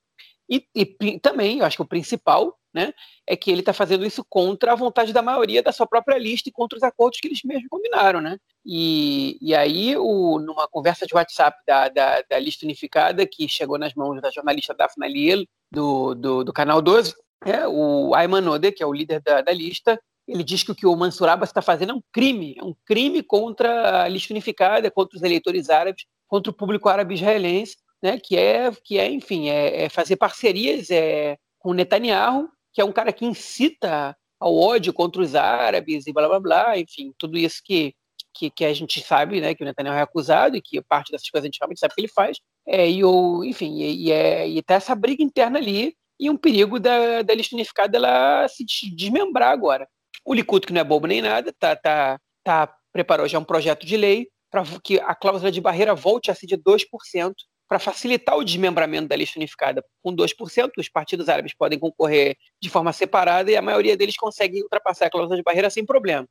e, 0.49 0.65
e 0.75 1.19
também, 1.19 1.59
eu 1.59 1.65
acho 1.65 1.77
que 1.77 1.81
o 1.81 1.87
principal, 1.87 2.57
né, 2.73 2.93
é 3.27 3.35
que 3.35 3.51
ele 3.51 3.61
está 3.61 3.73
fazendo 3.73 4.05
isso 4.05 4.25
contra 4.29 4.71
a 4.71 4.75
vontade 4.75 5.11
da 5.11 5.21
maioria 5.21 5.61
da 5.61 5.71
sua 5.71 5.85
própria 5.85 6.17
lista 6.17 6.49
e 6.49 6.51
contra 6.51 6.77
os 6.77 6.83
acordos 6.83 7.19
que 7.19 7.27
eles 7.27 7.41
mesmos 7.43 7.67
combinaram, 7.69 8.21
né? 8.21 8.37
E, 8.65 9.37
e 9.41 9.53
aí, 9.55 9.97
o, 9.97 10.39
numa 10.39 10.67
conversa 10.67 11.05
de 11.05 11.13
WhatsApp 11.13 11.57
da, 11.65 11.89
da, 11.89 12.21
da, 12.29 12.39
lista 12.39 12.65
unificada, 12.65 13.25
que 13.25 13.47
chegou 13.47 13.77
nas 13.77 13.93
mãos 13.93 14.21
da 14.21 14.29
jornalista 14.29 14.73
Daphne 14.73 15.07
Liel, 15.07 15.45
do, 15.71 16.13
do, 16.15 16.43
do, 16.43 16.53
Canal 16.53 16.81
12, 16.81 17.15
é, 17.45 17.67
o 17.67 18.13
Ayman 18.13 18.47
Ode, 18.49 18.71
que 18.71 18.83
é 18.83 18.85
o 18.85 18.93
líder 18.93 19.21
da, 19.21 19.41
da 19.41 19.51
lista, 19.51 19.99
ele 20.27 20.43
diz 20.43 20.63
que 20.63 20.71
o 20.71 20.75
que 20.75 20.85
o 20.85 20.95
Mansur 20.95 21.27
Abbas 21.27 21.49
está 21.49 21.61
fazendo 21.61 21.91
é 21.91 21.95
um 21.95 22.03
crime, 22.11 22.55
é 22.57 22.63
um 22.63 22.75
crime 22.85 23.23
contra 23.23 24.03
a 24.03 24.07
lista 24.07 24.31
unificada, 24.31 24.91
contra 24.91 25.17
os 25.17 25.23
eleitores 25.23 25.69
árabes, 25.69 26.05
contra 26.27 26.51
o 26.51 26.55
público 26.55 26.87
árabe 26.87 27.15
israelense, 27.15 27.75
né, 28.01 28.19
que 28.19 28.37
é, 28.37 28.71
que 28.83 28.97
é 28.97 29.09
enfim, 29.09 29.49
é, 29.49 29.83
é 29.83 29.89
fazer 29.89 30.15
parcerias 30.15 30.89
é, 30.89 31.37
com 31.59 31.73
Netanyahu 31.73 32.49
que 32.73 32.81
é 32.81 32.85
um 32.85 32.91
cara 32.91 33.11
que 33.11 33.25
incita 33.25 34.15
ao 34.39 34.55
ódio 34.57 34.91
contra 34.91 35.21
os 35.21 35.35
árabes 35.35 36.07
e 36.07 36.13
blá 36.13 36.27
blá 36.27 36.39
blá, 36.39 36.77
enfim, 36.77 37.13
tudo 37.17 37.37
isso 37.37 37.61
que, 37.63 37.93
que, 38.33 38.49
que 38.49 38.65
a 38.65 38.73
gente 38.73 39.01
sabe, 39.01 39.39
né, 39.39 39.53
que 39.53 39.63
o 39.63 39.65
Netanyahu 39.65 39.97
é 39.97 40.01
acusado 40.01 40.57
e 40.57 40.61
que 40.61 40.81
parte 40.81 41.11
dessas 41.11 41.29
coisas 41.29 41.45
a 41.45 41.47
gente 41.47 41.59
realmente 41.59 41.79
sabe 41.79 41.93
que 41.93 42.01
ele 42.01 42.07
faz, 42.07 42.39
é, 42.67 42.89
e, 42.89 43.03
o, 43.03 43.43
enfim, 43.43 43.79
e, 43.79 44.07
e, 44.07 44.11
é, 44.11 44.47
e 44.47 44.61
tá 44.63 44.75
essa 44.75 44.95
briga 44.95 45.23
interna 45.23 45.59
ali 45.59 45.95
e 46.19 46.29
um 46.29 46.37
perigo 46.37 46.79
da, 46.79 47.21
da 47.21 47.33
lista 47.33 47.55
unificada 47.55 47.97
ela 47.97 48.47
se 48.47 48.63
desmembrar 48.95 49.51
agora. 49.51 49.87
O 50.23 50.33
Likud, 50.33 50.67
que 50.67 50.73
não 50.73 50.81
é 50.81 50.83
bobo 50.83 51.07
nem 51.07 51.21
nada, 51.21 51.53
tá, 51.57 51.75
tá, 51.75 52.19
tá, 52.43 52.75
preparou 52.93 53.27
já 53.27 53.39
um 53.39 53.43
projeto 53.43 53.85
de 53.85 53.97
lei 53.97 54.27
para 54.51 54.63
que 54.83 54.99
a 54.99 55.15
cláusula 55.15 55.51
de 55.51 55.61
barreira 55.61 55.95
volte 55.95 56.29
a 56.29 56.35
ser 56.35 56.45
de 56.45 56.57
2%, 56.57 57.33
para 57.71 57.79
facilitar 57.79 58.35
o 58.37 58.43
desmembramento 58.43 59.07
da 59.07 59.15
lista 59.15 59.39
unificada 59.39 59.81
com 60.03 60.13
2%, 60.13 60.71
os 60.77 60.89
partidos 60.89 61.29
árabes 61.29 61.53
podem 61.53 61.79
concorrer 61.79 62.35
de 62.61 62.69
forma 62.69 62.91
separada 62.91 63.49
e 63.49 63.55
a 63.55 63.61
maioria 63.61 63.95
deles 63.95 64.17
consegue 64.17 64.61
ultrapassar 64.61 65.05
a 65.05 65.09
cláusula 65.09 65.37
de 65.37 65.41
barreira 65.41 65.69
sem 65.69 65.85
problema. 65.85 66.27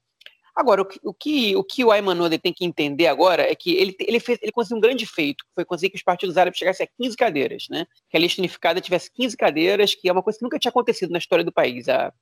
Agora, 0.54 0.82
o 0.82 0.84
que 0.84 1.00
o, 1.02 1.14
que, 1.14 1.56
o, 1.56 1.64
que 1.64 1.82
o 1.82 1.90
Ayman 1.90 2.20
Ode 2.20 2.38
tem 2.38 2.52
que 2.52 2.62
entender 2.62 3.06
agora 3.06 3.50
é 3.50 3.54
que 3.54 3.74
ele, 3.74 3.96
ele, 4.00 4.20
fez, 4.20 4.38
ele 4.42 4.52
conseguiu 4.52 4.76
um 4.76 4.80
grande 4.82 5.06
feito, 5.06 5.42
foi 5.54 5.64
conseguir 5.64 5.92
que 5.92 5.96
os 5.96 6.02
partidos 6.02 6.36
árabes 6.36 6.58
chegassem 6.58 6.84
a 6.84 7.02
15 7.02 7.16
cadeiras, 7.16 7.66
né? 7.70 7.86
que 8.10 8.18
a 8.18 8.20
lista 8.20 8.42
unificada 8.42 8.78
tivesse 8.78 9.10
15 9.10 9.34
cadeiras, 9.34 9.94
que 9.94 10.10
é 10.10 10.12
uma 10.12 10.22
coisa 10.22 10.38
que 10.38 10.44
nunca 10.44 10.58
tinha 10.58 10.68
acontecido 10.68 11.10
na 11.10 11.18
história 11.18 11.42
do 11.42 11.50
país. 11.50 11.88
A, 11.88 12.12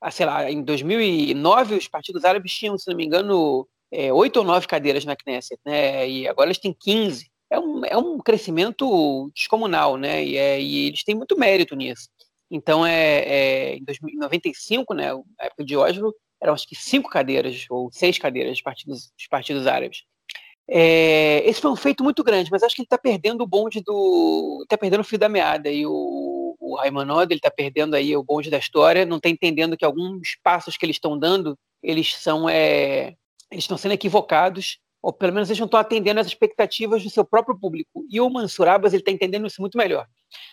a 0.00 0.10
sei 0.10 0.24
lá, 0.24 0.50
em 0.50 0.62
2009, 0.62 1.74
os 1.74 1.88
partidos 1.88 2.24
árabes 2.24 2.54
tinham, 2.54 2.78
se 2.78 2.88
não 2.88 2.96
me 2.96 3.04
engano, 3.04 3.68
é, 3.92 4.10
8 4.10 4.34
ou 4.38 4.44
9 4.44 4.66
cadeiras 4.66 5.04
na 5.04 5.14
Knesset, 5.14 5.60
né? 5.62 6.08
e 6.08 6.26
agora 6.26 6.46
eles 6.46 6.58
têm 6.58 6.72
15 6.72 7.30
é 7.50 7.58
um, 7.58 7.84
é 7.84 7.96
um 7.96 8.18
crescimento 8.18 9.30
descomunal, 9.34 9.96
né? 9.96 10.24
E, 10.24 10.36
é, 10.36 10.60
e 10.60 10.88
eles 10.88 11.04
têm 11.04 11.14
muito 11.14 11.38
mérito 11.38 11.76
nisso. 11.76 12.08
Então, 12.50 12.86
é, 12.86 13.18
é 13.20 13.76
em 13.76 13.80
1995, 13.80 14.94
né, 14.94 15.12
na 15.12 15.46
época 15.46 15.64
de 15.64 15.76
Oslo, 15.76 16.14
eram 16.40 16.54
acho 16.54 16.68
que 16.68 16.74
cinco 16.74 17.08
cadeiras 17.08 17.64
ou 17.70 17.90
seis 17.92 18.18
cadeiras 18.18 18.52
dos 18.52 18.62
partidos, 18.62 19.12
dos 19.16 19.26
partidos 19.28 19.66
árabes. 19.66 20.04
É, 20.68 21.48
esse 21.48 21.60
foi 21.60 21.70
um 21.70 21.76
feito 21.76 22.02
muito 22.02 22.24
grande, 22.24 22.50
mas 22.50 22.62
acho 22.62 22.74
que 22.74 22.82
ele 22.82 22.86
está 22.86 22.98
perdendo 22.98 23.42
o 23.42 23.46
bonde 23.46 23.80
do. 23.80 24.60
está 24.64 24.76
perdendo 24.76 25.00
o 25.00 25.04
fio 25.04 25.18
da 25.18 25.28
meada. 25.28 25.70
E 25.70 25.86
o, 25.86 26.56
o 26.58 26.76
Raimanod, 26.76 27.32
ele 27.32 27.38
está 27.38 27.50
perdendo 27.50 27.94
aí 27.94 28.16
o 28.16 28.22
bonde 28.22 28.50
da 28.50 28.58
história, 28.58 29.06
não 29.06 29.18
está 29.18 29.28
entendendo 29.28 29.76
que 29.76 29.84
alguns 29.84 30.36
passos 30.42 30.76
que 30.76 30.84
eles 30.84 30.96
estão 30.96 31.18
dando, 31.18 31.56
eles 31.82 32.14
são. 32.16 32.48
É, 32.48 33.14
eles 33.50 33.64
estão 33.64 33.78
sendo 33.78 33.92
equivocados, 33.92 34.78
ou 35.02 35.12
pelo 35.12 35.32
menos 35.32 35.48
eles 35.48 35.58
não 35.58 35.66
estão 35.66 35.80
atendendo 35.80 36.20
as 36.20 36.26
expectativas 36.26 37.02
do 37.02 37.10
seu 37.10 37.24
próprio 37.24 37.58
público. 37.58 38.04
E 38.10 38.20
o 38.20 38.28
Mansur 38.30 38.68
Abbas, 38.68 38.92
está 38.92 39.10
entendendo 39.10 39.46
isso 39.46 39.60
muito 39.60 39.78
melhor. 39.78 40.06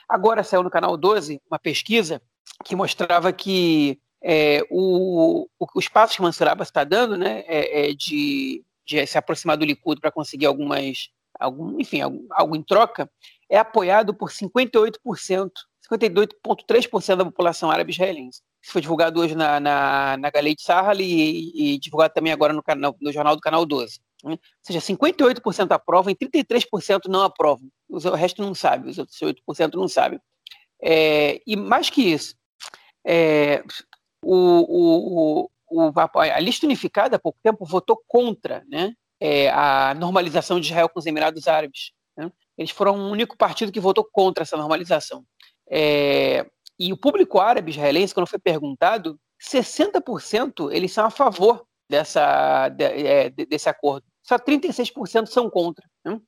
Agora 0.08 0.44
saiu 0.44 0.64
no 0.64 0.70
canal 0.70 0.96
12 0.96 1.42
uma 1.50 1.60
pesquisa 1.60 2.22
que 2.64 2.76
mostrava 2.76 3.34
que 3.34 4.00
é, 4.22 4.62
o, 4.70 5.48
o, 5.60 5.68
os 5.76 5.88
passos 5.88 6.16
que 6.16 6.22
o 6.22 6.26
Mansur 6.26 6.48
Abbas 6.48 6.68
está 6.68 6.84
dando, 6.84 7.18
né, 7.18 7.44
é, 7.48 7.90
é 7.90 7.94
de 7.94 8.64
de 8.86 9.06
se 9.06 9.18
aproximar 9.18 9.58
do 9.58 9.66
Likud 9.66 10.00
para 10.00 10.12
conseguir 10.12 10.46
algumas, 10.46 11.10
algum, 11.40 11.80
enfim, 11.80 12.02
algo, 12.02 12.26
algo 12.32 12.56
em 12.56 12.64
troca, 12.64 13.10
é 13.50 13.58
apoiado 13.58 14.14
por 14.14 14.30
58%, 14.30 14.98
52,3% 15.92 17.16
da 17.16 17.26
população 17.26 17.72
árabe 17.72 17.92
israelense. 17.92 18.42
Isso 18.62 18.72
foi 18.72 18.82
divulgado 18.82 19.20
hoje 19.20 19.36
na, 19.36 19.60
na, 19.60 20.18
na 20.18 20.30
Galei 20.30 20.56
de 20.56 20.62
Sahal 20.62 20.96
e, 21.00 21.74
e, 21.76 21.80
divulgado 21.80 22.14
também 22.14 22.32
agora 22.32 22.54
no, 22.54 22.64
canal, 22.64 22.96
no 23.00 23.12
jornal 23.12 23.36
do 23.36 23.42
Canal 23.42 23.66
12. 23.66 24.00
Né? 24.24 24.32
Ou 24.32 24.40
seja, 24.62 24.80
58% 24.80 25.72
aprovam 25.72 26.12
e 26.12 26.16
33% 26.16 27.08
não 27.08 27.22
aprovam. 27.22 27.70
O 27.90 27.98
resto 28.12 28.42
não 28.42 28.56
sabe, 28.56 28.90
os 28.90 28.98
outros 28.98 29.18
8% 29.20 29.74
não 29.76 29.88
sabem. 29.88 30.20
É, 30.82 31.42
e 31.46 31.56
mais 31.56 31.90
que 31.90 32.02
isso, 32.02 32.36
é, 33.06 33.64
o, 34.24 35.44
o, 35.44 35.50
o, 35.70 35.92
a 36.16 36.40
lista 36.40 36.66
unificada 36.66 37.16
há 37.16 37.20
pouco 37.20 37.40
tempo 37.44 37.66
votou 37.66 38.02
contra 38.08 38.64
né, 38.68 38.94
é, 39.20 39.50
a 39.50 39.94
normalização 39.94 40.60
de 40.60 40.68
Israel 40.68 40.90
com 40.90 41.00
os 41.00 41.06
Emirados 41.06 41.48
Árabes. 41.48 41.92
Né? 42.18 42.32
Eles 42.58 42.72
foram 42.72 42.96
o 42.98 43.12
único 43.12 43.38
partido 43.38 43.72
que 43.72 43.80
votou 43.80 44.08
contra 44.12 44.44
essa 44.44 44.58
normalização. 44.58 45.26
É, 45.70 46.46
e 46.80 46.92
o 46.92 46.98
público 46.98 47.40
árabe 47.40 47.72
israelense, 47.72 48.14
quando 48.14 48.28
foi 48.28 48.40
perguntado, 48.40 49.20
60% 49.42 50.72
eles 50.72 50.92
são 50.92 51.06
a 51.06 51.10
favor 51.10 51.66
dessa, 51.90 52.70
de, 52.70 52.84
é, 52.84 53.30
desse 53.30 53.70
acordo. 53.70 54.06
Só 54.24 54.38
36% 54.38 55.28
são 55.28 55.50
contra. 55.50 55.86
Né? 56.04 56.20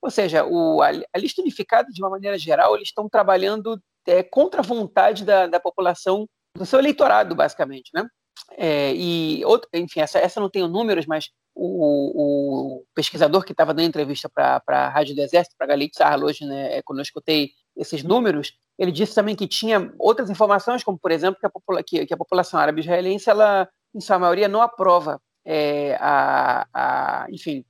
Ou 0.00 0.10
seja, 0.10 0.44
o, 0.44 0.82
a, 0.82 0.88
a, 0.88 1.18
lista 1.18 1.40
unificada, 1.40 1.88
de 1.90 2.02
uma 2.02 2.10
maneira 2.10 2.38
geral, 2.38 2.74
eles 2.74 2.88
estão 2.88 3.08
trabalhando 3.08 3.80
é, 4.06 4.22
contra 4.22 4.60
a 4.60 4.64
vontade 4.64 5.24
da, 5.24 5.46
da 5.46 5.60
população, 5.60 6.26
do 6.56 6.66
seu 6.66 6.78
eleitorado, 6.78 7.34
basicamente. 7.34 7.90
Né? 7.94 8.06
É, 8.52 8.94
e, 8.94 9.44
outro, 9.44 9.68
enfim, 9.72 10.00
essa, 10.00 10.18
essa 10.18 10.40
não 10.40 10.50
tenho 10.50 10.68
números, 10.68 11.06
mas 11.06 11.30
o, 11.54 12.80
o 12.80 12.84
pesquisador 12.94 13.44
que 13.44 13.52
estava 13.52 13.72
dando 13.72 13.86
entrevista 13.86 14.28
para 14.28 14.60
a 14.66 14.88
Rádio 14.88 15.14
do 15.14 15.22
Exército, 15.22 15.56
para 15.56 15.66
a 15.66 15.68
Galit 15.68 15.96
hoje, 16.22 16.44
né, 16.44 16.78
é, 16.78 16.82
quando 16.82 16.98
eu 16.98 17.04
escutei 17.04 17.50
esses 17.76 18.02
números, 18.02 18.52
ele 18.78 18.92
disse 18.92 19.14
também 19.14 19.36
que 19.36 19.46
tinha 19.46 19.92
outras 19.98 20.30
informações, 20.30 20.82
como, 20.82 20.98
por 20.98 21.10
exemplo, 21.10 21.38
que 21.38 21.46
a, 21.46 21.50
popula 21.50 21.82
que, 21.82 22.06
que 22.06 22.14
a 22.14 22.16
população 22.16 22.58
árabe 22.58 22.80
israelense, 22.80 23.30
ela, 23.30 23.68
em 23.94 24.00
sua 24.00 24.18
maioria, 24.18 24.48
não 24.48 24.60
aprova 24.60 25.20
é, 25.44 25.96
a, 26.00 26.66
a, 26.72 27.26
enfim, 27.30 27.64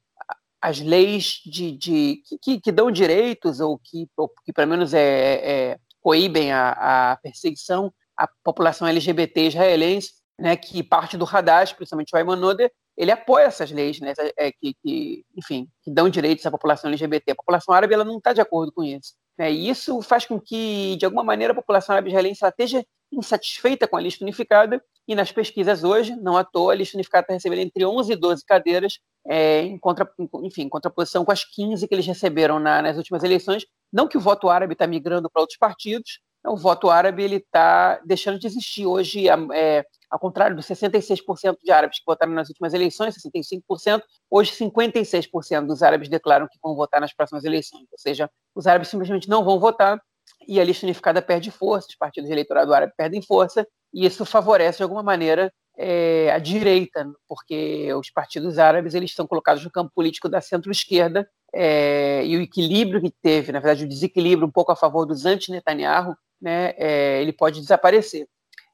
as 0.61 0.81
leis 0.81 1.41
de, 1.45 1.73
de 1.73 2.23
que, 2.43 2.61
que, 2.61 2.73
dão 2.73 2.91
direitos 2.91 3.61
ou 3.61 3.79
que, 3.79 4.09
ou 4.17 4.31
que 4.45 4.53
pelo 4.53 4.69
menos 4.69 4.95
é, 4.95 5.71
é 5.73 5.79
coíbem 6.01 6.53
a, 6.53 7.13
a 7.13 7.17
perseguição 7.17 7.93
à 8.17 8.29
população 8.43 8.87
LGBT 8.87 9.49
israelense 9.49 10.25
né, 10.39 10.57
que 10.57 10.83
parte 10.83 11.17
do 11.17 11.25
Haddad, 11.25 11.75
principalmente 11.75 12.15
o 12.15 12.17
Ayman 12.17 12.37
Noder, 12.37 12.71
ele 12.97 13.11
apoia 13.11 13.45
essas 13.45 13.71
leis, 13.71 14.01
né, 14.01 14.13
é, 14.37 14.53
que, 14.53 14.75
que, 14.83 15.25
enfim, 15.37 15.69
que 15.83 15.91
dão 15.91 16.09
direitos 16.09 16.47
à 16.47 16.51
população 16.51 16.91
LGBT. 16.91 17.33
A 17.33 17.37
população 17.37 17.75
árabe 17.75 17.95
ela 17.95 18.05
não 18.05 18.19
está 18.19 18.33
de 18.33 18.41
acordo 18.41 18.73
com 18.73 18.85
isso. 18.85 19.15
Né, 19.37 19.53
e 19.53 19.69
isso 19.69 20.01
faz 20.03 20.27
com 20.27 20.41
que, 20.41 20.97
de 20.97 21.05
alguma 21.05 21.25
maneira, 21.25 21.53
a 21.53 21.57
população 21.57 21.95
árabe 21.95 22.09
israelense 22.11 22.45
esteja 22.45 22.85
insatisfeita 23.11 23.89
com 23.89 23.97
a 23.97 24.01
lista 24.01 24.25
unificada, 24.25 24.83
e 25.07 25.15
nas 25.15 25.31
pesquisas 25.31 25.85
hoje, 25.85 26.17
não 26.17 26.37
à 26.37 26.45
toa, 26.45 26.73
a 26.73 26.75
lista 26.75 26.97
unificada 26.97 27.25
está 27.25 27.35
recebendo 27.35 27.61
entre 27.61 27.85
11 27.85 28.13
e 28.13 28.17
12 28.17 28.45
cadeiras, 28.45 28.99
é, 29.27 29.63
em, 29.63 29.79
contra, 29.79 30.11
enfim, 30.43 30.63
em 30.63 30.69
contraposição 30.69 31.25
com 31.25 31.33
as 31.33 31.45
15 31.45 31.87
que 31.87 31.95
eles 31.95 32.07
receberam 32.07 32.59
na, 32.59 32.81
nas 32.81 32.97
últimas 32.97 33.23
eleições. 33.23 33.67
Não 33.93 34.09
que 34.09 34.17
o 34.17 34.21
voto 34.21 34.49
árabe 34.49 34.73
está 34.73 34.87
migrando 34.87 35.31
para 35.31 35.43
outros 35.43 35.59
partidos, 35.59 36.21
o 36.47 36.57
voto 36.57 36.91
árabe 36.91 37.23
ele 37.23 37.37
está 37.37 38.01
deixando 38.05 38.39
de 38.39 38.47
existir. 38.47 38.87
Hoje, 38.87 39.29
é, 39.29 39.85
ao 40.11 40.19
contrário 40.19 40.55
dos 40.55 40.67
66% 40.67 41.57
de 41.63 41.71
árabes 41.71 41.99
que 41.99 42.05
votaram 42.07 42.33
nas 42.33 42.49
últimas 42.49 42.75
eleições, 42.75 43.15
65%, 43.17 44.03
hoje 44.31 44.53
56% 44.53 45.67
dos 45.67 45.83
árabes 45.83 46.09
declaram 46.09 46.47
que 46.47 46.59
vão 46.63 46.75
votar 46.75 47.01
nas 47.01 47.15
próximas 47.15 47.45
eleições. 47.45 47.87
Ou 47.91 47.99
seja, 47.99 48.31
os 48.55 48.67
árabes 48.67 48.89
simplesmente 48.89 49.29
não 49.29 49.45
vão 49.45 49.59
votar 49.59 50.01
e 50.47 50.61
a 50.61 50.65
lista 50.65 50.85
unificada 50.85 51.23
perde 51.23 51.51
força, 51.51 51.89
os 51.89 51.97
partidos 51.97 52.29
de 52.29 52.35
eleitorado 52.35 52.73
árabe 52.75 52.93
perdem 52.97 53.23
força, 53.23 53.67
e 53.95 54.05
isso 54.05 54.25
favorece, 54.25 54.79
de 54.79 54.83
alguma 54.83 55.05
maneira, 55.05 55.53
é, 55.79 56.31
a 56.33 56.39
direita, 56.39 57.09
porque 57.29 57.93
os 57.95 58.11
partidos 58.11 58.59
árabes 58.59 58.93
eles 58.93 59.11
estão 59.11 59.27
colocados 59.27 59.63
no 59.63 59.71
campo 59.71 59.93
político 59.95 60.29
da 60.29 60.41
centro-esquerda, 60.41 61.29
é, 61.55 62.27
e 62.27 62.37
o 62.37 62.41
equilíbrio 62.41 63.01
que 63.01 63.13
teve, 63.23 63.53
na 63.53 63.61
verdade, 63.61 63.85
o 63.85 63.89
desequilíbrio 63.89 64.49
um 64.49 64.51
pouco 64.51 64.73
a 64.73 64.77
favor 64.77 65.07
dos 65.07 65.25
anti-Netanyahu, 65.25 66.17
né, 66.43 66.75
é, 66.77 67.23
ele 67.23 67.33
pode 67.33 67.61
desaparecer. 67.61 68.27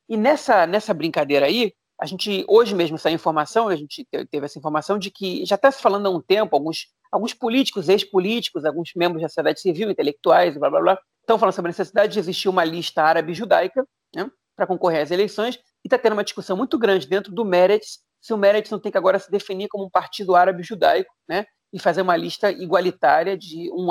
E 0.09 0.17
nessa, 0.17 0.67
nessa 0.67 0.95
brincadeira 0.95 1.45
aí, 1.45 1.75
a 2.01 2.07
gente, 2.07 2.43
hoje 2.49 2.75
mesmo, 2.75 2.97
essa 2.97 3.11
informação, 3.11 3.69
a 3.69 3.77
gente 3.77 4.07
teve 4.31 4.47
essa 4.47 4.59
informação 4.59 4.99
de 4.99 5.11
que 5.11 5.45
já 5.45 5.57
está 5.57 5.71
se 5.71 5.83
falando 5.83 6.07
há 6.07 6.11
um 6.11 6.21
tempo, 6.21 6.57
alguns, 6.57 6.87
alguns 7.13 7.35
políticos, 7.35 7.91
ex-políticos, 7.91 8.65
alguns 8.65 8.93
membros 8.97 9.21
da 9.21 9.29
sociedade 9.29 9.61
civil, 9.61 9.91
intelectuais, 9.91 10.57
blá 10.57 10.71
blá 10.71 10.81
blá, 10.81 10.99
estão 11.21 11.39
falando 11.39 11.55
sobre 11.55 11.69
a 11.69 11.73
necessidade 11.73 12.15
de 12.15 12.19
existir 12.19 12.49
uma 12.49 12.65
lista 12.65 13.03
árabe 13.03 13.35
judaica 13.35 13.87
né, 14.15 14.31
para 14.61 14.67
concorrer 14.67 15.01
às 15.01 15.11
eleições, 15.11 15.57
e 15.57 15.87
está 15.87 15.97
tendo 15.97 16.13
uma 16.13 16.23
discussão 16.23 16.55
muito 16.55 16.79
grande 16.79 17.09
dentro 17.09 17.33
do 17.33 17.47
Meretz, 17.47 18.01
se 18.21 18.35
o 18.35 18.37
Meretz 18.37 18.71
não 18.71 18.79
tem 18.79 18.93
que 18.93 18.99
agora 18.99 19.19
se 19.19 19.31
definir 19.31 19.69
como 19.69 19.87
um 19.87 19.91
partido 19.91 20.37
árabe 20.37 20.63
judaico, 20.63 21.11
né, 21.27 21.47
e 21.73 21.79
fazer 21.79 22.03
uma 22.03 22.15
lista 22.15 22.51
igualitária 22.51 23.39
de 23.39 23.71
um, 23.73 23.89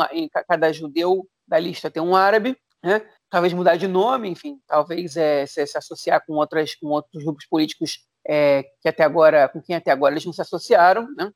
cada 0.47 0.71
judeu 0.71 1.25
da 1.47 1.57
lista 1.57 1.89
tem 1.89 2.03
um 2.03 2.15
árabe, 2.15 2.55
né? 2.83 3.01
talvez 3.31 3.51
mudar 3.51 3.77
de 3.77 3.87
nome, 3.87 4.29
enfim, 4.29 4.59
talvez 4.67 5.17
é, 5.17 5.47
se, 5.47 5.65
se, 5.65 5.77
associar 5.77 6.23
com, 6.25 6.33
outras, 6.33 6.75
com 6.75 6.87
outros 6.87 7.23
grupos 7.23 7.47
políticos 7.47 7.99
é, 8.27 8.63
que 8.81 8.87
até 8.87 9.03
agora, 9.03 9.49
com 9.49 9.61
quem 9.61 9.75
até 9.75 9.89
agora 9.89 10.13
eles 10.13 10.25
não 10.25 10.33
se 10.33 10.41
associaram. 10.41 11.07
Né? 11.15 11.31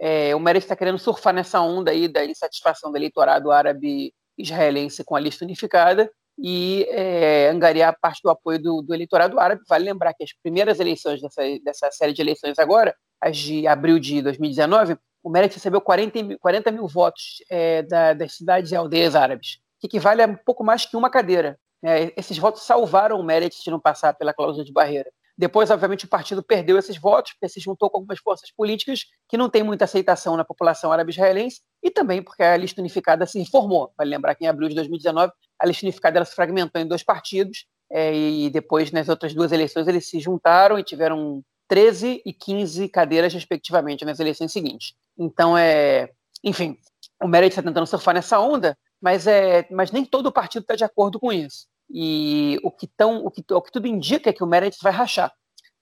É, 0.00 0.34
o 0.34 0.40
Meretz 0.40 0.64
está 0.64 0.74
querendo 0.74 0.98
surfar 0.98 1.32
nessa 1.32 1.60
onda 1.60 1.92
aí 1.92 2.08
da 2.08 2.24
insatisfação 2.24 2.90
do 2.90 2.96
eleitorado 2.96 3.52
árabe 3.52 4.12
israelense 4.36 5.04
com 5.04 5.14
a 5.14 5.20
lista 5.20 5.44
unificada 5.44 6.10
e 6.38 6.86
é, 6.90 7.48
angariar 7.48 7.96
parte 8.00 8.20
do 8.22 8.30
apoio 8.30 8.60
do, 8.60 8.82
do, 8.82 8.94
eleitorado 8.94 9.38
árabe. 9.38 9.62
Vale 9.68 9.84
lembrar 9.84 10.14
que 10.14 10.24
as 10.24 10.32
primeiras 10.42 10.80
eleições 10.80 11.20
dessa, 11.20 11.42
dessa 11.64 11.90
série 11.90 12.12
de 12.12 12.22
eleições 12.22 12.58
agora, 12.58 12.94
as 13.20 13.36
de 13.36 13.66
abril 13.66 13.98
de 13.98 14.22
2019, 14.22 14.96
o 15.22 15.30
Meretz 15.30 15.54
recebeu 15.54 15.80
40 15.80 16.22
mil, 16.22 16.38
40 16.38 16.70
mil 16.72 16.88
votos 16.88 17.36
é, 17.50 17.82
da, 17.82 18.12
das 18.12 18.36
cidades 18.36 18.72
e 18.72 18.76
aldeias 18.76 19.14
árabes 19.14 19.62
que 19.82 19.86
equivale 19.88 20.22
a 20.22 20.26
um 20.26 20.36
pouco 20.36 20.62
mais 20.62 20.86
que 20.86 20.96
uma 20.96 21.10
cadeira. 21.10 21.58
É, 21.84 22.12
esses 22.16 22.38
votos 22.38 22.62
salvaram 22.62 23.18
o 23.18 23.24
Meredith 23.24 23.64
de 23.64 23.70
não 23.70 23.80
passar 23.80 24.14
pela 24.14 24.32
cláusula 24.32 24.64
de 24.64 24.72
barreira. 24.72 25.10
Depois, 25.36 25.70
obviamente, 25.70 26.04
o 26.04 26.08
partido 26.08 26.40
perdeu 26.40 26.78
esses 26.78 26.96
votos, 26.96 27.32
porque 27.32 27.48
se 27.48 27.58
juntou 27.58 27.90
com 27.90 27.96
algumas 27.96 28.20
forças 28.20 28.52
políticas 28.52 29.06
que 29.28 29.36
não 29.36 29.50
têm 29.50 29.64
muita 29.64 29.84
aceitação 29.84 30.36
na 30.36 30.44
população 30.44 30.92
árabe-israelense, 30.92 31.62
e 31.82 31.90
também 31.90 32.22
porque 32.22 32.44
a 32.44 32.56
lista 32.56 32.80
unificada 32.80 33.26
se 33.26 33.40
reformou. 33.40 33.92
Vale 33.98 34.10
lembrar 34.10 34.36
que 34.36 34.44
em 34.44 34.46
abril 34.46 34.68
de 34.68 34.76
2019, 34.76 35.32
a 35.62 35.66
lista 35.66 35.86
unificada 35.86 36.18
ela 36.18 36.24
se 36.24 36.34
fragmentou 36.34 36.82
em 36.82 36.86
dois 36.86 37.04
partidos, 37.04 37.66
é, 37.88 38.12
e 38.14 38.50
depois, 38.50 38.90
nas 38.90 39.08
outras 39.08 39.32
duas 39.32 39.52
eleições, 39.52 39.86
eles 39.86 40.08
se 40.08 40.18
juntaram 40.18 40.78
e 40.78 40.82
tiveram 40.82 41.42
13 41.68 42.20
e 42.24 42.32
15 42.32 42.88
cadeiras, 42.88 43.32
respectivamente, 43.32 44.04
nas 44.04 44.18
eleições 44.18 44.50
seguintes. 44.50 44.94
Então, 45.16 45.56
é, 45.56 46.10
enfim, 46.42 46.76
o 47.22 47.28
Meredith 47.28 47.52
está 47.52 47.62
tentando 47.62 47.86
surfar 47.86 48.14
nessa 48.14 48.40
onda, 48.40 48.76
mas, 49.00 49.26
é, 49.26 49.68
mas 49.70 49.92
nem 49.92 50.04
todo 50.04 50.26
o 50.26 50.32
partido 50.32 50.62
está 50.62 50.74
de 50.74 50.84
acordo 50.84 51.20
com 51.20 51.32
isso. 51.32 51.66
E 51.88 52.58
o 52.64 52.70
que, 52.70 52.86
tão, 52.86 53.24
o, 53.24 53.30
que, 53.30 53.44
o 53.52 53.62
que 53.62 53.70
tudo 53.70 53.86
indica 53.86 54.30
é 54.30 54.32
que 54.32 54.42
o 54.42 54.46
Meredith 54.46 54.82
vai 54.82 54.92
rachar. 54.92 55.32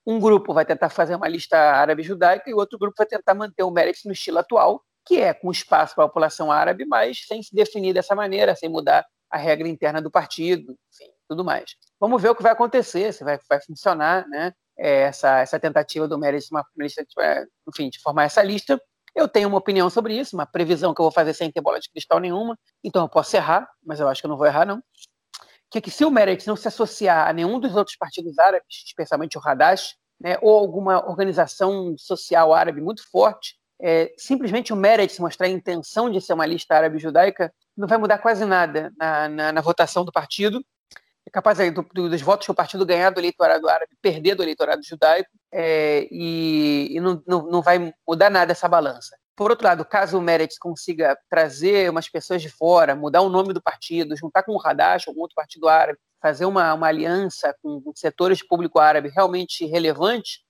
Um 0.06 0.18
grupo 0.18 0.52
vai 0.52 0.66
tentar 0.66 0.90
fazer 0.90 1.14
uma 1.14 1.28
lista 1.28 1.56
árabe-judaica 1.56 2.50
e 2.50 2.54
o 2.54 2.58
outro 2.58 2.78
grupo 2.78 2.96
vai 2.98 3.06
tentar 3.06 3.34
manter 3.34 3.62
o 3.62 3.70
Meredith 3.70 4.04
no 4.04 4.12
estilo 4.12 4.38
atual, 4.38 4.82
que 5.06 5.20
é 5.20 5.32
com 5.32 5.50
espaço 5.50 5.94
para 5.94 6.04
a 6.04 6.08
população 6.08 6.50
árabe, 6.50 6.84
mas 6.84 7.24
sem 7.26 7.42
se 7.42 7.54
definir 7.54 7.94
dessa 7.94 8.14
maneira, 8.14 8.56
sem 8.56 8.68
mudar 8.68 9.06
a 9.30 9.38
regra 9.38 9.68
interna 9.68 10.02
do 10.02 10.10
partido, 10.10 10.76
enfim, 10.92 11.12
tudo 11.28 11.44
mais. 11.44 11.76
Vamos 11.98 12.20
ver 12.20 12.30
o 12.30 12.34
que 12.34 12.42
vai 12.42 12.52
acontecer, 12.52 13.12
se 13.12 13.22
vai, 13.22 13.38
vai 13.48 13.60
funcionar 13.62 14.26
né, 14.28 14.52
é, 14.76 15.02
essa, 15.02 15.38
essa 15.38 15.60
tentativa 15.60 16.08
do 16.08 16.18
Meredith, 16.18 16.48
uma 16.50 16.64
lista, 16.76 17.04
enfim, 17.68 17.88
de 17.88 18.00
formar 18.00 18.24
essa 18.24 18.42
lista. 18.42 18.80
Eu 19.14 19.28
tenho 19.28 19.48
uma 19.48 19.58
opinião 19.58 19.88
sobre 19.90 20.18
isso, 20.18 20.36
uma 20.36 20.46
previsão 20.46 20.94
que 20.94 21.00
eu 21.00 21.04
vou 21.04 21.12
fazer 21.12 21.34
sem 21.34 21.50
ter 21.50 21.60
bola 21.60 21.78
de 21.78 21.90
cristal 21.90 22.18
nenhuma, 22.18 22.58
então 22.82 23.02
eu 23.02 23.08
posso 23.08 23.36
errar, 23.36 23.68
mas 23.84 24.00
eu 24.00 24.08
acho 24.08 24.20
que 24.20 24.26
eu 24.26 24.30
não 24.30 24.36
vou 24.36 24.46
errar, 24.46 24.64
não. 24.64 24.82
que 25.70 25.78
é 25.78 25.80
que 25.80 25.90
se 25.90 26.04
o 26.04 26.10
Meretz 26.10 26.46
não 26.46 26.56
se 26.56 26.66
associar 26.66 27.28
a 27.28 27.32
nenhum 27.32 27.60
dos 27.60 27.76
outros 27.76 27.96
partidos 27.96 28.38
árabes, 28.38 28.84
especialmente 28.86 29.38
o 29.38 29.40
Hadash, 29.44 29.96
né, 30.20 30.36
ou 30.42 30.58
alguma 30.58 31.08
organização 31.08 31.94
social 31.96 32.52
árabe 32.52 32.80
muito 32.80 33.08
forte, 33.10 33.59
é, 33.82 34.12
simplesmente 34.16 34.72
o 34.72 34.76
Meretz 34.76 35.18
mostrar 35.18 35.46
a 35.46 35.50
intenção 35.50 36.10
de 36.10 36.20
ser 36.20 36.34
uma 36.34 36.46
lista 36.46 36.74
árabe 36.74 36.98
judaica 36.98 37.52
não 37.76 37.88
vai 37.88 37.98
mudar 37.98 38.18
quase 38.18 38.44
nada 38.44 38.92
na, 38.98 39.28
na, 39.28 39.52
na 39.52 39.60
votação 39.60 40.04
do 40.04 40.12
partido. 40.12 40.62
É 41.26 41.30
capaz 41.30 41.58
do, 41.58 41.82
do, 41.94 42.08
dos 42.10 42.22
votos 42.22 42.46
que 42.46 42.50
o 42.50 42.54
partido 42.54 42.84
ganhar 42.84 43.10
do 43.10 43.20
eleitorado 43.20 43.68
árabe 43.68 43.92
perder 44.02 44.34
do 44.34 44.42
eleitorado 44.42 44.82
judaico 44.82 45.30
é, 45.52 46.06
e, 46.10 46.88
e 46.90 47.00
não, 47.00 47.22
não, 47.26 47.46
não 47.46 47.62
vai 47.62 47.92
mudar 48.06 48.30
nada 48.30 48.52
essa 48.52 48.68
balança. 48.68 49.16
Por 49.36 49.50
outro 49.50 49.66
lado, 49.66 49.84
caso 49.86 50.18
o 50.18 50.20
Meretz 50.20 50.58
consiga 50.58 51.16
trazer 51.30 51.90
umas 51.90 52.08
pessoas 52.08 52.42
de 52.42 52.50
fora, 52.50 52.94
mudar 52.94 53.22
o 53.22 53.30
nome 53.30 53.54
do 53.54 53.62
partido, 53.62 54.16
juntar 54.16 54.42
com 54.42 54.52
o 54.52 54.60
Hadash, 54.60 55.08
algum 55.08 55.22
outro 55.22 55.34
partido 55.34 55.66
árabe, 55.66 55.98
fazer 56.20 56.44
uma, 56.44 56.74
uma 56.74 56.86
aliança 56.86 57.54
com 57.62 57.82
setores 57.94 58.38
de 58.38 58.46
público 58.46 58.78
árabe 58.78 59.08
realmente 59.08 59.64
relevantes, 59.64 60.40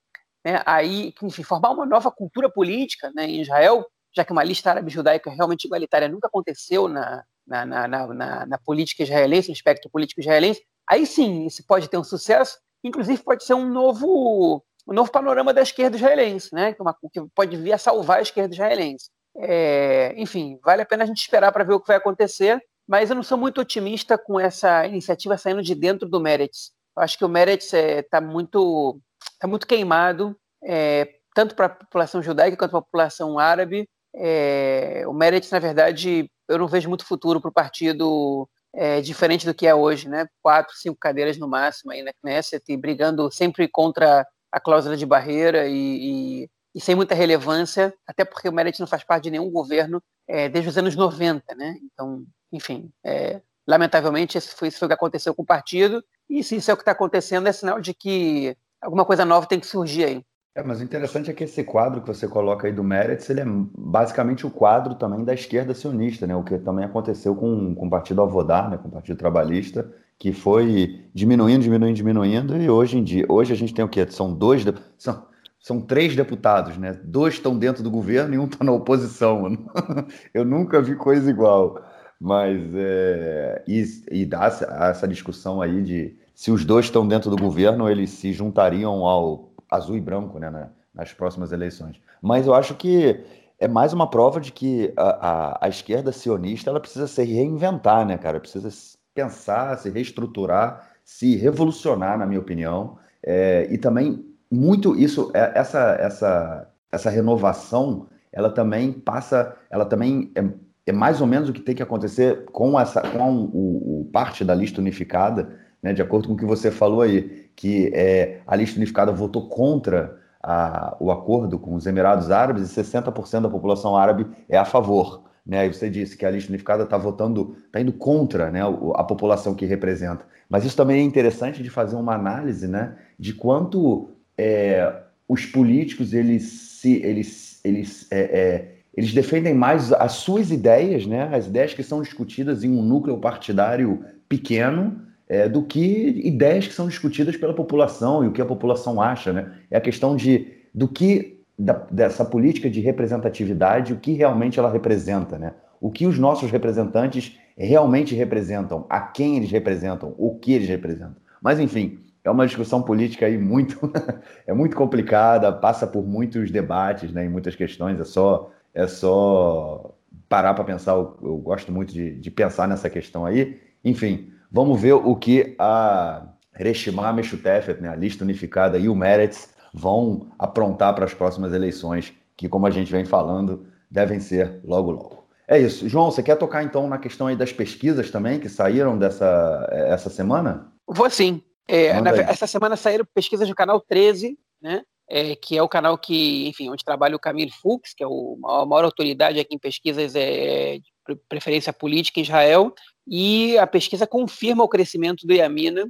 né, 0.45 0.62
aí, 0.64 1.12
enfim, 1.22 1.43
formar 1.43 1.70
uma 1.70 1.86
nova 1.86 2.11
cultura 2.11 2.51
política 2.51 3.11
né, 3.14 3.26
em 3.26 3.43
Israel, 3.43 3.84
já 4.14 4.24
que 4.24 4.32
uma 4.32 4.45
lista 4.45 4.70
árabe 4.70 4.91
judaica 4.91 5.30
realmente 5.30 5.64
igualitária 5.64 6.09
nunca 6.09 6.28
aconteceu 6.28 6.88
na, 6.88 7.24
na, 7.47 7.66
na, 7.66 7.88
na, 7.88 8.47
na 8.47 8.59
política 8.59 9.03
israelense, 9.03 9.49
no 9.49 9.55
espectro 9.55 9.91
político 9.91 10.20
israelense, 10.20 10.62
aí 10.88 11.07
sim, 11.07 11.47
isso 11.47 11.64
pode 11.66 11.88
ter 11.88 11.99
um 11.99 12.05
sucesso, 12.05 12.59
inclusive 12.82 13.22
pode 13.22 13.45
ser 13.45 13.55
um 13.55 13.68
novo 13.68 14.64
o 14.86 14.93
novo 14.93 15.12
panorama 15.12 15.55
da 15.55 15.62
esquerda 15.62 15.97
israelense, 15.97 16.53
né? 16.53 16.72
que, 16.72 16.80
é 16.80 16.82
uma, 16.82 16.97
que 17.12 17.20
pode 17.34 17.57
vir 17.57 17.72
a 17.72 17.78
salvar 17.78 18.18
a 18.18 18.22
esquerda 18.22 18.55
israelense. 18.55 19.11
É, 19.36 20.12
enfim, 20.16 20.59
vale 20.64 20.82
a 20.82 20.86
pena 20.86 21.05
a 21.05 21.07
gente 21.07 21.20
esperar 21.20 21.53
para 21.53 21.62
ver 21.62 21.74
o 21.74 21.80
que 21.80 21.86
vai 21.86 21.97
acontecer, 21.97 22.61
mas 22.88 23.09
eu 23.09 23.16
não 23.16 23.22
sou 23.22 23.38
muito 23.38 23.61
otimista 23.61 24.18
com 24.18 24.41
essa 24.41 24.84
iniciativa 24.86 25.38
saindo 25.38 25.62
de 25.62 25.74
dentro 25.74 26.09
do 26.09 26.20
Meretz. 26.20 26.72
Eu 26.97 27.03
acho 27.05 27.16
que 27.16 27.24
o 27.24 27.28
Meretz 27.28 27.66
está 27.66 27.78
é, 27.78 28.03
tá 28.03 28.20
muito, 28.20 29.01
tá 29.41 29.49
muito 29.49 29.66
queimado, 29.66 30.36
é, 30.62 31.09
tanto 31.34 31.57
para 31.57 31.66
a 31.66 31.70
população 31.70 32.22
judaica 32.22 32.57
quanto 32.57 32.70
para 32.70 32.78
a 32.78 32.82
população 32.82 33.38
árabe. 33.38 33.88
É, 34.14 35.05
o 35.07 35.12
Meretz, 35.12 35.51
na 35.51 35.59
verdade, 35.59 36.30
eu 36.49 36.59
não 36.59 36.68
vejo 36.68 36.88
muito 36.88 37.07
futuro 37.07 37.41
para 37.41 37.49
o 37.49 37.53
partido 37.53 38.49
é, 38.74 39.01
diferente 39.01 39.47
do 39.47 39.55
que 39.55 39.66
é 39.66 39.74
hoje, 39.74 40.09
né? 40.09 40.26
Quatro, 40.43 40.76
cinco 40.76 40.99
cadeiras 41.01 41.38
no 41.38 41.49
máximo 41.49 41.91
aí 41.91 42.03
na 42.03 42.12
Knesset, 42.12 42.76
brigando 42.76 43.30
sempre 43.32 43.66
contra 43.66 44.26
a 44.53 44.61
cláusula 44.61 44.97
de 44.97 45.07
barreira 45.07 45.66
e, 45.66 46.43
e, 46.43 46.51
e, 46.74 46.80
sem 46.80 46.95
muita 46.95 47.14
relevância, 47.14 47.95
até 48.07 48.24
porque 48.24 48.49
o 48.49 48.53
Meredith 48.53 48.80
não 48.80 48.86
faz 48.86 49.05
parte 49.05 49.24
de 49.24 49.30
nenhum 49.30 49.51
governo 49.51 50.03
é, 50.28 50.49
desde 50.49 50.68
os 50.68 50.76
anos 50.76 50.95
90, 50.95 51.55
né? 51.55 51.76
Então, 51.84 52.24
enfim, 52.53 52.91
é, 53.05 53.41
lamentavelmente, 53.66 54.36
esse 54.36 54.55
foi, 54.55 54.68
esse 54.68 54.78
foi 54.78 54.86
o 54.86 54.88
que 54.88 54.95
aconteceu 54.95 55.34
com 55.34 55.43
o 55.43 55.47
partido, 55.47 56.05
e 56.28 56.43
se 56.43 56.57
isso 56.57 56.70
é 56.70 56.74
o 56.74 56.76
que 56.76 56.82
está 56.82 56.93
acontecendo, 56.93 57.47
é 57.47 57.53
sinal 57.53 57.80
de 57.80 57.95
que 57.95 58.57
alguma 58.80 59.04
coisa 59.04 59.24
nova 59.24 59.46
tem 59.46 59.60
que 59.60 59.66
surgir 59.66 60.04
aí. 60.04 60.24
É, 60.54 60.64
mas 60.64 60.80
o 60.80 60.84
interessante 60.84 61.30
é 61.30 61.34
que 61.34 61.44
esse 61.44 61.62
quadro 61.62 62.00
que 62.00 62.08
você 62.08 62.26
coloca 62.26 62.66
aí 62.66 62.72
do 62.72 62.82
Meretz, 62.82 63.30
ele 63.30 63.40
é 63.40 63.44
basicamente 63.46 64.44
o 64.44 64.50
quadro 64.50 64.96
também 64.96 65.24
da 65.24 65.32
esquerda 65.32 65.72
sionista, 65.72 66.26
né? 66.26 66.34
O 66.34 66.42
que 66.42 66.58
também 66.58 66.84
aconteceu 66.84 67.36
com, 67.36 67.74
com 67.74 67.86
o 67.86 67.90
Partido 67.90 68.20
Avodar, 68.20 68.68
né? 68.68 68.76
Com 68.76 68.88
o 68.88 68.90
Partido 68.90 69.16
Trabalhista, 69.16 69.88
que 70.18 70.32
foi 70.32 71.04
diminuindo, 71.14 71.62
diminuindo, 71.62 71.96
diminuindo, 71.96 72.56
e 72.56 72.68
hoje 72.68 72.98
em 72.98 73.04
dia, 73.04 73.24
hoje 73.28 73.52
a 73.52 73.56
gente 73.56 73.72
tem 73.72 73.84
o 73.84 73.88
quê? 73.88 74.04
São 74.10 74.34
dois, 74.34 74.64
são, 74.98 75.24
são 75.60 75.80
três 75.80 76.16
deputados, 76.16 76.76
né? 76.76 76.98
Dois 77.04 77.34
estão 77.34 77.56
dentro 77.56 77.82
do 77.84 77.90
governo 77.90 78.34
e 78.34 78.38
um 78.38 78.46
está 78.46 78.64
na 78.64 78.72
oposição. 78.72 79.56
Eu 80.34 80.44
nunca 80.44 80.82
vi 80.82 80.96
coisa 80.96 81.30
igual. 81.30 81.80
Mas 82.20 82.60
é, 82.74 83.64
e, 83.66 83.82
e 84.10 84.26
dá 84.26 84.44
essa 84.46 85.08
discussão 85.08 85.62
aí 85.62 85.80
de 85.82 86.18
se 86.41 86.51
os 86.51 86.64
dois 86.64 86.86
estão 86.86 87.07
dentro 87.07 87.28
do 87.28 87.36
governo, 87.36 87.86
eles 87.86 88.09
se 88.09 88.32
juntariam 88.32 89.05
ao 89.05 89.51
azul 89.70 89.95
e 89.95 90.01
branco, 90.01 90.38
né, 90.38 90.70
nas 90.95 91.12
próximas 91.12 91.53
eleições. 91.53 92.01
Mas 92.22 92.47
eu 92.47 92.55
acho 92.55 92.74
que 92.76 93.22
é 93.59 93.68
mais 93.68 93.93
uma 93.93 94.09
prova 94.09 94.41
de 94.41 94.51
que 94.51 94.91
a, 94.97 95.03
a, 95.03 95.66
a 95.66 95.68
esquerda 95.68 96.11
sionista 96.12 96.70
ela 96.70 96.80
precisa 96.80 97.07
se 97.07 97.22
reinventar, 97.24 98.07
né, 98.07 98.16
cara? 98.16 98.41
Precisa 98.41 98.70
pensar, 99.14 99.76
se 99.76 99.91
reestruturar, 99.91 100.88
se 101.05 101.36
revolucionar, 101.36 102.16
na 102.16 102.24
minha 102.24 102.41
opinião. 102.41 102.97
É, 103.22 103.68
e 103.70 103.76
também 103.76 104.24
muito 104.51 104.97
isso, 104.97 105.30
é, 105.34 105.53
essa, 105.55 105.95
essa, 106.01 106.70
essa 106.91 107.11
renovação, 107.11 108.07
ela 108.32 108.49
também 108.49 108.93
passa, 108.93 109.55
ela 109.68 109.84
também 109.84 110.32
é, 110.34 110.43
é 110.86 110.93
mais 110.93 111.20
ou 111.20 111.26
menos 111.26 111.51
o 111.51 111.53
que 111.53 111.61
tem 111.61 111.74
que 111.74 111.82
acontecer 111.82 112.47
com 112.47 112.80
essa, 112.80 113.03
com 113.03 113.30
o, 113.53 114.01
o 114.01 114.11
parte 114.11 114.43
da 114.43 114.55
lista 114.55 114.80
unificada, 114.80 115.68
né, 115.82 115.92
de 115.92 116.02
acordo 116.02 116.28
com 116.28 116.34
o 116.34 116.36
que 116.36 116.44
você 116.44 116.70
falou 116.70 117.02
aí, 117.02 117.48
que 117.56 117.90
é, 117.94 118.40
a 118.46 118.56
lista 118.56 118.76
unificada 118.76 119.12
votou 119.12 119.48
contra 119.48 120.18
a, 120.42 120.96
o 121.00 121.10
acordo 121.10 121.58
com 121.58 121.74
os 121.74 121.86
Emirados 121.86 122.30
Árabes 122.30 122.70
e 122.70 122.80
60% 122.80 123.42
da 123.42 123.48
população 123.48 123.96
árabe 123.96 124.26
é 124.48 124.56
a 124.56 124.64
favor. 124.64 125.24
Né? 125.44 125.66
E 125.66 125.72
você 125.72 125.88
disse 125.88 126.16
que 126.16 126.24
a 126.24 126.30
lista 126.30 126.50
unificada 126.50 126.84
está 126.84 126.96
votando, 126.96 127.56
está 127.66 127.80
indo 127.80 127.92
contra 127.92 128.50
né, 128.50 128.60
a 128.94 129.04
população 129.04 129.54
que 129.54 129.66
representa. 129.66 130.24
Mas 130.48 130.64
isso 130.64 130.76
também 130.76 131.00
é 131.00 131.02
interessante 131.02 131.62
de 131.62 131.70
fazer 131.70 131.96
uma 131.96 132.14
análise 132.14 132.66
né, 132.68 132.96
de 133.18 133.32
quanto 133.34 134.10
é, 134.36 135.02
os 135.28 135.46
políticos 135.46 136.12
eles 136.12 136.70
se 136.80 137.02
eles, 137.02 137.60
eles, 137.62 138.06
é, 138.10 138.20
é, 138.20 138.74
eles 138.96 139.12
defendem 139.12 139.54
mais 139.54 139.92
as 139.92 140.12
suas 140.12 140.50
ideias, 140.50 141.06
né, 141.06 141.28
as 141.34 141.46
ideias 141.46 141.74
que 141.74 141.82
são 141.82 142.00
discutidas 142.00 142.64
em 142.64 142.70
um 142.70 142.82
núcleo 142.82 143.18
partidário 143.18 144.04
pequeno, 144.28 145.02
é, 145.30 145.48
do 145.48 145.62
que 145.62 146.20
ideias 146.24 146.66
que 146.66 146.74
são 146.74 146.88
discutidas 146.88 147.36
pela 147.36 147.54
população 147.54 148.24
e 148.24 148.26
o 148.26 148.32
que 148.32 148.42
a 148.42 148.44
população 148.44 149.00
acha. 149.00 149.32
Né? 149.32 149.52
É 149.70 149.76
a 149.76 149.80
questão 149.80 150.16
de 150.16 150.48
do 150.74 150.88
que 150.88 151.40
da, 151.56 151.74
dessa 151.88 152.24
política 152.24 152.68
de 152.68 152.80
representatividade, 152.80 153.92
o 153.92 153.98
que 153.98 154.12
realmente 154.12 154.58
ela 154.58 154.70
representa, 154.70 155.38
né? 155.38 155.52
O 155.80 155.90
que 155.90 156.06
os 156.06 156.18
nossos 156.18 156.50
representantes 156.50 157.38
realmente 157.56 158.14
representam, 158.14 158.86
a 158.88 159.00
quem 159.00 159.36
eles 159.36 159.50
representam, 159.50 160.14
o 160.18 160.36
que 160.36 160.52
eles 160.52 160.68
representam. 160.68 161.16
Mas 161.40 161.60
enfim, 161.60 162.00
é 162.24 162.30
uma 162.30 162.46
discussão 162.46 162.82
política 162.82 163.26
aí 163.26 163.38
muito 163.38 163.78
é 164.46 164.52
muito 164.52 164.74
complicada, 164.76 165.52
passa 165.52 165.86
por 165.86 166.04
muitos 166.04 166.50
debates, 166.50 167.12
né, 167.12 167.24
e 167.24 167.28
muitas 167.28 167.54
questões. 167.54 168.00
É 168.00 168.04
só 168.04 168.50
é 168.74 168.86
só 168.88 169.94
parar 170.28 170.54
para 170.54 170.64
pensar. 170.64 170.92
Eu, 170.92 171.16
eu, 171.22 171.36
gosto 171.36 171.70
muito 171.70 171.92
de, 171.92 172.16
de 172.16 172.30
pensar 172.32 172.66
nessa 172.66 172.90
questão 172.90 173.24
aí. 173.24 173.60
Enfim, 173.84 174.30
vamos 174.51 174.80
ver 174.80 174.94
o 174.94 175.14
que 175.16 175.55
a 175.59 176.26
Reshimah 176.53 177.12
Meshutefet, 177.12 177.80
né, 177.80 177.88
a 177.88 177.96
lista 177.96 178.24
unificada 178.24 178.78
e 178.78 178.88
o 178.88 178.94
Meretz 178.94 179.55
vão 179.72 180.28
aprontar 180.38 180.94
para 180.94 181.05
as 181.05 181.14
próximas 181.14 181.53
eleições, 181.53 182.12
que, 182.36 182.48
como 182.48 182.66
a 182.66 182.70
gente 182.70 182.90
vem 182.90 183.05
falando, 183.05 183.66
devem 183.90 184.20
ser 184.20 184.61
logo, 184.64 184.90
logo. 184.90 185.24
É 185.46 185.59
isso. 185.59 185.88
João, 185.88 186.11
você 186.11 186.22
quer 186.22 186.36
tocar 186.36 186.62
então 186.62 186.88
na 186.88 186.98
questão 186.98 187.26
aí 187.26 187.34
das 187.34 187.53
pesquisas 187.53 188.11
também 188.11 188.38
que 188.38 188.48
saíram 188.48 188.96
dessa 188.96 189.68
essa 189.70 190.09
semana? 190.09 190.72
Vou 190.86 191.11
sim. 191.11 191.42
É, 191.66 192.01
na, 192.01 192.11
essa 192.11 192.46
semana 192.46 192.76
saíram 192.76 193.05
pesquisas 193.14 193.48
do 193.48 193.55
canal 193.55 193.80
13, 193.80 194.38
né? 194.62 194.82
É, 195.12 195.34
que 195.34 195.58
é 195.58 195.62
o 195.62 195.68
canal 195.68 195.98
que, 195.98 196.46
enfim, 196.46 196.70
onde 196.70 196.84
trabalha 196.84 197.16
o 197.16 197.18
Camille 197.18 197.50
Fuchs, 197.50 197.92
que 197.92 198.04
é 198.04 198.06
o, 198.06 198.38
a 198.44 198.64
maior 198.64 198.84
autoridade 198.84 199.40
aqui 199.40 199.56
em 199.56 199.58
pesquisas 199.58 200.14
é, 200.14 200.78
de 200.78 201.16
preferência 201.28 201.72
política 201.72 202.20
em 202.20 202.22
Israel, 202.22 202.72
e 203.08 203.58
a 203.58 203.66
pesquisa 203.66 204.06
confirma 204.06 204.62
o 204.62 204.68
crescimento 204.68 205.26
do 205.26 205.34
Yamina 205.34 205.84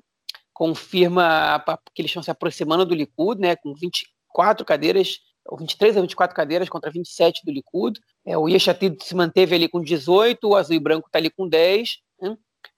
confirma 0.61 1.64
que 1.95 2.03
eles 2.03 2.11
estão 2.11 2.23
se 2.23 2.31
aproximando 2.31 2.85
do 2.85 2.95
Likud, 2.95 3.41
né, 3.41 3.57
com 3.57 3.73
24 3.73 4.62
cadeiras, 4.62 5.18
ou 5.47 5.57
23 5.57 5.97
a 5.97 6.03
24 6.03 6.37
cadeiras 6.37 6.68
contra 6.68 6.91
27 6.91 7.47
do 7.47 7.51
Likud. 7.51 7.99
É, 8.27 8.37
o 8.37 8.47
Yeshatid 8.47 9.03
se 9.03 9.14
manteve 9.14 9.55
ali 9.55 9.71
com 9.71 9.81
18, 9.81 10.47
o 10.47 10.55
Azul 10.55 10.77
e 10.77 10.79
Branco 10.79 11.07
está 11.07 11.18
ali 11.18 11.31
com 11.31 11.49
10, 11.49 11.97
né? 12.21 12.37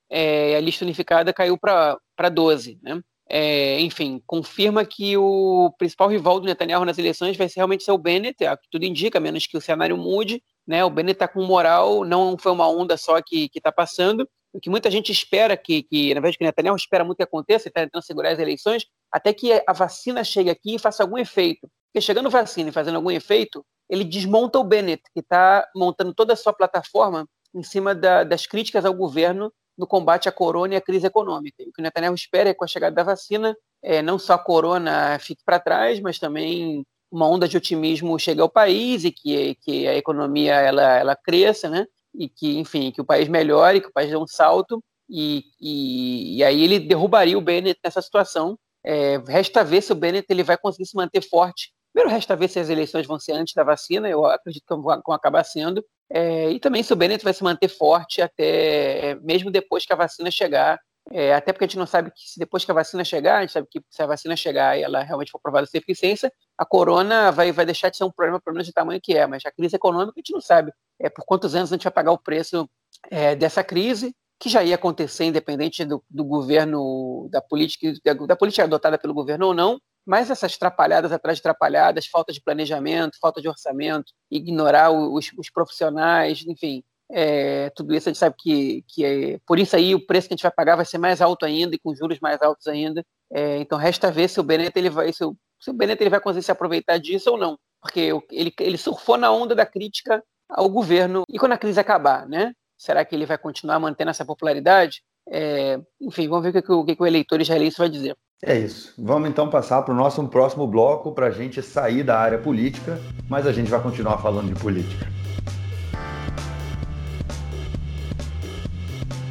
é, 0.08 0.54
a 0.54 0.60
lista 0.60 0.84
unificada 0.84 1.32
caiu 1.32 1.58
para 1.58 2.28
12. 2.32 2.78
Né? 2.80 3.02
É, 3.28 3.80
enfim, 3.80 4.22
confirma 4.26 4.84
que 4.84 5.16
o 5.16 5.72
principal 5.78 6.08
rival 6.08 6.40
do 6.40 6.46
Netanyahu 6.46 6.84
nas 6.84 6.98
eleições 6.98 7.36
vai 7.36 7.48
ser, 7.48 7.60
realmente 7.60 7.84
ser 7.84 7.92
o 7.92 7.98
Bennett, 7.98 8.44
é 8.44 8.52
o 8.52 8.58
que 8.58 8.68
tudo 8.70 8.84
indica, 8.84 9.18
menos 9.20 9.46
que 9.46 9.56
o 9.56 9.60
cenário 9.60 9.96
mude. 9.96 10.42
Né? 10.66 10.84
O 10.84 10.90
Bennett 10.90 11.16
está 11.16 11.28
com 11.28 11.42
moral, 11.44 12.04
não 12.04 12.36
foi 12.36 12.52
uma 12.52 12.68
onda 12.68 12.96
só 12.96 13.20
que 13.22 13.50
está 13.54 13.72
passando, 13.72 14.28
o 14.52 14.60
que 14.60 14.68
muita 14.68 14.90
gente 14.90 15.10
espera 15.10 15.56
que, 15.56 15.82
que 15.82 16.14
na 16.14 16.20
verdade, 16.20 16.38
que 16.38 16.44
Netanyahu 16.44 16.76
espera 16.76 17.04
muito 17.04 17.16
que 17.16 17.22
aconteça, 17.22 17.68
está 17.68 17.80
tentando 17.80 18.02
segurar 18.02 18.32
as 18.32 18.38
eleições, 18.38 18.86
até 19.10 19.32
que 19.32 19.52
a 19.66 19.72
vacina 19.72 20.22
chegue 20.22 20.50
aqui 20.50 20.74
e 20.74 20.78
faça 20.78 21.02
algum 21.02 21.16
efeito. 21.16 21.68
Porque 21.86 22.04
chegando 22.04 22.28
vacina 22.28 22.68
e 22.68 22.72
fazendo 22.72 22.96
algum 22.96 23.10
efeito, 23.10 23.64
ele 23.88 24.04
desmonta 24.04 24.58
o 24.58 24.64
Bennett, 24.64 25.02
que 25.14 25.20
está 25.20 25.66
montando 25.74 26.14
toda 26.14 26.34
a 26.34 26.36
sua 26.36 26.52
plataforma 26.52 27.26
em 27.54 27.62
cima 27.62 27.94
da, 27.94 28.24
das 28.24 28.46
críticas 28.46 28.84
ao 28.84 28.94
governo 28.94 29.52
no 29.76 29.86
combate 29.86 30.28
à 30.28 30.32
corona 30.32 30.74
e 30.74 30.76
à 30.76 30.80
crise 30.80 31.06
econômica. 31.06 31.62
O 31.62 31.72
que 31.72 31.82
Netanyahu 31.82 32.14
espera 32.14 32.50
é 32.50 32.52
que 32.52 32.58
com 32.58 32.64
a 32.64 32.68
chegada 32.68 32.94
da 32.94 33.02
vacina, 33.02 33.56
é, 33.82 34.02
não 34.02 34.18
só 34.18 34.34
a 34.34 34.38
corona 34.38 35.18
fique 35.18 35.42
para 35.44 35.58
trás, 35.58 36.00
mas 36.00 36.18
também 36.18 36.84
uma 37.10 37.28
onda 37.28 37.48
de 37.48 37.56
otimismo 37.56 38.18
chegue 38.18 38.40
ao 38.40 38.48
país 38.48 39.04
e 39.04 39.10
que, 39.10 39.54
que 39.56 39.86
a 39.86 39.96
economia 39.96 40.54
ela, 40.54 40.98
ela 40.98 41.16
cresça, 41.16 41.68
né? 41.68 41.86
e 42.14 42.28
que, 42.28 42.58
enfim, 42.58 42.90
que 42.90 43.00
o 43.00 43.04
país 43.04 43.28
melhore, 43.28 43.80
que 43.80 43.88
o 43.88 43.92
país 43.92 44.10
dê 44.10 44.16
um 44.16 44.26
salto 44.26 44.82
e, 45.08 45.44
e, 45.60 46.38
e 46.38 46.44
aí 46.44 46.62
ele 46.62 46.78
derrubaria 46.78 47.36
o 47.36 47.40
Bennett 47.40 47.80
nessa 47.82 48.02
situação. 48.02 48.58
É, 48.84 49.18
resta 49.28 49.64
ver 49.64 49.82
se 49.82 49.92
o 49.92 49.96
Bennett 49.96 50.26
ele 50.28 50.42
vai 50.42 50.58
conseguir 50.58 50.86
se 50.86 50.96
manter 50.96 51.22
forte. 51.22 51.72
Primeiro, 51.92 52.14
resta 52.14 52.34
ver 52.34 52.48
se 52.48 52.58
as 52.58 52.70
eleições 52.70 53.06
vão 53.06 53.18
ser 53.18 53.32
antes 53.32 53.54
da 53.54 53.62
vacina, 53.62 54.08
eu 54.08 54.24
acredito 54.24 54.64
que 54.66 54.74
vão 54.74 55.14
acabar 55.14 55.44
sendo. 55.44 55.84
É, 56.10 56.50
e 56.50 56.58
também 56.58 56.82
se 56.82 56.92
o 56.92 56.96
Bennett 56.96 57.22
vai 57.22 57.34
se 57.34 57.44
manter 57.44 57.68
forte 57.68 58.22
até, 58.22 59.10
é, 59.10 59.14
mesmo 59.16 59.50
depois 59.50 59.84
que 59.84 59.92
a 59.92 59.96
vacina 59.96 60.30
chegar. 60.30 60.80
É, 61.10 61.34
até 61.34 61.52
porque 61.52 61.64
a 61.64 61.66
gente 61.66 61.78
não 61.78 61.86
sabe 61.86 62.10
que 62.12 62.30
se 62.30 62.38
depois 62.38 62.64
que 62.64 62.70
a 62.70 62.74
vacina 62.74 63.04
chegar, 63.04 63.38
a 63.38 63.40
gente 63.40 63.52
sabe 63.52 63.66
que 63.68 63.82
se 63.90 64.02
a 64.02 64.06
vacina 64.06 64.36
chegar 64.36 64.78
e 64.78 64.82
ela 64.82 65.02
realmente 65.02 65.32
for 65.32 65.40
provada 65.40 65.66
ser 65.66 65.78
eficiência, 65.78 66.32
a 66.56 66.64
corona 66.64 67.32
vai, 67.32 67.50
vai 67.50 67.66
deixar 67.66 67.90
de 67.90 67.96
ser 67.96 68.04
um 68.04 68.10
problema, 68.10 68.40
pelo 68.40 68.54
menos 68.54 68.66
de 68.66 68.72
tamanho 68.72 69.00
que 69.02 69.16
é. 69.16 69.26
Mas 69.26 69.44
a 69.44 69.50
crise 69.50 69.76
econômica 69.76 70.12
a 70.16 70.20
gente 70.20 70.32
não 70.32 70.40
sabe 70.40 70.72
é, 71.00 71.10
por 71.10 71.24
quantos 71.24 71.54
anos 71.54 71.72
a 71.72 71.76
gente 71.76 71.84
vai 71.84 71.92
pagar 71.92 72.12
o 72.12 72.18
preço 72.18 72.68
é, 73.10 73.34
dessa 73.34 73.64
crise 73.64 74.14
que 74.38 74.48
já 74.48 74.62
ia 74.64 74.74
acontecer 74.74 75.24
independente 75.24 75.84
do, 75.84 76.02
do 76.10 76.24
governo, 76.24 77.28
da 77.30 77.40
política, 77.40 77.92
da, 78.04 78.12
da, 78.12 78.36
política 78.36 78.64
adotada 78.64 78.98
pelo 78.98 79.14
governo 79.14 79.46
ou 79.46 79.54
não, 79.54 79.80
mas 80.06 80.30
essas 80.30 80.56
trapalhadas 80.56 81.12
atrás 81.12 81.38
de 81.38 81.42
trapalhadas, 81.42 82.06
falta 82.06 82.32
de 82.32 82.42
planejamento, 82.42 83.18
falta 83.20 83.40
de 83.40 83.48
orçamento, 83.48 84.12
ignorar 84.30 84.90
os, 84.90 85.30
os 85.38 85.50
profissionais, 85.50 86.44
enfim, 86.46 86.82
é, 87.10 87.68
tudo 87.70 87.94
isso 87.94 88.08
a 88.08 88.12
gente 88.12 88.18
sabe 88.18 88.34
que, 88.38 88.84
que 88.88 89.04
é, 89.04 89.38
por 89.46 89.58
isso 89.58 89.76
aí 89.76 89.94
o 89.94 90.04
preço 90.04 90.28
que 90.28 90.34
a 90.34 90.36
gente 90.36 90.42
vai 90.42 90.50
pagar 90.50 90.76
vai 90.76 90.84
ser 90.84 90.98
mais 90.98 91.20
alto 91.20 91.44
ainda 91.44 91.74
e 91.74 91.78
com 91.78 91.94
juros 91.94 92.18
mais 92.20 92.40
altos 92.40 92.66
ainda. 92.66 93.04
É, 93.30 93.58
então 93.58 93.78
resta 93.78 94.10
ver 94.10 94.28
se 94.28 94.40
o 94.40 94.42
Bennett 94.42 94.78
ele 94.78 94.88
vai, 94.90 95.12
se 95.12 95.24
o, 95.24 95.36
se 95.60 95.70
o 95.70 95.74
Bennett 95.74 96.02
ele 96.02 96.10
vai 96.10 96.20
conseguir 96.20 96.44
se 96.44 96.50
aproveitar 96.50 96.98
disso 96.98 97.30
ou 97.30 97.36
não, 97.38 97.58
porque 97.80 98.10
ele, 98.30 98.52
ele 98.58 98.78
surfou 98.78 99.18
na 99.18 99.30
onda 99.30 99.54
da 99.54 99.66
crítica 99.66 100.22
ao 100.48 100.68
governo 100.68 101.24
e 101.28 101.38
quando 101.38 101.52
a 101.52 101.58
crise 101.58 101.78
acabar, 101.78 102.26
né? 102.26 102.52
Será 102.78 103.04
que 103.04 103.14
ele 103.14 103.26
vai 103.26 103.38
continuar 103.38 103.78
mantendo 103.78 104.10
essa 104.10 104.24
popularidade? 104.24 105.02
É, 105.28 105.78
enfim, 106.00 106.28
vamos 106.28 106.50
ver 106.50 106.58
o 106.58 106.62
que, 106.62 106.72
o 106.72 107.02
o 107.02 107.06
eleitor 107.06 107.40
israelense 107.40 107.78
vai 107.78 107.88
dizer. 107.88 108.16
É 108.44 108.58
isso. 108.58 108.92
Vamos 108.98 109.28
então 109.28 109.48
passar 109.48 109.82
para 109.82 109.94
o 109.94 109.96
nosso 109.96 110.26
próximo 110.26 110.66
bloco 110.66 111.12
para 111.12 111.28
a 111.28 111.30
gente 111.30 111.62
sair 111.62 112.02
da 112.02 112.18
área 112.18 112.38
política, 112.38 113.00
mas 113.28 113.46
a 113.46 113.52
gente 113.52 113.70
vai 113.70 113.80
continuar 113.80 114.18
falando 114.18 114.52
de 114.52 114.60
política. 114.60 115.06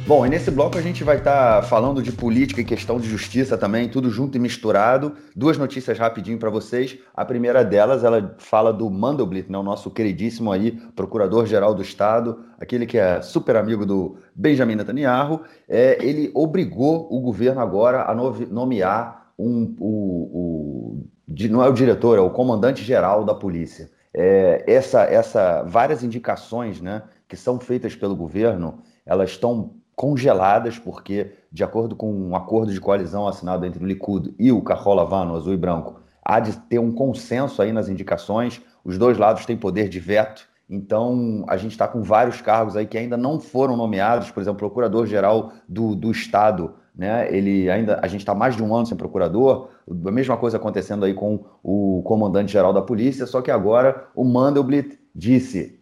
Bom, 0.04 0.26
e 0.26 0.28
nesse 0.28 0.50
bloco 0.50 0.76
a 0.76 0.82
gente 0.82 1.04
vai 1.04 1.18
estar 1.18 1.60
tá 1.60 1.66
falando 1.66 2.02
de 2.02 2.10
política 2.10 2.60
e 2.60 2.64
questão 2.64 2.98
de 2.98 3.08
justiça 3.08 3.56
também, 3.56 3.88
tudo 3.88 4.10
junto 4.10 4.36
e 4.36 4.40
misturado. 4.40 5.14
Duas 5.34 5.56
notícias 5.56 5.96
rapidinho 5.96 6.38
para 6.38 6.50
vocês. 6.50 6.98
A 7.14 7.24
primeira 7.24 7.64
delas, 7.64 8.02
ela 8.02 8.34
fala 8.38 8.72
do 8.72 8.90
Mandelblit, 8.90 9.50
né, 9.50 9.56
o 9.56 9.62
nosso 9.62 9.92
queridíssimo 9.92 10.50
aí, 10.50 10.72
procurador-geral 10.96 11.72
do 11.72 11.82
Estado, 11.82 12.44
aquele 12.58 12.84
que 12.84 12.98
é 12.98 13.22
super 13.22 13.54
amigo 13.54 13.86
do 13.86 14.16
Benjamin 14.34 14.74
Netanyahu. 14.74 15.42
É, 15.68 16.04
ele 16.04 16.32
obrigou 16.34 17.06
o 17.08 17.20
governo 17.20 17.60
agora 17.60 18.02
a 18.02 18.12
nomear 18.12 19.28
um, 19.38 19.76
o, 19.78 19.86
o, 20.32 21.06
não 21.48 21.62
é 21.62 21.68
o 21.68 21.72
diretor, 21.72 22.18
é 22.18 22.20
o 22.20 22.30
comandante-geral 22.30 23.24
da 23.24 23.36
polícia. 23.36 23.88
É, 24.12 24.64
essa, 24.66 25.04
essa, 25.04 25.62
várias 25.62 26.02
indicações 26.02 26.80
né, 26.80 27.04
que 27.28 27.36
são 27.36 27.60
feitas 27.60 27.94
pelo 27.94 28.16
governo, 28.16 28.82
elas 29.06 29.30
estão 29.30 29.80
congeladas, 30.02 30.80
porque, 30.80 31.30
de 31.52 31.62
acordo 31.62 31.94
com 31.94 32.12
um 32.12 32.34
acordo 32.34 32.72
de 32.72 32.80
coalizão 32.80 33.28
assinado 33.28 33.64
entre 33.64 33.80
o 33.80 33.86
Likud 33.86 34.34
e 34.36 34.50
o 34.50 34.60
Carrola 34.60 35.04
Vano, 35.04 35.36
azul 35.36 35.54
e 35.54 35.56
branco, 35.56 36.00
há 36.24 36.40
de 36.40 36.56
ter 36.62 36.80
um 36.80 36.90
consenso 36.90 37.62
aí 37.62 37.72
nas 37.72 37.88
indicações, 37.88 38.60
os 38.84 38.98
dois 38.98 39.16
lados 39.16 39.46
têm 39.46 39.56
poder 39.56 39.88
de 39.88 40.00
veto, 40.00 40.48
então 40.68 41.44
a 41.46 41.56
gente 41.56 41.70
está 41.70 41.86
com 41.86 42.02
vários 42.02 42.40
cargos 42.40 42.76
aí 42.76 42.84
que 42.84 42.98
ainda 42.98 43.16
não 43.16 43.38
foram 43.38 43.76
nomeados, 43.76 44.28
por 44.32 44.40
exemplo, 44.40 44.58
procurador-geral 44.58 45.52
do, 45.68 45.94
do 45.94 46.10
Estado, 46.10 46.74
né? 46.92 47.32
Ele 47.32 47.70
ainda, 47.70 48.00
a 48.02 48.08
gente 48.08 48.22
está 48.22 48.34
mais 48.34 48.56
de 48.56 48.62
um 48.64 48.74
ano 48.74 48.86
sem 48.86 48.96
procurador, 48.96 49.68
a 49.88 50.10
mesma 50.10 50.36
coisa 50.36 50.56
acontecendo 50.56 51.04
aí 51.04 51.14
com 51.14 51.44
o 51.62 52.02
comandante-geral 52.02 52.72
da 52.72 52.82
polícia, 52.82 53.24
só 53.24 53.40
que 53.40 53.52
agora 53.52 54.08
o 54.16 54.24
Mandelblit 54.24 54.98
disse, 55.14 55.80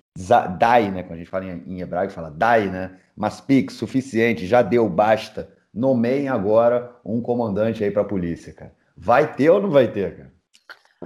dai, 0.59 0.91
né? 0.91 1.03
Quando 1.03 1.15
a 1.15 1.19
gente 1.19 1.31
fala 1.31 1.45
em, 1.45 1.63
em 1.67 1.81
hebraico, 1.81 2.13
fala 2.13 2.31
dai, 2.31 2.69
né? 2.69 2.99
mas 3.21 3.39
pique, 3.39 3.71
suficiente, 3.71 4.47
já 4.47 4.63
deu, 4.63 4.89
basta. 4.89 5.55
Nomeiem 5.75 6.31
agora 6.31 6.97
um 7.05 7.21
comandante 7.21 7.85
aí 7.85 7.91
para 7.91 8.01
a 8.01 8.07
polícia, 8.07 8.51
cara. 8.55 8.75
Vai 8.97 9.35
ter 9.35 9.51
ou 9.51 9.61
não 9.61 9.71
vai 9.71 9.93
ter, 9.93 10.17
cara? 10.17 10.33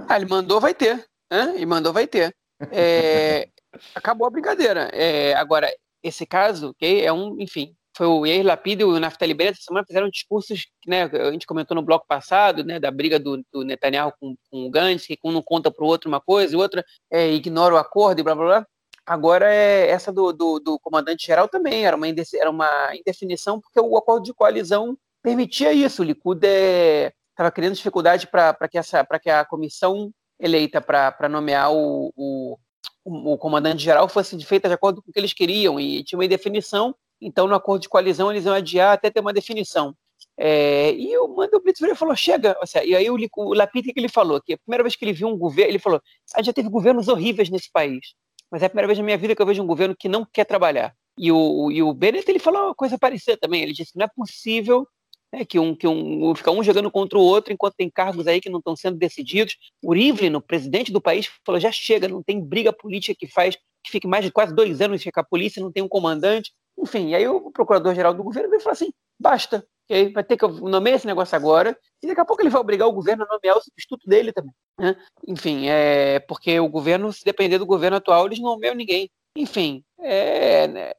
Ah, 0.09 0.17
ele 0.17 0.27
mandou, 0.27 0.61
vai 0.61 0.73
ter. 0.73 1.05
Né? 1.29 1.55
Ele 1.57 1.67
mandou, 1.67 1.93
vai 1.93 2.07
ter. 2.07 2.33
É... 2.71 3.49
Acabou 3.97 4.29
a 4.29 4.31
brincadeira. 4.31 4.91
É... 4.93 5.35
Agora, 5.35 5.69
esse 6.05 6.25
caso, 6.25 6.69
okay, 6.69 7.05
é 7.05 7.13
um, 7.13 7.37
enfim, 7.41 7.75
foi 7.97 8.07
o 8.07 8.25
Yair 8.25 8.47
Lapid 8.47 8.81
e 8.81 8.85
o 8.85 9.01
Naftali 9.01 9.35
Bennett 9.35 9.59
essa 9.59 9.67
semana 9.67 9.85
fizeram 9.85 10.09
discursos, 10.09 10.67
né, 10.87 11.05
a 11.05 11.33
gente 11.33 11.47
comentou 11.47 11.75
no 11.75 11.83
bloco 11.83 12.07
passado, 12.07 12.63
né, 12.63 12.79
da 12.79 12.93
briga 12.93 13.19
do, 13.19 13.45
do 13.53 13.65
Netanyahu 13.65 14.13
com, 14.21 14.37
com 14.49 14.67
o 14.67 14.71
Gantz, 14.71 15.07
que 15.07 15.19
um 15.25 15.33
não 15.33 15.43
conta 15.43 15.69
para 15.69 15.85
o 15.85 15.89
outro 15.89 16.09
uma 16.09 16.21
coisa 16.21 16.55
e 16.55 16.57
outra 16.57 16.85
é, 17.11 17.33
ignora 17.33 17.75
o 17.75 17.79
acordo 17.79 18.21
e 18.21 18.23
blá 18.23 18.37
blá 18.37 18.45
blá. 18.45 18.67
Agora, 19.07 19.53
é, 19.53 19.91
essa 19.91 20.11
do, 20.11 20.33
do, 20.33 20.59
do 20.59 20.79
comandante-geral 20.79 21.47
também 21.47 21.85
era 21.85 21.95
uma, 21.95 22.07
era 22.09 22.51
uma 22.51 22.97
indefinição, 22.97 23.61
porque 23.61 23.79
o 23.79 23.97
acordo 23.99 24.25
de 24.25 24.33
coalizão 24.33 24.97
permitia 25.23 25.73
isso. 25.73 26.01
O 26.01 26.05
Likud 26.05 26.39
estava 26.39 27.49
é, 27.49 27.51
criando 27.51 27.75
dificuldade 27.75 28.27
para 28.27 28.57
que, 28.69 28.79
que 29.23 29.31
a 29.31 29.45
comissão 29.45 30.11
eleita 30.41 30.81
para 30.81 31.29
nomear 31.29 31.71
o, 31.71 32.13
o, 32.17 32.57
o 33.05 33.39
comandante-geral 33.39 34.09
fosse 34.09 34.43
feita 34.43 34.69
de 34.69 34.75
acordo 34.75 35.03
com 35.03 35.11
o 35.11 35.13
que 35.13 35.21
eles 35.21 35.35
queriam, 35.35 35.79
e 35.79 36.03
tinha 36.03 36.19
uma 36.19 36.25
indefinição, 36.25 36.95
então 37.21 37.47
no 37.47 37.55
acordo 37.55 37.83
de 37.83 37.89
coalizão 37.89 38.31
eles 38.31 38.47
iam 38.47 38.55
adiar 38.55 38.95
até 38.95 39.11
ter 39.11 39.21
uma 39.21 39.33
definição. 39.35 39.95
É, 40.37 40.93
e 40.95 41.17
o 41.19 41.29
Mandelblit 41.29 41.79
falou, 41.95 42.17
chega, 42.17 42.57
ou 42.59 42.67
seja, 42.67 42.85
e 42.85 42.97
aí 42.97 43.09
o, 43.11 43.17
o 43.37 43.55
Lapid, 43.55 43.93
que 43.93 44.01
ele 44.01 44.09
falou? 44.09 44.41
Que 44.41 44.55
a 44.55 44.59
primeira 44.59 44.83
vez 44.83 44.97
que 44.97 45.05
ele 45.05 45.13
viu 45.13 45.29
um 45.29 45.39
governo, 45.39 45.71
ele 45.71 45.79
falou, 45.79 46.03
a 46.35 46.39
gente 46.39 46.47
já 46.47 46.53
teve 46.53 46.69
governos 46.69 47.07
horríveis 47.07 47.51
nesse 47.51 47.71
país 47.71 48.15
mas 48.55 48.63
é 48.63 48.67
a 48.67 48.69
primeira 48.69 48.87
vez 48.87 48.97
na 48.97 49.05
minha 49.05 49.19
vida 49.19 49.35
que 49.35 49.43
eu 49.43 49.47
vejo 49.47 49.61
um 49.61 49.67
governo 49.67 49.97
que 49.99 50.09
não 50.09 50.25
quer 50.25 50.45
trabalhar. 50.45 50.95
E 51.19 51.33
o, 51.33 51.73
e 51.73 51.83
o 51.83 51.93
Bennett 51.93 52.31
ele 52.31 52.39
falou 52.39 52.67
uma 52.67 52.75
coisa 52.75 52.97
parecida 52.97 53.37
também. 53.37 53.61
Ele 53.61 53.73
disse 53.73 53.91
que 53.91 53.99
não 53.99 54.05
é 54.05 54.09
possível 54.15 54.87
né, 55.33 55.45
que 55.45 55.59
um 55.59 55.75
que 55.75 55.89
um 55.89 56.33
fica 56.37 56.53
um 56.53 56.63
jogando 56.63 56.89
contra 56.89 57.19
o 57.19 57.21
outro 57.21 57.53
enquanto 57.53 57.75
tem 57.75 57.91
cargos 57.91 58.29
aí 58.29 58.41
que 58.41 58.49
não 58.49 58.61
estão 58.61 58.77
sendo 58.77 58.97
decididos. 58.97 59.57
O 59.83 59.93
Rivlin, 59.93 60.37
o 60.37 60.41
presidente 60.41 60.93
do 60.93 61.01
país, 61.01 61.29
falou 61.45 61.61
já 61.61 61.73
chega, 61.73 62.07
não 62.07 62.23
tem 62.23 62.41
briga 62.41 62.73
política 62.73 63.17
que 63.19 63.27
faz 63.27 63.57
que 63.83 63.91
fique 63.91 64.07
mais 64.07 64.25
de 64.25 64.31
quase 64.31 64.55
dois 64.55 64.81
anos 64.81 65.03
com 65.03 65.21
a 65.21 65.25
polícia, 65.25 65.61
não 65.61 65.73
tem 65.73 65.83
um 65.83 65.89
comandante. 65.89 66.53
Enfim, 66.79 67.13
aí 67.13 67.27
o 67.27 67.51
procurador-geral 67.51 68.15
do 68.15 68.23
governo 68.23 68.51
veio 68.51 68.61
e 68.61 68.63
falou 68.63 68.75
assim: 68.75 68.93
basta? 69.19 69.67
Vai 70.15 70.25
ter 70.25 70.37
que 70.37 70.47
nomear 70.47 70.97
esse 70.97 71.07
negócio 71.07 71.37
agora, 71.37 71.77
e 72.03 72.07
daqui 72.07 72.21
a 72.21 72.25
pouco 72.25 72.41
ele 72.41 72.49
vai 72.49 72.61
obrigar 72.61 72.89
o 72.89 72.93
governo 72.93 73.25
a 73.25 73.35
nomear 73.35 73.57
o 73.57 73.62
substituto 73.62 74.09
dele 74.09 74.33
também. 74.33 74.53
Né? 74.79 74.97
Enfim, 75.29 75.67
é 75.69 76.21
porque 76.21 76.59
o 76.59 76.69
governo, 76.69 77.12
se 77.12 77.25
depender 77.25 77.59
do 77.59 77.67
governo 77.67 77.99
atual, 77.99 78.27
eles 78.27 78.39
não 78.39 78.53
nomeiam 78.53 78.75
ninguém. 78.75 79.11
Enfim, 79.37 79.85
é, 79.99 80.69
né, 80.69 80.93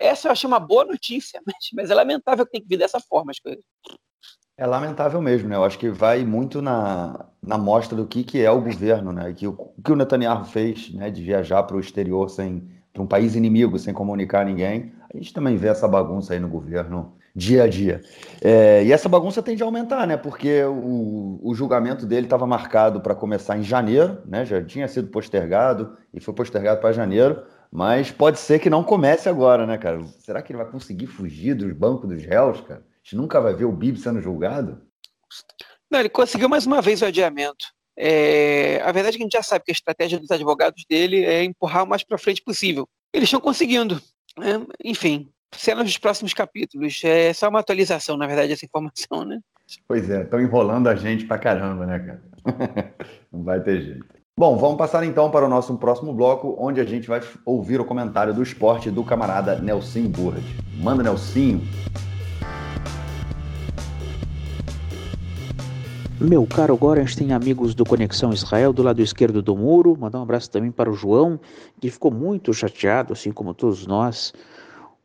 essa 0.00 0.28
eu 0.28 0.32
achei 0.32 0.46
uma 0.46 0.60
boa 0.60 0.84
notícia, 0.84 1.40
mas, 1.46 1.56
mas 1.74 1.90
é 1.90 1.94
lamentável 1.94 2.44
que 2.44 2.52
tem 2.52 2.62
que 2.62 2.68
vir 2.68 2.76
dessa 2.76 3.00
forma 3.00 3.32
as 3.32 3.40
coisas. 3.40 3.64
É 4.56 4.66
lamentável 4.66 5.22
mesmo, 5.22 5.48
né? 5.48 5.56
Eu 5.56 5.64
acho 5.64 5.78
que 5.78 5.88
vai 5.88 6.22
muito 6.22 6.60
na, 6.60 7.30
na 7.42 7.56
mostra 7.56 7.96
do 7.96 8.06
que, 8.06 8.22
que 8.22 8.42
é 8.42 8.50
o 8.50 8.60
governo, 8.60 9.10
né? 9.10 9.32
Que 9.32 9.46
o, 9.46 9.52
o 9.52 9.82
que 9.82 9.90
o 9.90 9.96
Netanyahu 9.96 10.44
fez, 10.44 10.92
né? 10.92 11.10
De 11.10 11.22
viajar 11.22 11.62
para 11.62 11.76
o 11.76 11.80
exterior 11.80 12.28
sem 12.28 12.68
para 12.92 13.02
um 13.02 13.06
país 13.06 13.34
inimigo, 13.34 13.78
sem 13.78 13.94
comunicar 13.94 14.42
a 14.42 14.44
ninguém. 14.44 14.92
A 15.12 15.16
gente 15.16 15.32
também 15.32 15.56
vê 15.56 15.68
essa 15.68 15.88
bagunça 15.88 16.34
aí 16.34 16.40
no 16.40 16.48
governo 16.48 17.16
dia 17.34 17.64
a 17.64 17.68
dia. 17.68 18.02
É, 18.40 18.84
e 18.84 18.92
essa 18.92 19.08
bagunça 19.08 19.42
tende 19.42 19.62
a 19.62 19.66
aumentar, 19.66 20.06
né? 20.06 20.16
Porque 20.16 20.62
o, 20.64 21.40
o 21.42 21.54
julgamento 21.54 22.06
dele 22.06 22.26
estava 22.26 22.46
marcado 22.46 23.00
para 23.00 23.14
começar 23.14 23.56
em 23.56 23.62
janeiro, 23.62 24.18
né? 24.26 24.44
Já 24.44 24.62
tinha 24.64 24.88
sido 24.88 25.08
postergado 25.08 25.96
e 26.12 26.20
foi 26.20 26.34
postergado 26.34 26.80
para 26.80 26.92
janeiro, 26.92 27.42
mas 27.70 28.10
pode 28.10 28.38
ser 28.38 28.58
que 28.58 28.70
não 28.70 28.82
comece 28.82 29.28
agora, 29.28 29.66
né, 29.66 29.78
cara? 29.78 30.02
Será 30.18 30.42
que 30.42 30.52
ele 30.52 30.62
vai 30.62 30.70
conseguir 30.70 31.06
fugir 31.06 31.54
dos 31.54 31.72
bancos 31.72 32.08
dos 32.08 32.22
réus, 32.24 32.60
cara? 32.60 32.80
A 32.80 33.02
gente 33.02 33.16
nunca 33.16 33.40
vai 33.40 33.54
ver 33.54 33.64
o 33.64 33.72
Bib 33.72 33.96
sendo 33.96 34.20
julgado? 34.20 34.82
Não, 35.90 36.00
ele 36.00 36.08
conseguiu 36.08 36.48
mais 36.48 36.66
uma 36.66 36.82
vez 36.82 37.02
o 37.02 37.06
adiamento. 37.06 37.66
É, 37.96 38.80
a 38.82 38.92
verdade 38.92 39.16
é 39.16 39.18
que 39.18 39.22
a 39.22 39.26
gente 39.26 39.32
já 39.32 39.42
sabe 39.42 39.64
que 39.64 39.70
a 39.70 39.74
estratégia 39.74 40.18
dos 40.18 40.30
advogados 40.30 40.84
dele 40.88 41.24
é 41.24 41.44
empurrar 41.44 41.84
o 41.84 41.86
mais 41.86 42.02
para 42.02 42.18
frente 42.18 42.42
possível. 42.42 42.88
Eles 43.12 43.26
estão 43.26 43.40
conseguindo. 43.40 44.00
Né? 44.38 44.64
Enfim, 44.84 45.28
cenas 45.52 45.84
dos 45.84 45.98
próximos 45.98 46.34
capítulos. 46.34 47.00
É 47.04 47.32
só 47.32 47.48
uma 47.48 47.60
atualização, 47.60 48.16
na 48.16 48.26
verdade, 48.26 48.52
essa 48.52 48.64
informação, 48.64 49.24
né? 49.24 49.40
Pois 49.86 50.10
é, 50.10 50.22
estão 50.22 50.40
enrolando 50.40 50.88
a 50.88 50.94
gente 50.94 51.26
pra 51.26 51.38
caramba, 51.38 51.86
né, 51.86 51.98
cara? 51.98 52.22
Não 53.32 53.44
vai 53.44 53.60
ter 53.60 53.82
jeito. 53.82 54.20
Bom, 54.36 54.56
vamos 54.56 54.78
passar 54.78 55.04
então 55.04 55.30
para 55.30 55.44
o 55.44 55.48
nosso 55.48 55.76
próximo 55.76 56.14
bloco, 56.14 56.56
onde 56.58 56.80
a 56.80 56.84
gente 56.84 57.06
vai 57.06 57.20
ouvir 57.44 57.80
o 57.80 57.84
comentário 57.84 58.32
do 58.32 58.42
esporte 58.42 58.90
do 58.90 59.04
camarada 59.04 59.56
Nelson 59.56 60.08
Burd. 60.08 60.42
Manda, 60.78 61.02
Nelsinho. 61.02 61.60
Meu 66.18 66.46
caro 66.46 66.76
Gorens 66.76 67.16
tem 67.16 67.32
amigos 67.32 67.74
do 67.74 67.82
Conexão 67.84 68.30
Israel 68.32 68.72
do 68.72 68.82
lado 68.82 69.00
esquerdo 69.00 69.40
do 69.40 69.56
muro. 69.56 69.96
Mandar 69.98 70.18
um 70.18 70.22
abraço 70.22 70.50
também 70.50 70.70
para 70.70 70.90
o 70.90 70.94
João, 70.94 71.40
que 71.80 71.90
ficou 71.90 72.10
muito 72.10 72.52
chateado, 72.52 73.12
assim 73.14 73.32
como 73.32 73.54
todos 73.54 73.86
nós, 73.86 74.32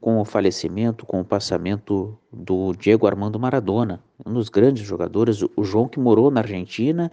com 0.05 0.21
o 0.21 0.23
falecimento, 0.23 1.03
com 1.03 1.19
o 1.19 1.25
passamento 1.25 2.15
do 2.31 2.75
Diego 2.75 3.07
Armando 3.07 3.39
Maradona, 3.39 3.99
um 4.23 4.33
dos 4.33 4.49
grandes 4.49 4.85
jogadores, 4.85 5.41
o 5.41 5.63
João 5.63 5.87
que 5.87 5.99
morou 5.99 6.29
na 6.29 6.41
Argentina 6.41 7.11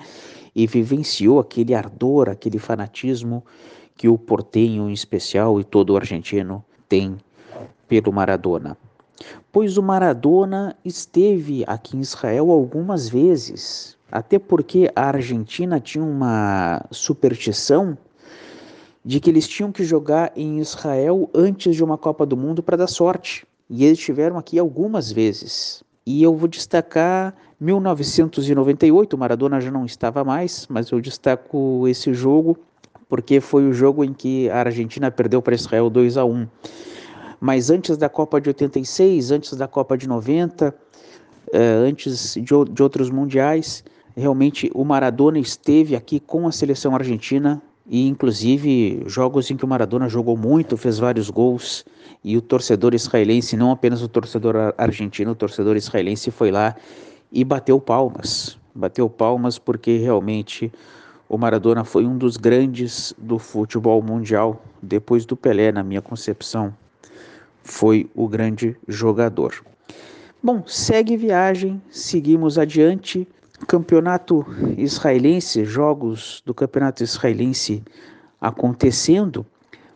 e 0.55 0.67
vivenciou 0.67 1.41
aquele 1.41 1.75
ardor, 1.75 2.29
aquele 2.29 2.59
fanatismo 2.59 3.43
que 3.97 4.09
o 4.09 4.19
portenho 4.19 4.91
em 4.91 4.93
especial 4.93 5.59
e 5.59 5.65
todo 5.65 5.97
argentino 5.97 6.63
tem 6.87 7.17
pelo 7.89 8.13
Maradona. 8.13 8.77
Pois 9.51 9.79
o 9.79 9.83
Maradona 9.83 10.77
esteve 10.85 11.65
aqui 11.67 11.97
em 11.97 12.01
Israel 12.01 12.51
algumas 12.51 13.09
vezes, 13.09 13.97
até 14.11 14.39
porque 14.39 14.93
a 14.95 15.07
Argentina 15.07 15.81
tinha 15.81 16.05
uma 16.05 16.85
superstição 16.91 17.97
de 19.05 19.19
que 19.21 19.31
eles 19.31 19.49
tinham 19.49 19.73
que 19.73 19.85
jogar 19.85 20.33
em 20.37 20.59
Israel 20.59 21.29
antes 21.35 21.75
de 21.75 21.83
uma 21.83 21.99
Copa 21.99 22.25
do 22.25 22.37
Mundo 22.37 22.63
para 22.63 22.77
dar 22.77 22.87
sorte. 22.87 23.47
E 23.69 23.85
eles 23.85 23.99
estiveram 23.99 24.39
aqui 24.39 24.59
algumas 24.59 25.11
vezes. 25.11 25.83
E 26.07 26.23
eu 26.23 26.37
vou 26.37 26.49
destacar 26.49 27.35
1998, 27.61 29.15
o 29.15 29.19
Maradona 29.19 29.61
já 29.61 29.71
não 29.71 29.85
estava 29.85 30.25
mais, 30.25 30.67
mas 30.69 30.91
eu 30.91 31.01
destaco 31.01 31.87
esse 31.87 32.13
jogo 32.13 32.59
porque 33.13 33.43
foi 33.43 33.69
o 33.69 33.75
jogo 33.75 34.03
em 34.03 34.15
que 34.15 34.49
a 34.49 34.61
Argentina 34.61 35.11
perdeu 35.11 35.43
para 35.43 35.55
Israel 35.55 35.91
2 35.91 36.17
a 36.17 36.25
1. 36.25 36.49
Mas 37.39 37.69
antes 37.69 37.99
da 37.99 38.09
Copa 38.09 38.41
de 38.41 38.49
86, 38.49 39.31
antes 39.31 39.53
da 39.55 39.69
Copa 39.69 39.99
de 39.99 40.09
90, 40.09 40.75
eh, 41.53 41.59
antes 41.87 42.35
de 42.41 42.83
outros 42.83 43.11
mundiais, 43.11 43.85
realmente 44.17 44.71
o 44.75 44.83
Maradona 44.83 45.39
esteve 45.39 45.95
aqui 45.95 46.19
com 46.19 46.49
a 46.49 46.53
seleção 46.53 46.95
argentina 46.95 47.61
e 47.87 48.07
inclusive 48.07 49.03
jogos 49.07 49.51
em 49.51 49.57
que 49.57 49.65
o 49.65 49.69
Maradona 49.69 50.09
jogou 50.09 50.37
muito, 50.37 50.77
fez 50.77 50.99
vários 50.99 51.29
gols 51.31 51.85
e 52.23 52.37
o 52.37 52.41
torcedor 52.41 52.95
israelense, 52.95 53.57
não 53.57 53.71
apenas 53.71 54.03
o 54.03 54.09
torcedor 54.09 54.75
argentino, 54.79 55.33
o 55.33 55.35
torcedor 55.35 55.77
israelense 55.77 56.31
foi 56.31 56.51
lá 56.51 56.77
e 57.31 57.45
bateu 57.45 57.81
palmas. 57.81 58.59
Bateu 58.75 59.09
palmas 59.11 59.59
porque 59.59 59.99
realmente 59.99 60.73
o 61.29 61.37
Maradona 61.37 61.85
foi 61.85 62.07
um 62.07 62.17
dos 62.17 62.37
grandes 62.37 63.15
do 63.19 63.39
futebol 63.39 64.01
mundial, 64.03 64.63
depois 64.83 65.25
do 65.25 65.37
Pelé, 65.37 65.73
na 65.73 65.83
minha 65.83 66.03
concepção. 66.03 66.75
Foi 67.63 68.09
o 68.15 68.29
grande 68.29 68.77
jogador. 68.87 69.65
Bom, 70.43 70.63
segue 70.67 71.17
viagem, 71.17 71.81
seguimos 71.91 72.59
adiante. 72.59 73.27
Campeonato 73.67 74.45
israelense, 74.77 75.65
jogos 75.65 76.43
do 76.45 76.53
campeonato 76.53 77.03
israelense 77.03 77.83
acontecendo, 78.41 79.47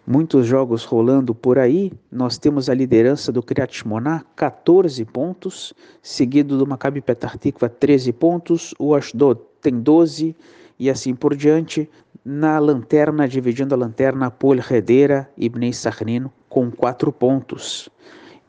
muitos 0.07 0.47
jogos 0.47 0.85
rolando 0.85 1.35
por 1.35 1.59
aí. 1.59 1.93
Nós 2.11 2.39
temos 2.39 2.71
a 2.71 2.75
liderança 2.75 3.33
do 3.33 3.43
Kriyat 3.43 3.77
Shmona, 3.77 4.25
14 4.37 5.05
pontos, 5.05 5.75
seguido 6.01 6.57
do 6.57 6.67
Maccabi 6.67 7.01
Petah 7.01 7.37
Tikva, 7.37 7.69
13 7.69 8.13
pontos, 8.13 8.75
o 8.79 8.95
Ashdod 8.95 9.41
tem 9.61 9.81
12 9.81 10.37
e 10.79 10.89
assim 10.89 11.15
por 11.15 11.35
diante. 11.35 11.91
Na 12.25 12.59
lanterna, 12.59 13.29
dividindo 13.29 13.75
a 13.75 13.79
lanterna, 13.79 14.31
Pol 14.31 14.57
Redera 14.59 15.29
e 15.37 15.49
Bnei 15.49 15.73
Sachnino 15.73 16.33
com 16.49 16.71
4 16.71 17.13
pontos. 17.13 17.89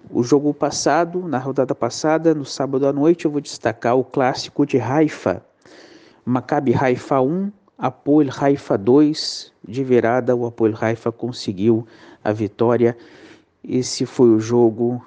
O 0.09 0.23
jogo 0.23 0.53
passado, 0.53 1.27
na 1.27 1.37
rodada 1.37 1.75
passada, 1.75 2.33
no 2.33 2.45
sábado 2.45 2.87
à 2.87 2.93
noite, 2.93 3.25
eu 3.25 3.31
vou 3.31 3.41
destacar 3.41 3.97
o 3.97 4.05
clássico 4.05 4.65
de 4.65 4.79
Haifa. 4.79 5.43
Maccabi 6.25 6.73
Haifa 6.73 7.19
1, 7.19 7.51
Apoel 7.77 8.29
Haifa 8.39 8.77
2. 8.77 9.53
De 9.67 9.83
virada, 9.83 10.33
o 10.33 10.45
Apoel 10.45 10.73
Haifa 10.79 11.11
conseguiu 11.11 11.85
a 12.23 12.31
vitória. 12.31 12.97
Esse 13.61 14.05
foi 14.05 14.29
o 14.29 14.39
jogo 14.39 15.05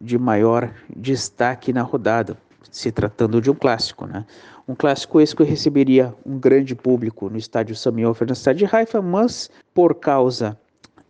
de 0.00 0.18
maior 0.18 0.72
destaque 0.96 1.70
na 1.70 1.82
rodada, 1.82 2.34
se 2.70 2.90
tratando 2.90 3.42
de 3.42 3.50
um 3.50 3.54
clássico, 3.54 4.06
né? 4.06 4.24
Um 4.66 4.74
clássico 4.74 5.20
esse 5.20 5.36
que 5.36 5.42
receberia 5.42 6.14
um 6.24 6.38
grande 6.38 6.74
público 6.74 7.28
no 7.28 7.36
estádio 7.36 7.74
no 7.84 8.32
estádio 8.32 8.66
de 8.66 8.74
Haifa, 8.74 9.02
mas 9.02 9.50
por 9.74 9.96
causa 9.96 10.58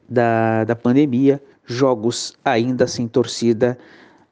da, 0.08 0.64
da 0.64 0.74
pandemia, 0.74 1.40
jogos 1.64 2.34
ainda 2.44 2.86
sem 2.86 3.06
torcida 3.06 3.78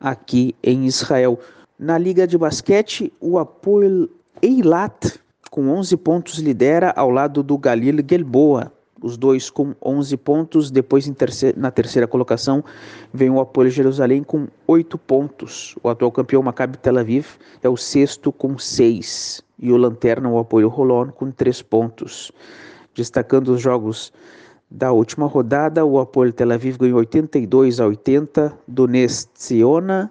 aqui 0.01 0.55
em 0.63 0.87
Israel. 0.87 1.39
Na 1.79 1.97
Liga 1.97 2.27
de 2.27 2.37
Basquete, 2.37 3.13
o 3.21 3.39
Apoel 3.39 4.09
Eilat, 4.43 5.19
com 5.51 5.69
11 5.71 5.97
pontos, 5.97 6.39
lidera 6.39 6.93
ao 6.97 7.11
lado 7.11 7.43
do 7.43 7.57
Galil 7.57 8.05
Gelboa. 8.09 8.73
Os 9.01 9.17
dois 9.17 9.49
com 9.49 9.75
11 9.81 10.17
pontos. 10.17 10.71
Depois, 10.71 11.09
terceira, 11.11 11.59
na 11.59 11.71
terceira 11.71 12.09
colocação, 12.09 12.65
vem 13.15 13.31
o 13.31 13.39
Apoel 13.39 13.71
Jerusalém 13.71 14.25
com 14.25 14.49
8 14.67 14.99
pontos. 14.99 15.77
O 15.83 15.89
atual 15.89 16.11
campeão 16.11 16.43
Maccabi 16.43 16.77
Tel 16.79 16.99
Aviv 16.99 17.27
é 17.63 17.69
o 17.69 17.77
sexto 17.77 18.33
com 18.33 18.59
6. 18.59 19.43
E 19.61 19.71
o 19.71 19.77
Lanterna, 19.77 20.29
o 20.29 20.39
Apoel 20.39 20.69
Rolon, 20.69 21.11
com 21.11 21.31
3 21.31 21.63
pontos. 21.63 22.33
Destacando 22.93 23.49
os 23.51 23.61
jogos 23.61 24.13
da 24.71 24.93
última 24.93 25.27
rodada, 25.27 25.85
o 25.85 25.99
Apoio 25.99 26.33
Tel 26.33 26.53
Aviv 26.53 26.77
ganhou 26.79 26.99
82 26.99 27.81
a 27.81 27.87
80 27.87 28.59
do 28.67 28.87
Nestiona. 28.87 30.11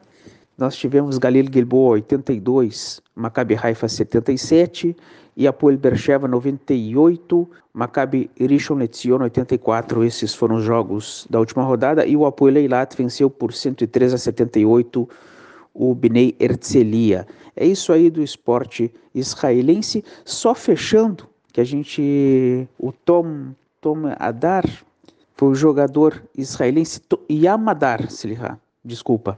Nós 0.57 0.75
tivemos 0.75 1.19
Galil 1.19 1.45
Gilboa 1.51 1.91
82, 1.91 2.99
Maccabi 3.15 3.55
Haifa 3.61 3.87
77 3.87 4.95
e 5.35 5.47
Apoel 5.47 5.77
Bercheva 5.77 6.27
98, 6.27 7.47
Maccabi 7.71 8.31
Rishon 8.39 8.75
LeZion 8.75 9.21
84. 9.21 10.03
Esses 10.03 10.33
foram 10.33 10.55
os 10.55 10.63
jogos 10.63 11.27
da 11.29 11.39
última 11.39 11.63
rodada 11.63 12.07
e 12.07 12.17
o 12.17 12.25
Apoel 12.25 12.57
Eilat 12.57 12.97
venceu 12.97 13.29
por 13.29 13.53
103 13.53 14.15
a 14.15 14.17
78 14.17 15.07
o 15.75 15.93
Bnei 15.93 16.35
Herzliya. 16.39 17.27
É 17.55 17.67
isso 17.67 17.93
aí 17.93 18.09
do 18.09 18.23
esporte 18.23 18.91
israelense. 19.13 20.03
Só 20.25 20.55
fechando 20.55 21.27
que 21.53 21.61
a 21.61 21.63
gente 21.63 22.67
o 22.79 22.91
Tom 22.91 23.53
Tom 23.87 24.01
Adar 24.19 24.65
foi 25.37 25.47
o 25.47 25.55
jogador 25.55 26.21
israelense 26.37 26.99
Yamadar, 27.31 28.05
Sliha, 28.09 28.59
desculpa. 28.83 29.37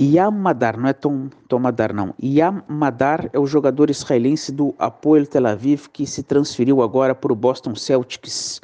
Yamadar, 0.00 0.78
não 0.78 0.88
é 0.88 0.92
Tom, 0.92 1.28
Tom 1.48 1.66
Adar, 1.66 1.92
não. 1.92 2.14
Yamadar 2.22 3.28
é 3.32 3.38
o 3.38 3.48
jogador 3.48 3.90
israelense 3.90 4.52
do 4.52 4.72
Apoel 4.78 5.26
Tel 5.26 5.48
Aviv 5.48 5.88
que 5.92 6.06
se 6.06 6.22
transferiu 6.22 6.82
agora 6.82 7.16
para 7.16 7.32
o 7.32 7.34
Boston 7.34 7.74
Celtics. 7.74 8.60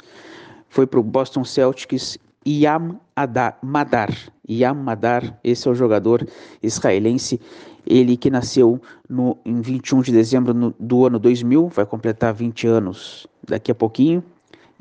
Foi 0.68 0.86
para 0.86 1.00
o 1.00 1.02
Boston 1.02 1.42
Celtics 1.42 2.16
Yam 2.46 3.00
Adar, 3.16 3.58
Madar. 3.64 4.16
Yam 4.48 4.74
Madar, 4.74 5.40
esse 5.42 5.66
é 5.66 5.72
o 5.72 5.74
jogador 5.74 6.24
israelense. 6.62 7.40
Ele 7.84 8.16
que 8.16 8.30
nasceu 8.30 8.80
no, 9.08 9.36
em 9.44 9.60
21 9.60 10.02
de 10.02 10.12
dezembro 10.12 10.54
no, 10.54 10.72
do 10.78 11.04
ano 11.04 11.18
2000, 11.18 11.66
vai 11.66 11.84
completar 11.84 12.32
20 12.32 12.68
anos 12.68 13.26
daqui 13.48 13.72
a 13.72 13.74
pouquinho 13.74 14.22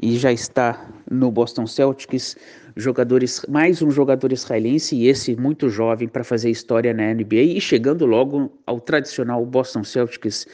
e 0.01 0.17
já 0.17 0.31
está 0.31 0.89
no 1.09 1.31
Boston 1.31 1.67
Celtics, 1.67 2.37
jogadores, 2.75 3.45
mais 3.49 3.81
um 3.81 3.91
jogador 3.91 4.31
israelense 4.31 4.95
e 4.95 5.07
esse 5.07 5.35
muito 5.35 5.69
jovem 5.69 6.07
para 6.07 6.23
fazer 6.23 6.49
história 6.49 6.93
na 6.93 7.13
NBA 7.13 7.57
e 7.57 7.61
chegando 7.61 8.05
logo 8.05 8.51
ao 8.65 8.79
tradicional 8.79 9.45
Boston 9.45 9.83
Celtics 9.83 10.47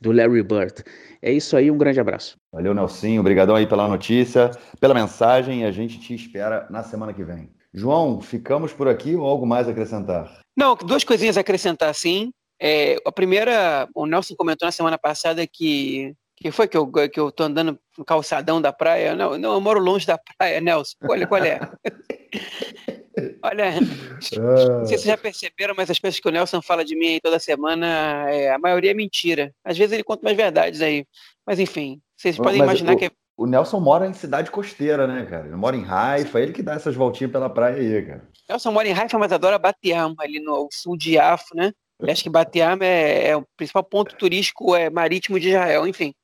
do 0.00 0.12
Larry 0.12 0.42
Bird. 0.42 0.84
É 1.20 1.32
isso 1.32 1.56
aí, 1.56 1.70
um 1.70 1.78
grande 1.78 1.98
abraço. 1.98 2.36
Valeu, 2.52 2.74
Nelsinho, 2.74 3.20
obrigadão 3.20 3.56
aí 3.56 3.66
pela 3.66 3.88
notícia, 3.88 4.50
pela 4.80 4.94
mensagem 4.94 5.62
e 5.62 5.64
a 5.64 5.72
gente 5.72 5.98
te 5.98 6.14
espera 6.14 6.66
na 6.70 6.82
semana 6.82 7.12
que 7.12 7.24
vem. 7.24 7.50
João, 7.72 8.20
ficamos 8.20 8.72
por 8.72 8.86
aqui 8.86 9.16
ou 9.16 9.26
algo 9.26 9.44
mais 9.44 9.66
a 9.66 9.72
acrescentar? 9.72 10.40
Não, 10.56 10.76
duas 10.76 11.02
coisinhas 11.02 11.36
a 11.36 11.40
acrescentar, 11.40 11.92
sim. 11.94 12.30
É, 12.60 12.96
a 13.04 13.10
primeira, 13.10 13.88
o 13.94 14.06
Nelson 14.06 14.36
comentou 14.36 14.66
na 14.66 14.72
semana 14.72 14.96
passada 14.96 15.44
que 15.44 16.14
que 16.44 16.50
foi 16.50 16.68
que 16.68 16.76
eu, 16.76 16.86
que 16.92 17.18
eu 17.18 17.32
tô 17.32 17.44
andando 17.44 17.80
no 17.96 18.04
calçadão 18.04 18.60
da 18.60 18.70
praia? 18.70 19.16
Não, 19.16 19.38
não, 19.38 19.54
eu 19.54 19.60
moro 19.62 19.80
longe 19.80 20.06
da 20.06 20.18
praia, 20.18 20.60
Nelson. 20.60 20.94
Olha 21.08 21.26
qual 21.26 21.42
é. 21.42 21.58
Olha, 23.42 23.80
não 23.80 24.20
sei 24.20 24.38
se 24.38 24.80
vocês 24.80 25.02
já 25.04 25.16
perceberam, 25.16 25.72
mas 25.74 25.88
as 25.88 25.98
coisas 25.98 26.20
que 26.20 26.28
o 26.28 26.30
Nelson 26.30 26.60
fala 26.60 26.84
de 26.84 26.94
mim 26.94 27.14
aí 27.14 27.20
toda 27.22 27.38
semana, 27.38 28.28
é, 28.28 28.50
a 28.50 28.58
maioria 28.58 28.90
é 28.90 28.94
mentira. 28.94 29.54
Às 29.64 29.78
vezes 29.78 29.94
ele 29.94 30.04
conta 30.04 30.22
mais 30.22 30.36
verdades 30.36 30.82
aí. 30.82 31.06
Mas 31.46 31.58
enfim, 31.58 31.98
vocês 32.14 32.36
podem 32.36 32.58
mas 32.58 32.66
imaginar 32.66 32.92
o, 32.92 32.98
que. 32.98 33.10
O 33.38 33.46
Nelson 33.46 33.80
mora 33.80 34.06
em 34.06 34.12
cidade 34.12 34.50
costeira, 34.50 35.06
né, 35.06 35.24
cara? 35.24 35.46
Ele 35.46 35.56
mora 35.56 35.74
em 35.74 35.86
Haifa, 35.88 36.40
ele 36.40 36.52
que 36.52 36.62
dá 36.62 36.74
essas 36.74 36.94
voltinhas 36.94 37.32
pela 37.32 37.48
praia 37.48 37.76
aí, 37.76 38.02
cara. 38.04 38.28
Nelson 38.50 38.70
mora 38.70 38.86
em 38.86 38.92
Haifa, 38.92 39.18
mas 39.18 39.32
adora 39.32 39.58
Batiam, 39.58 40.14
ali 40.18 40.40
no 40.40 40.68
sul 40.70 40.94
de 40.94 41.18
Afo, 41.18 41.56
né? 41.56 41.72
acho 42.06 42.22
que 42.22 42.28
Batiam 42.28 42.76
é, 42.82 43.28
é, 43.28 43.36
o 43.36 43.46
principal 43.56 43.82
ponto 43.82 44.14
turístico 44.16 44.76
é, 44.76 44.90
marítimo 44.90 45.40
de 45.40 45.48
Israel, 45.48 45.86
enfim. 45.86 46.14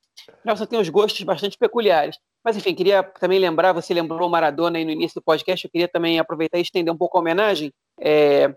Nelson 0.43 0.65
tem 0.65 0.79
uns 0.79 0.89
gostos 0.89 1.21
bastante 1.23 1.57
peculiares. 1.57 2.17
Mas, 2.43 2.57
enfim, 2.57 2.73
queria 2.73 3.03
também 3.03 3.39
lembrar, 3.39 3.73
você 3.73 3.93
lembrou 3.93 4.27
Maradona 4.27 4.77
aí 4.77 4.85
no 4.85 4.91
início 4.91 5.21
do 5.21 5.23
podcast, 5.23 5.63
eu 5.63 5.71
queria 5.71 5.87
também 5.87 6.19
aproveitar 6.19 6.57
e 6.57 6.61
estender 6.61 6.93
um 6.93 6.97
pouco 6.97 7.17
a 7.17 7.21
homenagem. 7.21 7.71
É, 7.99 8.53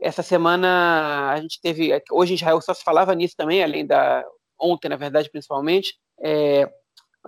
essa 0.00 0.22
semana 0.22 1.32
a 1.32 1.40
gente 1.40 1.60
teve, 1.60 1.90
hoje 2.10 2.32
em 2.32 2.36
Israel 2.36 2.60
só 2.60 2.72
se 2.72 2.82
falava 2.82 3.14
nisso 3.14 3.34
também, 3.36 3.62
além 3.62 3.86
da, 3.86 4.24
ontem, 4.58 4.88
na 4.88 4.96
verdade, 4.96 5.30
principalmente, 5.30 5.94
é, 6.22 6.70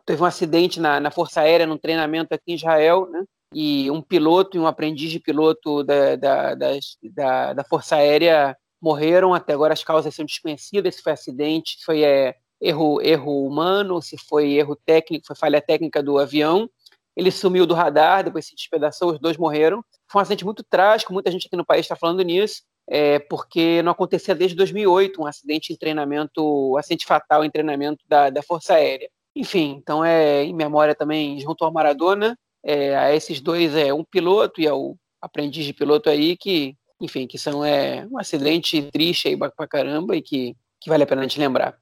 teve 0.07 0.23
um 0.23 0.27
acidente 0.27 0.81
na, 0.81 0.99
na 0.99 1.11
Força 1.11 1.43
Aérea, 1.43 1.67
num 1.67 1.77
treinamento 1.77 2.35
aqui 2.35 2.53
em 2.53 2.55
Israel, 2.55 3.07
né? 3.11 3.23
e 3.53 3.91
um 3.91 4.03
piloto 4.03 4.57
e 4.57 4.61
um 4.61 4.67
aprendiz 4.67 5.11
de 5.11 5.21
piloto 5.21 5.83
da, 5.83 6.17
da, 6.17 6.55
da, 6.55 7.53
da 7.55 7.65
Força 7.65 7.97
Aérea 7.97 8.57
morreram. 8.81 9.35
Até 9.35 9.53
agora 9.53 9.73
as 9.73 9.85
causas 9.85 10.15
são 10.15 10.25
desconhecidas. 10.25 10.97
Se 10.97 11.03
foi 11.03 11.13
acidente, 11.13 11.79
se 11.79 11.85
foi 11.85 12.03
é, 12.03 12.35
erro, 12.61 13.01
erro 13.01 13.47
humano, 13.47 14.01
se 14.03 14.17
foi 14.17 14.53
erro 14.53 14.77
técnico, 14.77 15.27
foi 15.27 15.37
falha 15.37 15.61
técnica 15.61 16.03
do 16.03 16.19
avião. 16.19 16.69
Ele 17.17 17.31
sumiu 17.31 17.67
do 17.67 17.75
radar, 17.75 18.25
depois 18.25 18.47
se 18.47 18.55
despedaçou, 18.55 19.13
os 19.13 19.19
dois 19.19 19.37
morreram. 19.37 19.85
Foi 20.07 20.21
um 20.21 20.23
acidente 20.23 20.45
muito 20.45 20.63
trágico, 20.63 21.13
muita 21.13 21.31
gente 21.31 21.47
aqui 21.47 21.57
no 21.57 21.67
país 21.67 21.85
está 21.85 21.97
falando 21.97 22.23
nisso, 22.23 22.63
é, 22.89 23.19
porque 23.19 23.83
não 23.83 23.93
acontecia 23.93 24.35
desde 24.35 24.57
2008 24.57 25.21
um 25.21 25.27
acidente 25.27 25.73
em 25.73 25.77
treinamento, 25.77 26.73
um 26.73 26.77
acidente 26.77 27.05
fatal 27.05 27.45
em 27.45 27.51
treinamento 27.51 28.05
da, 28.09 28.31
da 28.31 28.43
Força 28.43 28.75
Aérea. 28.75 29.11
Enfim, 29.35 29.77
então 29.81 30.05
é 30.05 30.45
em 30.45 30.55
memória 30.55 30.95
também, 30.95 31.39
junto 31.41 31.65
ao 31.65 31.73
Maradona, 31.73 32.39
é, 32.65 32.97
a 32.97 33.15
esses 33.15 33.41
dois, 33.41 33.75
é 33.75 33.93
um 33.93 34.05
piloto 34.05 34.61
e 34.61 34.67
ao 34.67 34.97
aprendiz 35.21 35.65
de 35.65 35.73
piloto 35.73 36.09
aí, 36.09 36.37
que, 36.37 36.77
enfim, 37.01 37.27
que 37.27 37.39
são 37.39 37.65
é, 37.65 38.07
um 38.11 38.19
acidente 38.19 38.83
triste 38.93 39.29
aí 39.29 39.37
pra 39.37 39.69
caramba 39.69 40.17
e 40.17 40.23
que, 40.23 40.57
que 40.81 40.89
vale 40.89 41.03
a 41.03 41.07
pena 41.07 41.23
a 41.23 41.25
gente 41.25 41.41
lembrar. 41.41 41.77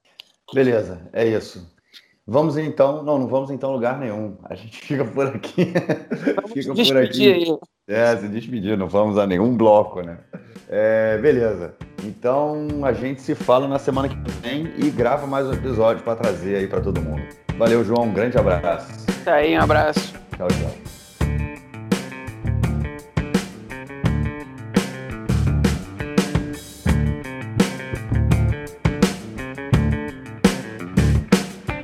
Beleza, 0.53 1.01
é 1.13 1.25
isso. 1.25 1.75
Vamos 2.29 2.57
então, 2.57 3.03
não, 3.03 3.17
não 3.17 3.27
vamos 3.27 3.49
então 3.49 3.71
lugar 3.71 3.97
nenhum. 3.97 4.37
A 4.43 4.55
gente 4.55 4.79
fica 4.85 5.05
por 5.05 5.27
aqui. 5.27 5.71
Vamos 6.35 6.51
fica 6.51 6.73
por 6.73 6.97
aqui. 6.97 7.33
Aí. 7.33 7.57
É, 7.87 8.17
se 8.17 8.27
despedir, 8.27 8.77
não 8.77 8.89
vamos 8.89 9.17
a 9.17 9.25
nenhum 9.25 9.55
bloco, 9.55 10.01
né? 10.01 10.17
É, 10.67 11.17
beleza. 11.19 11.73
Então 12.03 12.67
a 12.83 12.91
gente 12.91 13.21
se 13.21 13.33
fala 13.33 13.65
na 13.67 13.79
semana 13.79 14.09
que 14.09 14.17
vem 14.41 14.73
e 14.77 14.89
grava 14.89 15.25
mais 15.25 15.47
um 15.47 15.53
episódio 15.53 16.03
para 16.03 16.17
trazer 16.17 16.57
aí 16.57 16.67
para 16.67 16.81
todo 16.81 17.01
mundo. 17.01 17.21
Valeu, 17.57 17.83
João. 17.85 18.03
Um 18.03 18.13
grande 18.13 18.37
abraço. 18.37 19.05
Tá 19.23 19.35
aí, 19.35 19.57
um 19.57 19.61
abraço. 19.61 20.13
Tchau, 20.35 20.47
tchau. 20.49 20.86